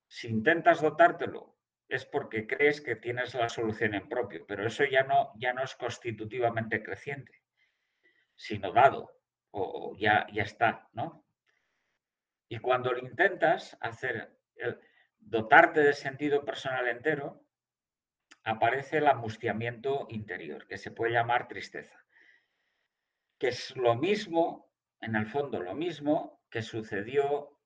Si 0.08 0.28
intentas 0.28 0.80
dotártelo, 0.80 1.55
es 1.88 2.04
porque 2.04 2.46
crees 2.46 2.80
que 2.80 2.96
tienes 2.96 3.34
la 3.34 3.48
solución 3.48 3.94
en 3.94 4.08
propio, 4.08 4.44
pero 4.46 4.66
eso 4.66 4.84
ya 4.84 5.04
no, 5.04 5.32
ya 5.36 5.52
no 5.52 5.62
es 5.62 5.74
constitutivamente 5.76 6.82
creciente, 6.82 7.42
sino 8.34 8.72
dado, 8.72 9.20
o, 9.50 9.96
ya, 9.96 10.26
ya 10.32 10.42
está, 10.42 10.88
¿no? 10.92 11.24
Y 12.48 12.58
cuando 12.58 12.92
lo 12.92 12.98
intentas 12.98 13.76
hacer, 13.80 14.36
dotarte 15.18 15.80
de 15.80 15.92
sentido 15.92 16.44
personal 16.44 16.88
entero, 16.88 17.44
aparece 18.44 18.98
el 18.98 19.06
angustiamiento 19.06 20.06
interior, 20.10 20.66
que 20.66 20.78
se 20.78 20.90
puede 20.90 21.12
llamar 21.12 21.48
tristeza, 21.48 22.04
que 23.38 23.48
es 23.48 23.76
lo 23.76 23.96
mismo, 23.96 24.72
en 25.00 25.16
el 25.16 25.26
fondo 25.26 25.60
lo 25.60 25.74
mismo 25.74 26.40
que 26.50 26.62
sucedió 26.62 27.60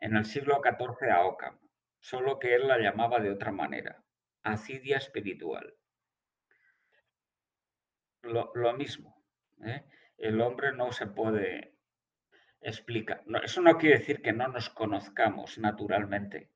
en 0.00 0.16
el 0.16 0.24
siglo 0.24 0.60
XIV 0.62 1.10
a 1.10 1.24
Ockham, 1.24 1.58
solo 2.00 2.38
que 2.38 2.54
él 2.54 2.68
la 2.68 2.78
llamaba 2.78 3.20
de 3.20 3.30
otra 3.30 3.52
manera, 3.52 4.02
acidia 4.42 4.96
espiritual. 4.96 5.74
Lo, 8.22 8.72
mismo, 8.74 9.24
¿eh? 9.64 9.84
el 10.18 10.40
hombre 10.40 10.72
no 10.72 10.92
se 10.92 11.06
puede 11.06 11.74
explicar. 12.60 13.22
eso 13.42 13.62
no 13.62 13.78
quiere 13.78 13.98
decir 13.98 14.20
que 14.20 14.32
no 14.32 14.48
nos 14.48 14.70
conozcamos 14.70 15.58
naturalmente, 15.58 16.50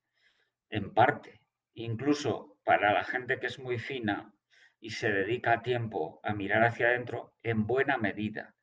en 0.68 0.92
parte, 0.92 1.40
incluso 1.74 2.58
para 2.64 2.92
la 2.92 3.04
gente 3.04 3.38
que 3.38 3.46
es 3.46 3.58
muy 3.58 3.78
fina 3.78 4.34
y 4.80 4.90
se 4.90 5.10
dedica 5.12 5.62
tiempo 5.62 6.20
a 6.24 6.34
mirar 6.34 6.64
hacia 6.64 6.88
adentro, 6.88 7.36
en 7.42 7.66
buena 7.66 7.96
medida. 7.98 8.54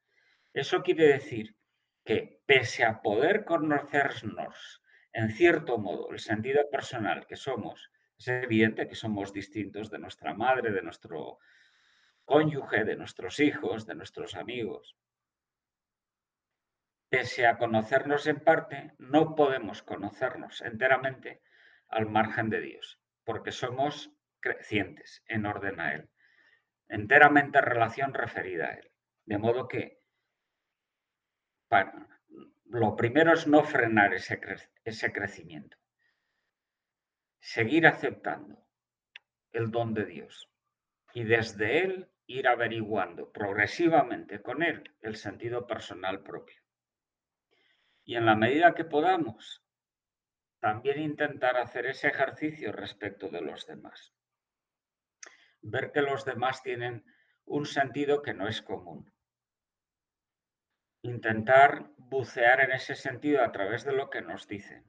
Eso 0.53 0.83
quiere 0.83 1.07
decir 1.07 1.55
que 2.03 2.41
pese 2.45 2.83
a 2.83 3.01
poder 3.01 3.45
conocernos 3.45 4.83
En 5.13 5.29
cierto 5.31 5.77
modo, 5.77 6.11
el 6.11 6.19
sentido 6.19 6.69
personal 6.69 7.25
que 7.25 7.35
somos, 7.35 7.91
es 8.17 8.27
evidente 8.27 8.87
que 8.87 8.95
somos 8.95 9.33
distintos 9.33 9.89
de 9.89 9.99
nuestra 9.99 10.33
madre, 10.33 10.71
de 10.71 10.81
nuestro 10.81 11.39
cónyuge, 12.25 12.83
de 12.83 12.95
nuestros 12.95 13.39
hijos, 13.39 13.87
de 13.87 13.95
nuestros 13.95 14.35
amigos. 14.35 14.95
Pese 17.09 17.47
a 17.47 17.57
conocernos 17.57 18.27
en 18.27 18.39
parte, 18.39 18.93
no 18.99 19.35
podemos 19.35 19.81
conocernos 19.81 20.61
enteramente 20.61 21.41
al 21.87 22.05
margen 22.05 22.51
de 22.51 22.61
Dios, 22.61 22.99
porque 23.23 23.51
somos 23.51 24.11
crecientes 24.39 25.23
en 25.27 25.47
orden 25.47 25.79
a 25.79 25.95
Él, 25.95 26.09
enteramente 26.87 27.61
relación 27.61 28.13
referida 28.13 28.67
a 28.67 28.73
Él. 28.73 28.91
De 29.25 29.37
modo 29.39 29.67
que 29.67 29.99
lo 32.69 32.95
primero 32.95 33.33
es 33.33 33.47
no 33.47 33.63
frenar 33.63 34.13
ese, 34.13 35.11
crecimiento, 35.11 35.77
seguir 37.39 37.87
aceptando 37.87 38.63
el 39.51 39.71
don 39.71 39.95
de 39.95 40.05
Dios 40.05 40.47
y 41.13 41.23
desde 41.23 41.83
Él 41.83 42.11
ir 42.27 42.47
averiguando 42.47 43.31
progresivamente 43.31 44.43
con 44.43 44.61
Él 44.61 44.83
el 45.01 45.15
sentido 45.15 45.65
personal 45.65 46.21
propio. 46.21 46.61
Y 48.03 48.15
en 48.15 48.27
la 48.27 48.35
medida 48.35 48.75
que 48.75 48.85
podamos, 48.85 49.63
también 50.59 50.99
intentar 50.99 51.57
hacer 51.57 51.87
ese 51.87 52.09
ejercicio 52.09 52.71
respecto 52.71 53.29
de 53.29 53.41
los 53.41 53.65
demás. 53.65 54.13
Ver 55.61 55.91
que 55.91 56.01
los 56.01 56.23
demás 56.23 56.61
tienen 56.61 57.03
un 57.45 57.65
sentido 57.65 58.21
que 58.21 58.35
no 58.35 58.47
es 58.47 58.61
común. 58.61 59.11
Intentar 61.01 61.85
bucear 61.97 62.61
en 62.61 62.71
ese 62.71 62.95
sentido 62.95 63.43
a 63.43 63.51
través 63.51 63.85
de 63.85 63.93
lo 63.93 64.09
que 64.09 64.21
nos 64.21 64.47
dicen. 64.47 64.83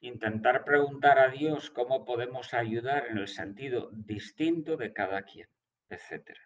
Intentar 0.00 0.64
preguntar 0.64 1.18
a 1.18 1.28
Dios 1.28 1.70
cómo 1.70 2.04
podemos 2.04 2.54
ayudar 2.54 3.06
en 3.08 3.18
el 3.18 3.28
sentido 3.28 3.90
distinto 3.92 4.76
de 4.76 4.92
cada 4.92 5.22
quien, 5.22 5.48
etc. 5.88 6.36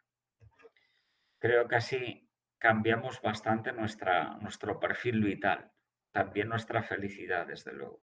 Creo 1.39 1.69
que 1.69 1.77
así 1.77 2.29
cambiamos 2.59 3.21
bastante 3.21 3.73
nuestra, 3.73 4.39
nuestro 4.41 4.81
perfil 4.81 5.23
vital, 5.23 5.71
también 6.13 6.49
nuestra 6.49 6.83
felicidad, 6.83 7.47
desde 7.47 7.73
luego. 7.73 8.01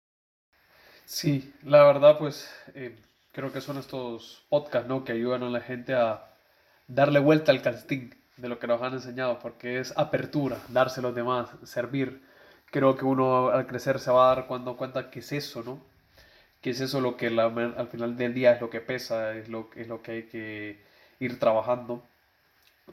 Sí, 1.04 1.52
la 1.64 1.84
verdad, 1.84 2.18
pues 2.18 2.48
eh, 2.74 2.96
creo 3.32 3.52
que 3.52 3.60
son 3.60 3.78
estos 3.78 4.46
podcasts, 4.48 4.88
¿no? 4.88 5.04
Que 5.04 5.12
ayudan 5.12 5.42
a 5.42 5.50
la 5.50 5.60
gente 5.60 5.94
a 5.94 6.32
darle 6.86 7.18
vuelta 7.18 7.52
al 7.52 7.62
casting 7.62 8.10
de 8.42 8.48
lo 8.48 8.58
que 8.58 8.66
nos 8.66 8.82
han 8.82 8.94
enseñado, 8.94 9.38
porque 9.38 9.78
es 9.78 9.96
apertura, 9.96 10.58
darse 10.68 11.00
a 11.00 11.04
los 11.04 11.14
demás, 11.14 11.48
servir. 11.62 12.20
Creo 12.70 12.96
que 12.96 13.04
uno 13.04 13.50
al 13.50 13.66
crecer 13.66 14.00
se 14.00 14.10
va 14.10 14.32
a 14.32 14.34
dar 14.34 14.46
cuando 14.46 14.76
cuenta 14.76 15.10
que 15.10 15.20
es 15.20 15.32
eso, 15.32 15.62
¿no? 15.62 15.80
Que 16.60 16.70
es 16.70 16.80
eso 16.80 17.00
lo 17.00 17.16
que 17.16 17.28
al 17.28 17.88
final 17.88 18.16
del 18.16 18.34
día 18.34 18.52
es 18.52 18.60
lo 18.60 18.68
que 18.68 18.80
pesa, 18.80 19.34
es 19.34 19.48
lo, 19.48 19.70
es 19.76 19.88
lo 19.88 20.02
que 20.02 20.12
hay 20.12 20.22
que 20.24 20.82
ir 21.20 21.38
trabajando. 21.38 22.02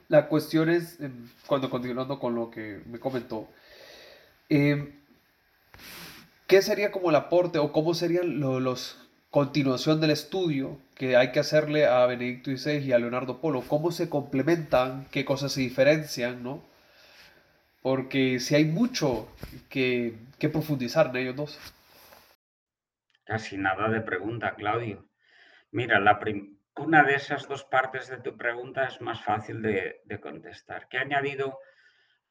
La 0.07 0.27
cuestión 0.27 0.69
es, 0.69 0.99
em, 1.01 1.27
cuando 1.47 1.69
continuando 1.69 2.19
con 2.19 2.35
lo 2.35 2.51
que 2.51 2.81
me 2.85 2.99
comentó, 2.99 3.47
eh, 4.49 4.95
¿Qué 6.49 6.63
sería 6.63 6.91
como 6.91 7.11
el 7.11 7.15
aporte 7.15 7.59
o 7.59 7.71
cómo 7.71 7.93
serían 7.93 8.39
los 8.39 8.97
continuación 9.30 10.01
del 10.01 10.11
estudio 10.11 10.80
que 10.95 11.15
hay 11.15 11.32
que 11.32 11.39
hacerle 11.39 11.86
a 11.86 12.05
Benedicto 12.05 12.51
XVI 12.51 12.80
y 12.80 12.93
a 12.93 12.99
Leonardo 12.99 13.39
Polo? 13.39 13.61
¿Cómo 13.67 13.91
se 13.91 14.09
complementan? 14.09 15.07
¿Qué 15.11 15.25
cosas 15.25 15.51
se 15.51 15.61
diferencian? 15.61 16.43
¿no? 16.43 16.63
Porque 17.82 18.39
si 18.39 18.55
hay 18.55 18.65
mucho 18.65 19.30
que, 19.69 20.17
profundizar 20.51 21.07
en 21.07 21.17
ellos 21.17 21.36
dos. 21.36 21.59
Casi 23.23 23.57
nada 23.57 23.89
de 23.89 24.01
pregunta, 24.01 24.55
Claudio. 24.55 25.07
Mira, 25.71 25.99
la 25.99 26.19
una 26.75 27.03
de 27.03 27.15
esas 27.15 27.47
dos 27.47 27.63
partes 27.63 28.07
de 28.07 28.17
tu 28.17 28.36
pregunta 28.38 28.86
es 28.86 29.01
más 29.01 29.23
fácil 29.23 29.61
de, 29.61 30.01
de 30.05 30.19
contestar. 30.19 30.88
¿Qué 30.88 30.97
ha 30.97 31.01
añadido 31.01 31.59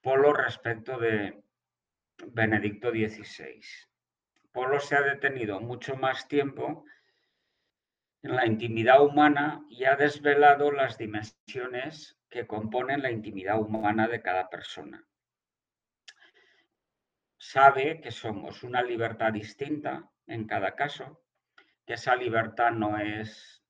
Polo 0.01 0.33
respecto 0.33 0.99
de 0.99 1.43
Benedicto 2.33 2.91
XVI? 2.91 3.61
Polo 4.59 4.81
se 4.81 4.97
ha 4.97 5.03
detenido 5.03 5.61
mucho 5.61 5.95
más 5.95 6.27
tiempo 6.27 6.85
en 8.23 8.35
la 8.35 8.45
intimidad 8.45 9.05
humana 9.05 9.65
y 9.71 9.85
ha 9.85 9.95
desvelado 9.95 10.73
las 10.73 10.99
dimensiones 10.99 12.19
que 12.29 12.49
componen 12.49 13.01
la 13.01 13.13
intimidad 13.13 13.61
humana 13.61 14.09
de 14.09 14.21
cada 14.21 14.51
persona. 14.51 15.07
Sabe 17.37 18.01
que 18.01 18.11
somos 18.11 18.65
una 18.65 18.83
libertad 18.83 19.33
distinta 19.33 20.11
en 20.27 20.45
cada 20.49 20.75
caso, 20.75 21.23
que 21.87 21.93
esa 21.95 22.17
libertad 22.17 22.73
no 22.73 22.99
es 22.99 23.63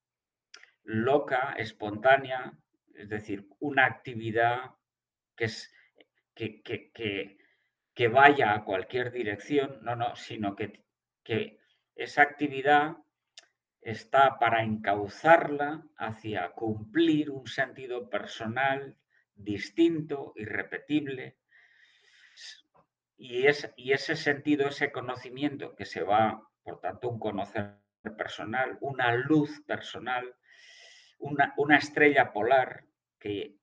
loca, 0.85 1.53
espontánea, 1.59 2.59
es 2.95 3.11
decir, 3.11 3.47
una 3.59 3.85
actividad 3.85 4.71
que, 5.37 5.45
es, 5.45 5.71
que, 6.35 6.63
que, 6.63 7.38
vaya 8.07 8.55
a 8.55 8.63
cualquier 8.63 9.11
dirección, 9.11 9.81
no, 9.83 9.97
no, 9.97 10.15
sino 10.15 10.55
que, 10.55 10.85
que 11.25 11.59
esa 11.97 12.23
actividad 12.23 12.99
está 13.81 14.39
para 14.39 14.63
encauzarla 14.63 15.83
hacia 15.97 16.51
cumplir 16.51 17.31
un 17.31 17.49
sentido 17.49 18.09
personal 18.09 18.97
distinto, 19.35 20.33
irrepetible. 20.37 21.39
Y, 23.17 23.47
es, 23.47 23.69
y 23.77 23.93
ese 23.93 24.15
sentido, 24.15 24.69
ese 24.69 24.93
conocimiento 24.93 25.75
que 25.75 25.85
se 25.85 26.03
va, 26.03 26.49
por 26.63 26.81
tanto, 26.81 27.09
un 27.09 27.19
conocer 27.19 27.79
personal, 28.17 28.79
una 28.81 29.13
luz 29.15 29.61
personal, 29.67 30.37
una, 31.19 31.53
una 31.57 31.79
estrella 31.79 32.33
polar 32.33 32.85
que 33.19 33.58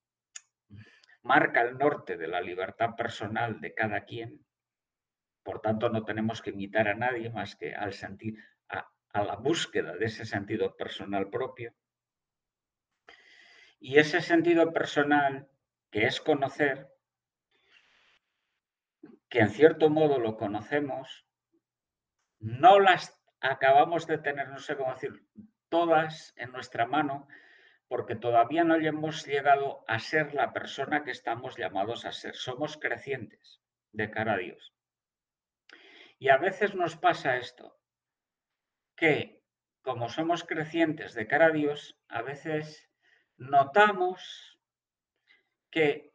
marca 1.25 1.61
el 1.61 1.77
norte 1.77 2.17
de 2.17 2.27
la 2.27 2.39
libertad 2.39 2.95
personal 2.95 3.59
de 3.59 3.73
cada 3.73 4.05
quien. 4.05 4.45
Por 5.43 5.59
tanto, 5.59 5.89
no 5.89 6.05
tenemos 6.05 6.41
que 6.41 6.51
imitar 6.51 6.87
a 6.87 6.93
nadie 6.93 7.31
más 7.31 7.55
que 7.55 7.73
al 7.73 7.93
sentir, 7.93 8.37
a, 8.69 8.87
a 9.09 9.23
la 9.23 9.35
búsqueda 9.35 9.95
de 9.95 10.05
ese 10.05 10.25
sentido 10.25 10.77
personal 10.77 11.29
propio. 11.31 11.73
Y 13.79 13.97
ese 13.97 14.21
sentido 14.21 14.71
personal, 14.71 15.49
que 15.89 16.05
es 16.05 16.21
conocer, 16.21 16.89
que 19.27 19.39
en 19.39 19.49
cierto 19.49 19.89
modo 19.89 20.19
lo 20.19 20.37
conocemos, 20.37 21.25
no 22.39 22.79
las 22.79 23.19
acabamos 23.39 24.05
de 24.05 24.19
tener, 24.19 24.49
no 24.49 24.59
sé 24.59 24.77
cómo 24.77 24.93
decir, 24.93 25.25
todas 25.69 26.33
en 26.37 26.51
nuestra 26.51 26.85
mano, 26.85 27.27
porque 27.87 28.15
todavía 28.15 28.63
no 28.63 28.75
hemos 28.75 29.25
llegado 29.25 29.83
a 29.87 29.99
ser 29.99 30.33
la 30.33 30.53
persona 30.53 31.03
que 31.03 31.11
estamos 31.11 31.55
llamados 31.55 32.05
a 32.05 32.11
ser. 32.11 32.35
Somos 32.35 32.77
crecientes 32.77 33.61
de 33.91 34.09
cara 34.09 34.33
a 34.33 34.37
Dios. 34.37 34.73
Y 36.17 36.29
a 36.29 36.37
veces 36.37 36.75
nos 36.75 36.95
pasa 36.95 37.37
esto, 37.37 37.77
que 38.95 39.41
como 39.81 40.09
somos 40.09 40.43
crecientes 40.43 41.13
de 41.13 41.27
cara 41.27 41.47
a 41.47 41.51
Dios, 41.51 41.99
a 42.07 42.21
veces 42.21 42.89
notamos 43.37 44.59
que 45.69 46.13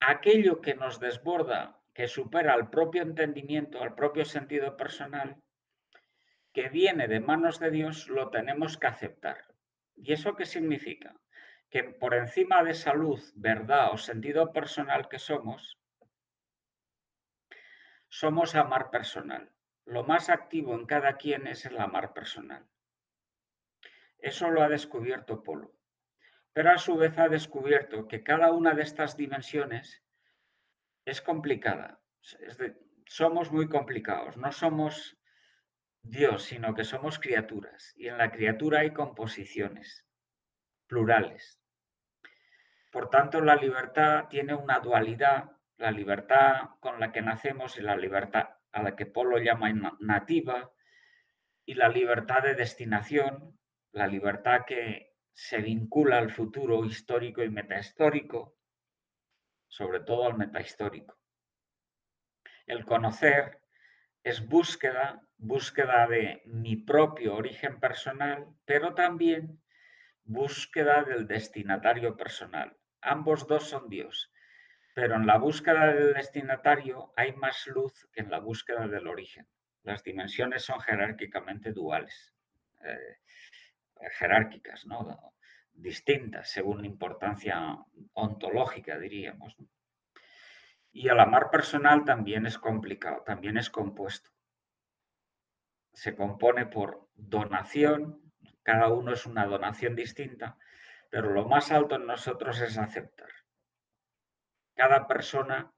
aquello 0.00 0.60
que 0.60 0.74
nos 0.74 0.98
desborda, 0.98 1.78
que 1.92 2.08
supera 2.08 2.54
al 2.54 2.70
propio 2.70 3.02
entendimiento, 3.02 3.82
al 3.82 3.94
propio 3.94 4.24
sentido 4.24 4.76
personal, 4.76 5.42
que 6.54 6.68
viene 6.68 7.08
de 7.08 7.20
manos 7.20 7.58
de 7.58 7.70
Dios, 7.70 8.08
lo 8.08 8.30
tenemos 8.30 8.78
que 8.78 8.86
aceptar. 8.86 9.51
¿Y 10.02 10.12
eso 10.12 10.34
qué 10.34 10.44
significa? 10.44 11.14
Que 11.70 11.84
por 11.84 12.14
encima 12.14 12.64
de 12.64 12.74
salud, 12.74 13.20
verdad 13.36 13.92
o 13.92 13.96
sentido 13.96 14.52
personal 14.52 15.08
que 15.08 15.20
somos, 15.20 15.78
somos 18.08 18.56
amar 18.56 18.90
personal. 18.90 19.52
Lo 19.84 20.02
más 20.02 20.28
activo 20.28 20.74
en 20.74 20.86
cada 20.86 21.16
quien 21.16 21.46
es 21.46 21.64
el 21.66 21.78
amar 21.78 22.12
personal. 22.12 22.66
Eso 24.18 24.50
lo 24.50 24.62
ha 24.62 24.68
descubierto 24.68 25.44
Polo. 25.44 25.72
Pero 26.52 26.72
a 26.72 26.78
su 26.78 26.96
vez 26.96 27.16
ha 27.18 27.28
descubierto 27.28 28.08
que 28.08 28.24
cada 28.24 28.50
una 28.50 28.74
de 28.74 28.82
estas 28.82 29.16
dimensiones 29.16 30.02
es 31.04 31.22
complicada. 31.22 32.00
somos 33.06 33.52
muy 33.52 33.68
complicados. 33.68 34.36
No 34.36 34.50
somos 34.50 35.16
Dios, 36.02 36.42
sino 36.44 36.74
que 36.74 36.84
somos 36.84 37.18
criaturas 37.18 37.92
y 37.96 38.08
en 38.08 38.18
la 38.18 38.30
criatura 38.30 38.80
hay 38.80 38.92
composiciones 38.92 40.06
plurales. 40.86 41.60
Por 42.90 43.08
tanto, 43.08 43.40
la 43.40 43.56
libertad 43.56 44.28
tiene 44.28 44.54
una 44.54 44.80
dualidad, 44.80 45.52
la 45.78 45.90
libertad 45.90 46.70
con 46.80 47.00
la 47.00 47.12
que 47.12 47.22
nacemos 47.22 47.78
y 47.78 47.82
la 47.82 47.96
libertad 47.96 48.50
a 48.72 48.82
la 48.82 48.96
que 48.96 49.06
Polo 49.06 49.38
llama 49.38 49.72
nativa 50.00 50.70
y 51.64 51.74
la 51.74 51.88
libertad 51.88 52.42
de 52.42 52.54
destinación, 52.54 53.58
la 53.92 54.06
libertad 54.06 54.64
que 54.66 55.14
se 55.32 55.58
vincula 55.58 56.18
al 56.18 56.30
futuro 56.30 56.84
histórico 56.84 57.42
y 57.42 57.48
metahistórico, 57.48 58.56
sobre 59.68 60.00
todo 60.00 60.26
al 60.26 60.36
metahistórico. 60.36 61.18
El 62.66 62.84
conocer 62.84 63.61
es 64.24 64.46
búsqueda, 64.46 65.22
búsqueda 65.36 66.06
de 66.06 66.42
mi 66.46 66.76
propio 66.76 67.34
origen 67.34 67.80
personal, 67.80 68.46
pero 68.64 68.94
también 68.94 69.60
búsqueda 70.24 71.02
del 71.04 71.26
destinatario 71.26 72.16
personal. 72.16 72.76
Ambos 73.00 73.46
dos 73.46 73.68
son 73.68 73.88
Dios, 73.88 74.30
pero 74.94 75.16
en 75.16 75.26
la 75.26 75.38
búsqueda 75.38 75.92
del 75.92 76.14
destinatario 76.14 77.12
hay 77.16 77.32
más 77.32 77.66
luz 77.66 78.08
que 78.12 78.20
en 78.20 78.30
la 78.30 78.38
búsqueda 78.38 78.86
del 78.86 79.08
origen. 79.08 79.46
Las 79.82 80.04
dimensiones 80.04 80.64
son 80.64 80.78
jerárquicamente 80.80 81.72
duales, 81.72 82.32
eh, 82.84 83.18
jerárquicas, 84.18 84.86
¿no? 84.86 85.32
distintas 85.74 86.50
según 86.50 86.84
importancia 86.84 87.78
ontológica, 88.12 88.98
diríamos. 88.98 89.56
Y 90.92 91.08
el 91.08 91.18
amar 91.18 91.50
personal 91.50 92.04
también 92.04 92.44
es 92.44 92.58
complicado, 92.58 93.22
también 93.24 93.56
es 93.56 93.70
compuesto. 93.70 94.30
Se 95.94 96.14
compone 96.14 96.66
por 96.66 97.08
donación, 97.14 98.32
cada 98.62 98.88
uno 98.88 99.12
es 99.12 99.24
una 99.24 99.46
donación 99.46 99.96
distinta, 99.96 100.58
pero 101.10 101.30
lo 101.30 101.46
más 101.48 101.72
alto 101.72 101.96
en 101.96 102.06
nosotros 102.06 102.60
es 102.60 102.76
aceptar. 102.76 103.30
Cada 104.74 105.06
persona, 105.06 105.72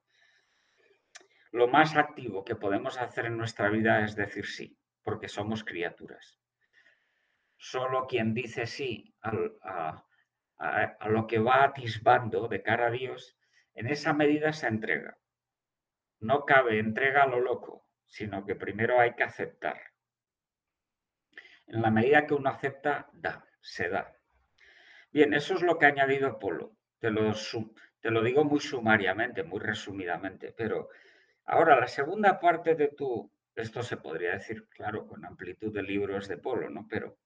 lo 1.51 1.67
más 1.69 1.95
activo 1.95 2.43
que 2.43 2.55
podemos 2.55 2.97
hacer 2.97 3.25
en 3.25 3.37
nuestra 3.37 3.69
vida 3.69 4.03
es 4.03 4.15
decir 4.15 4.45
sí, 4.45 4.77
porque 5.01 5.29
somos 5.29 5.63
criaturas. 5.63 6.41
Solo 7.57 8.05
quien 8.05 8.33
dice 8.33 8.65
sí 8.65 9.15
a, 9.21 10.05
a 10.57 11.09
lo 11.09 11.25
que 11.25 11.39
va 11.39 11.63
atisbando 11.63 12.49
de 12.49 12.61
cara 12.61 12.87
a 12.87 12.91
Dios 12.91 13.37
en 13.75 13.87
esa 13.87 14.13
medida 14.13 14.53
se 14.53 14.67
entrega. 14.67 15.17
No 16.19 16.45
cabe 16.45 16.79
entrega 16.79 17.23
a 17.23 17.27
lo 17.27 17.41
loco, 17.41 17.85
sino 18.07 18.45
que 18.45 18.55
primero 18.55 18.99
hay 18.99 19.13
que 19.13 19.23
aceptar. 19.23 19.79
En 21.67 21.81
la 21.81 21.91
medida 21.91 22.25
que 22.25 22.33
uno 22.33 22.49
acepta, 22.49 23.09
da, 23.13 23.45
se 23.59 23.89
da. 23.89 24.15
Bien, 25.11 25.33
eso 25.33 25.55
es 25.55 25.61
lo 25.61 25.77
que 25.77 25.85
ha 25.85 25.89
añadido 25.89 26.39
Polo. 26.39 26.77
Te 26.99 27.11
lo, 27.11 28.23
digo 28.23 28.43
muy 28.45 28.59
sumariamente, 28.59 29.43
muy 29.43 29.59
resumidamente, 29.59 30.53
pero 30.53 30.89
ahora 31.45 31.79
la 31.79 31.87
segunda 31.87 32.39
parte 32.39 32.75
de 32.75 32.89
tu, 32.89 33.31
esto 33.53 33.83
se 33.83 33.97
podría 33.97 34.31
decir, 34.33 34.67
claro, 34.69 35.05
con 35.05 35.25
amplitud 35.25 35.73
de 35.73 35.83
libros 35.83 36.27
de 36.27 36.37
Polo, 36.37 36.69
¿no? 36.69 36.87
Pero, 36.89 37.17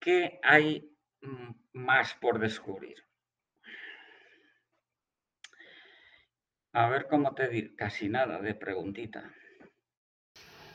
¿qué 0.00 0.40
hay 0.42 0.90
mm, 1.20 1.50
más 1.74 2.14
por 2.14 2.38
descubrir? 2.38 3.04
A 6.72 6.88
ver 6.88 7.06
cómo 7.08 7.34
te 7.34 7.48
digo, 7.48 7.68
casi 7.76 8.08
nada 8.08 8.40
de 8.40 8.54
preguntita. 8.54 9.30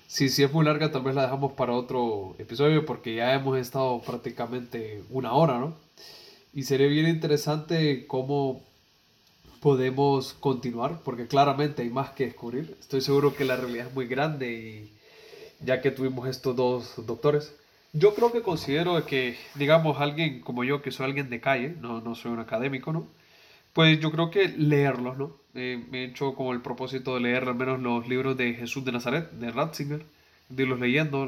Sí, 0.06 0.30
si 0.30 0.44
es 0.44 0.54
muy 0.54 0.64
larga, 0.64 0.92
tal 0.92 1.02
vez 1.02 1.16
la 1.16 1.24
dejamos 1.24 1.54
para 1.54 1.74
otro 1.74 2.36
episodio 2.38 2.86
porque 2.86 3.16
ya 3.16 3.34
hemos 3.34 3.58
estado 3.58 4.02
prácticamente 4.02 5.04
una 5.10 5.34
hora, 5.34 5.58
¿no? 5.60 5.76
Y 6.54 6.64
sería 6.64 6.88
bien 6.88 7.08
interesante 7.08 8.08
cómo 8.08 8.64
podemos 9.60 10.34
continuar, 10.34 11.00
porque 11.04 11.28
claramente 11.28 11.82
hay 11.82 11.90
más 11.90 12.12
que 12.12 12.26
descubrir. 12.26 12.78
Estoy 12.80 13.02
seguro 13.02 13.36
que 13.36 13.44
la 13.44 13.58
realidad 13.58 13.88
es 13.88 13.94
muy 13.94 14.08
grande 14.08 14.54
y 14.54 14.94
ya 15.66 15.82
que 15.82 15.92
tuvimos 15.92 16.30
estos 16.30 16.56
dos 16.56 17.06
doctores, 17.06 17.56
yo 17.92 18.14
creo 18.14 18.32
que 18.32 18.42
considero 18.42 19.04
que, 19.06 19.36
digamos, 19.56 20.00
alguien 20.00 20.42
como 20.42 20.64
yo, 20.64 20.82
que 20.82 20.92
soy 20.92 21.08
alguien 21.08 21.30
de 21.30 21.42
calle, 21.42 21.76
no, 21.82 22.02
no 22.02 22.16
soy 22.16 22.32
un 22.32 22.40
académico, 22.40 22.94
¿no? 22.94 23.08
Pues 23.74 24.00
yo 24.00 24.12
creo 24.12 24.32
que 24.32 24.48
leerlos, 24.50 25.18
¿no? 25.18 25.36
Me 25.58 26.04
he 26.04 26.04
hecho 26.06 26.36
como 26.36 26.54
el 26.54 26.62
propósito 26.62 27.16
de 27.16 27.22
leer 27.22 27.48
al 27.48 27.56
menos 27.56 27.82
los 27.82 28.08
libros 28.08 28.38
de 28.38 28.54
Jesús 28.54 28.86
de 28.86 28.92
Nazaret, 28.92 29.32
de 29.32 29.52
Ratzinger, 29.52 30.06
de 30.50 30.64
irlos 30.64 30.80
leyendo, 30.80 31.26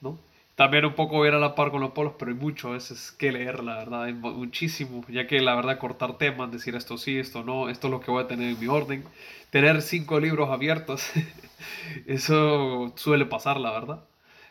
¿no? 0.00 0.18
También 0.56 0.84
un 0.84 0.94
poco 0.94 1.24
ir 1.26 1.32
a 1.32 1.38
la 1.38 1.54
par 1.54 1.70
con 1.70 1.80
los 1.80 1.92
polos, 1.92 2.14
pero 2.18 2.32
hay 2.32 2.36
mucho 2.36 2.68
a 2.68 2.72
veces 2.72 3.12
que 3.12 3.30
leer, 3.30 3.62
la 3.62 3.76
verdad, 3.76 4.02
hay 4.04 4.14
muchísimo, 4.14 5.04
ya 5.08 5.28
que 5.28 5.40
la 5.40 5.54
verdad 5.54 5.78
cortar 5.78 6.18
temas, 6.18 6.50
decir 6.50 6.74
esto 6.74 6.98
sí, 6.98 7.18
esto 7.18 7.44
no, 7.44 7.68
esto 7.68 7.86
es 7.86 7.90
lo 7.92 8.00
que 8.00 8.10
voy 8.10 8.24
a 8.24 8.26
tener 8.26 8.50
en 8.50 8.58
mi 8.60 8.66
orden, 8.66 9.04
tener 9.50 9.80
cinco 9.80 10.18
libros 10.18 10.50
abiertos, 10.50 11.08
eso 12.06 12.92
suele 12.96 13.26
pasar, 13.26 13.60
la 13.60 13.70
verdad. 13.70 14.04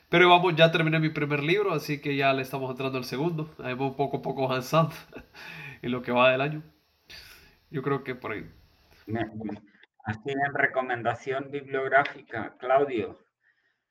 Pero 0.10 0.30
vamos, 0.30 0.56
ya 0.56 0.72
terminé 0.72 1.00
mi 1.00 1.10
primer 1.10 1.44
libro, 1.44 1.74
así 1.74 2.00
que 2.02 2.16
ya 2.16 2.34
le 2.34 2.44
estamos 2.44 2.72
entrando 2.72 2.98
al 2.98 3.06
segundo, 3.06 3.54
ahí 3.60 3.74
vamos 3.74 3.96
poco 3.96 4.18
a 4.18 4.22
poco 4.22 4.46
avanzando 4.46 4.94
en 5.82 5.92
lo 5.92 6.02
que 6.02 6.12
va 6.14 6.32
del 6.32 6.42
año. 6.42 6.64
Yo 7.72 7.82
creo 7.84 8.04
que 8.04 8.16
por 8.16 8.34
ahí. 8.34 8.46
Así 10.04 10.32
en 10.32 10.54
recomendación 10.54 11.52
bibliográfica, 11.52 12.56
Claudio, 12.58 13.20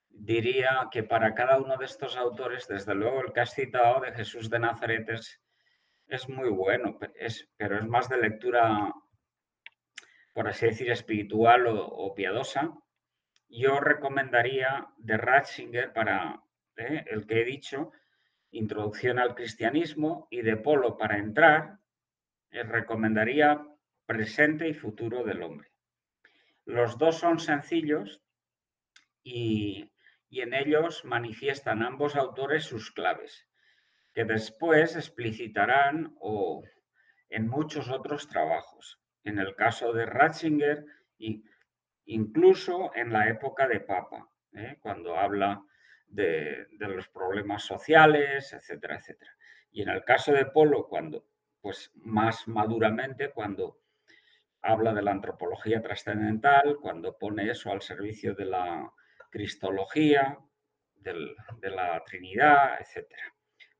diría 0.08 0.88
que 0.90 1.02
para 1.02 1.34
cada 1.34 1.58
uno 1.58 1.76
de 1.76 1.84
estos 1.84 2.16
autores, 2.16 2.66
desde 2.66 2.94
luego 2.94 3.20
el 3.20 3.32
que 3.32 3.40
has 3.40 3.54
citado 3.54 4.00
de 4.00 4.12
Jesús 4.12 4.50
de 4.50 4.58
Nazaret 4.58 5.08
es, 5.08 6.28
muy 6.28 6.50
bueno, 6.50 6.98
es, 7.14 7.48
pero 7.56 7.78
es 7.78 7.86
más 7.86 8.08
de 8.08 8.18
lectura, 8.18 8.92
por 10.34 10.48
así 10.48 10.66
decir, 10.66 10.90
espiritual 10.90 11.66
o, 11.68 12.12
piadosa. 12.14 12.72
Yo 13.48 13.80
recomendaría 13.80 14.88
de 14.98 15.16
Ratzinger 15.16 15.92
para 15.92 16.42
eh, 16.76 17.04
el 17.06 17.26
que 17.26 17.42
he 17.42 17.44
dicho, 17.44 17.92
Introducción 18.52 19.20
al 19.20 19.36
Cristianismo, 19.36 20.26
y 20.28 20.42
de 20.42 20.56
Polo 20.56 20.96
para 20.98 21.18
entrar, 21.18 21.78
eh, 22.50 22.64
recomendaría 22.64 23.64
presente 24.10 24.68
y 24.68 24.74
futuro 24.74 25.22
del 25.22 25.40
hombre. 25.40 25.68
Los 26.64 26.98
dos 26.98 27.18
son 27.18 27.38
sencillos 27.38 28.20
y, 29.22 29.88
en 30.32 30.52
ellos 30.52 31.04
manifiestan 31.04 31.84
ambos 31.84 32.16
autores 32.16 32.64
sus 32.64 32.90
claves, 32.90 33.46
que 34.12 34.24
después 34.24 34.96
explicitarán 34.96 36.16
o 36.18 36.64
en 37.28 37.46
muchos 37.46 37.88
otros 37.88 38.26
trabajos. 38.26 38.98
En 39.22 39.38
el 39.38 39.54
caso 39.54 39.92
de 39.92 40.06
Ratzinger, 40.06 40.84
y 41.16 41.44
incluso 42.06 42.90
en 42.96 43.12
la 43.12 43.28
época 43.28 43.68
de 43.68 43.78
Papa, 43.78 44.28
¿eh? 44.54 44.76
cuando 44.80 45.14
habla 45.14 45.62
de, 46.08 46.66
de, 46.72 46.88
los 46.88 47.06
problemas 47.06 47.62
sociales, 47.62 48.52
etcétera, 48.52 48.96
etcétera. 48.96 49.30
Y 49.70 49.82
en 49.82 49.90
el 49.90 50.02
caso 50.02 50.32
de 50.32 50.46
Polo, 50.46 50.88
cuando, 50.88 51.28
pues 51.60 51.92
más 51.94 52.48
maduramente, 52.48 53.30
cuando 53.30 53.78
habla 54.62 54.92
de 54.92 55.02
la 55.02 55.12
antropología 55.12 55.80
trascendental, 55.80 56.78
cuando 56.80 57.16
pone 57.16 57.50
eso 57.50 57.70
al 57.70 57.82
servicio 57.82 58.34
de 58.34 58.44
la 58.44 58.92
cristología, 59.30 60.38
de 60.96 61.70
la 61.70 62.02
Trinidad, 62.04 62.78
etc. 62.80 63.10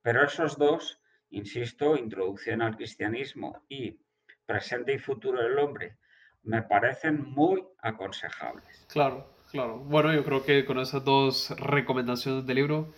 Pero 0.02 0.24
esos 0.24 0.56
dos, 0.56 1.00
insisto, 1.30 1.96
introducción 1.96 2.62
al 2.62 2.76
cristianismo 2.76 3.64
y 3.68 4.00
presente 4.46 4.94
y 4.94 4.98
futuro 4.98 5.42
del 5.42 5.58
hombre, 5.58 5.98
me 6.42 6.62
parecen 6.62 7.22
muy 7.22 7.62
aconsejables. 7.82 8.86
Claro, 8.90 9.30
claro. 9.50 9.78
Bueno, 9.78 10.12
yo 10.14 10.24
creo 10.24 10.44
que 10.44 10.64
con 10.64 10.78
esas 10.78 11.04
dos 11.04 11.50
recomendaciones 11.60 12.46
del 12.46 12.56
libro, 12.56 12.88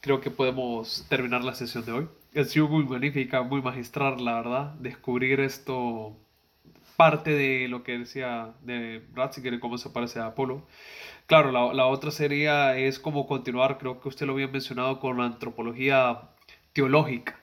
creo 0.00 0.20
que 0.20 0.30
podemos 0.30 1.06
terminar 1.08 1.44
la 1.44 1.54
sesión 1.54 1.84
de 1.84 1.92
hoy. 1.92 2.08
Ha 2.34 2.44
sido 2.44 2.68
muy 2.68 2.84
magnífica, 2.84 3.42
muy 3.42 3.60
magistral, 3.60 4.24
la 4.24 4.36
verdad, 4.36 4.74
descubrir 4.74 5.40
esto 5.40 6.16
parte 6.96 7.30
de 7.30 7.68
lo 7.68 7.82
que 7.82 7.98
decía 7.98 8.54
de 8.62 9.06
Ratzinger 9.14 9.54
y 9.54 9.60
cómo 9.60 9.78
se 9.78 9.90
parece 9.90 10.18
a 10.20 10.26
Apolo. 10.26 10.66
Claro, 11.26 11.52
la, 11.52 11.72
la, 11.74 11.86
otra 11.86 12.10
sería, 12.10 12.76
es 12.76 12.98
como 12.98 13.26
continuar, 13.26 13.78
creo 13.78 14.00
que 14.00 14.08
usted 14.08 14.26
lo 14.26 14.32
había 14.32 14.48
mencionado, 14.48 15.00
con 15.00 15.18
la 15.18 15.24
antropología 15.24 16.30
teológica, 16.72 17.38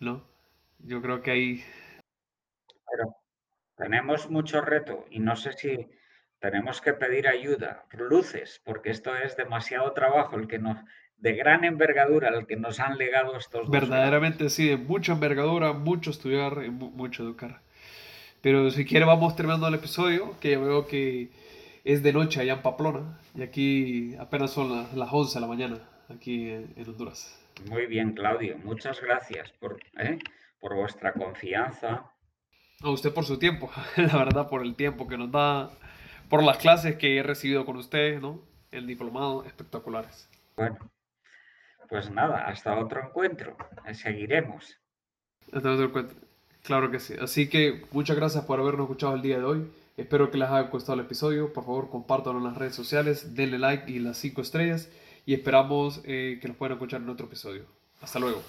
¿no? 0.00 0.24
Yo 0.80 1.02
creo 1.02 1.22
que 1.22 1.30
ahí... 1.30 1.64
Pero 2.90 3.16
tenemos 3.76 4.30
mucho 4.30 4.60
reto 4.60 5.04
y 5.10 5.18
no 5.18 5.36
sé 5.36 5.52
si 5.52 5.88
tenemos 6.38 6.80
que 6.80 6.92
pedir 6.92 7.28
ayuda, 7.28 7.84
luces, 7.92 8.60
porque 8.64 8.90
esto 8.90 9.16
es 9.16 9.36
demasiado 9.36 9.92
trabajo, 9.92 10.36
el 10.36 10.46
que 10.46 10.58
nos, 10.58 10.78
de 11.16 11.34
gran 11.34 11.64
envergadura, 11.64 12.28
el 12.28 12.46
que 12.46 12.56
nos 12.56 12.78
han 12.80 12.96
legado 12.96 13.36
estos 13.36 13.68
Verdaderamente 13.68 14.48
sí, 14.50 14.68
de 14.68 14.76
mucha 14.76 15.12
envergadura, 15.12 15.72
mucho 15.72 16.10
estudiar 16.10 16.62
y 16.64 16.70
mucho 16.70 17.24
educar. 17.24 17.62
Pero 18.40 18.70
si 18.70 18.84
quiere 18.84 19.04
vamos 19.04 19.34
terminando 19.34 19.66
el 19.66 19.74
episodio, 19.74 20.38
que 20.40 20.52
ya 20.52 20.58
veo 20.58 20.86
que 20.86 21.30
es 21.84 22.02
de 22.02 22.12
noche 22.12 22.40
allá 22.40 22.54
en 22.54 22.62
Paplona 22.62 23.18
y 23.34 23.42
aquí 23.42 24.14
apenas 24.16 24.52
son 24.52 24.86
las, 24.94 25.12
11 25.12 25.34
de 25.34 25.40
la 25.40 25.46
mañana, 25.46 25.78
aquí 26.08 26.50
en, 26.50 26.74
Honduras. 26.86 27.40
Muy 27.68 27.86
bien, 27.86 28.12
Claudio. 28.12 28.56
Muchas 28.58 29.00
gracias 29.00 29.50
por, 29.52 29.80
¿eh? 29.98 30.18
por 30.60 30.76
vuestra 30.76 31.12
confianza. 31.12 32.12
A 32.82 32.90
usted 32.90 33.12
por 33.12 33.24
su 33.24 33.38
tiempo, 33.38 33.70
la 33.96 34.16
verdad, 34.16 34.48
por 34.48 34.62
el 34.62 34.76
tiempo 34.76 35.08
que 35.08 35.18
nos 35.18 35.32
da, 35.32 35.70
por 36.28 36.44
las 36.44 36.58
clases 36.58 36.96
que 36.96 37.16
he 37.16 37.22
recibido 37.24 37.64
con 37.64 37.76
usted, 37.76 38.20
¿no? 38.20 38.42
El 38.70 38.86
diplomado, 38.86 39.44
espectaculares. 39.44 40.28
Bueno, 40.56 40.78
pues 41.88 42.10
nada, 42.10 42.46
hasta 42.46 42.78
otro 42.78 43.02
encuentro. 43.02 43.56
Seguiremos. 43.92 44.78
Hasta 45.52 45.72
otro 45.72 45.86
encuentro. 45.86 46.27
Claro 46.68 46.90
que 46.90 47.00
sí. 47.00 47.14
Así 47.18 47.48
que 47.48 47.86
muchas 47.92 48.14
gracias 48.14 48.44
por 48.44 48.60
habernos 48.60 48.82
escuchado 48.82 49.14
el 49.14 49.22
día 49.22 49.38
de 49.38 49.44
hoy. 49.44 49.70
Espero 49.96 50.30
que 50.30 50.36
les 50.36 50.50
haya 50.50 50.68
gustado 50.68 51.00
el 51.00 51.06
episodio. 51.06 51.50
Por 51.50 51.64
favor, 51.64 51.88
compártanlo 51.88 52.40
en 52.40 52.44
las 52.44 52.58
redes 52.58 52.74
sociales, 52.74 53.34
denle 53.34 53.58
like 53.58 53.90
y 53.90 53.98
las 54.00 54.18
5 54.18 54.42
estrellas. 54.42 54.90
Y 55.24 55.32
esperamos 55.32 56.02
eh, 56.04 56.38
que 56.42 56.46
los 56.46 56.58
puedan 56.58 56.74
escuchar 56.74 57.00
en 57.00 57.08
otro 57.08 57.24
episodio. 57.24 57.64
Hasta 58.02 58.18
luego. 58.18 58.42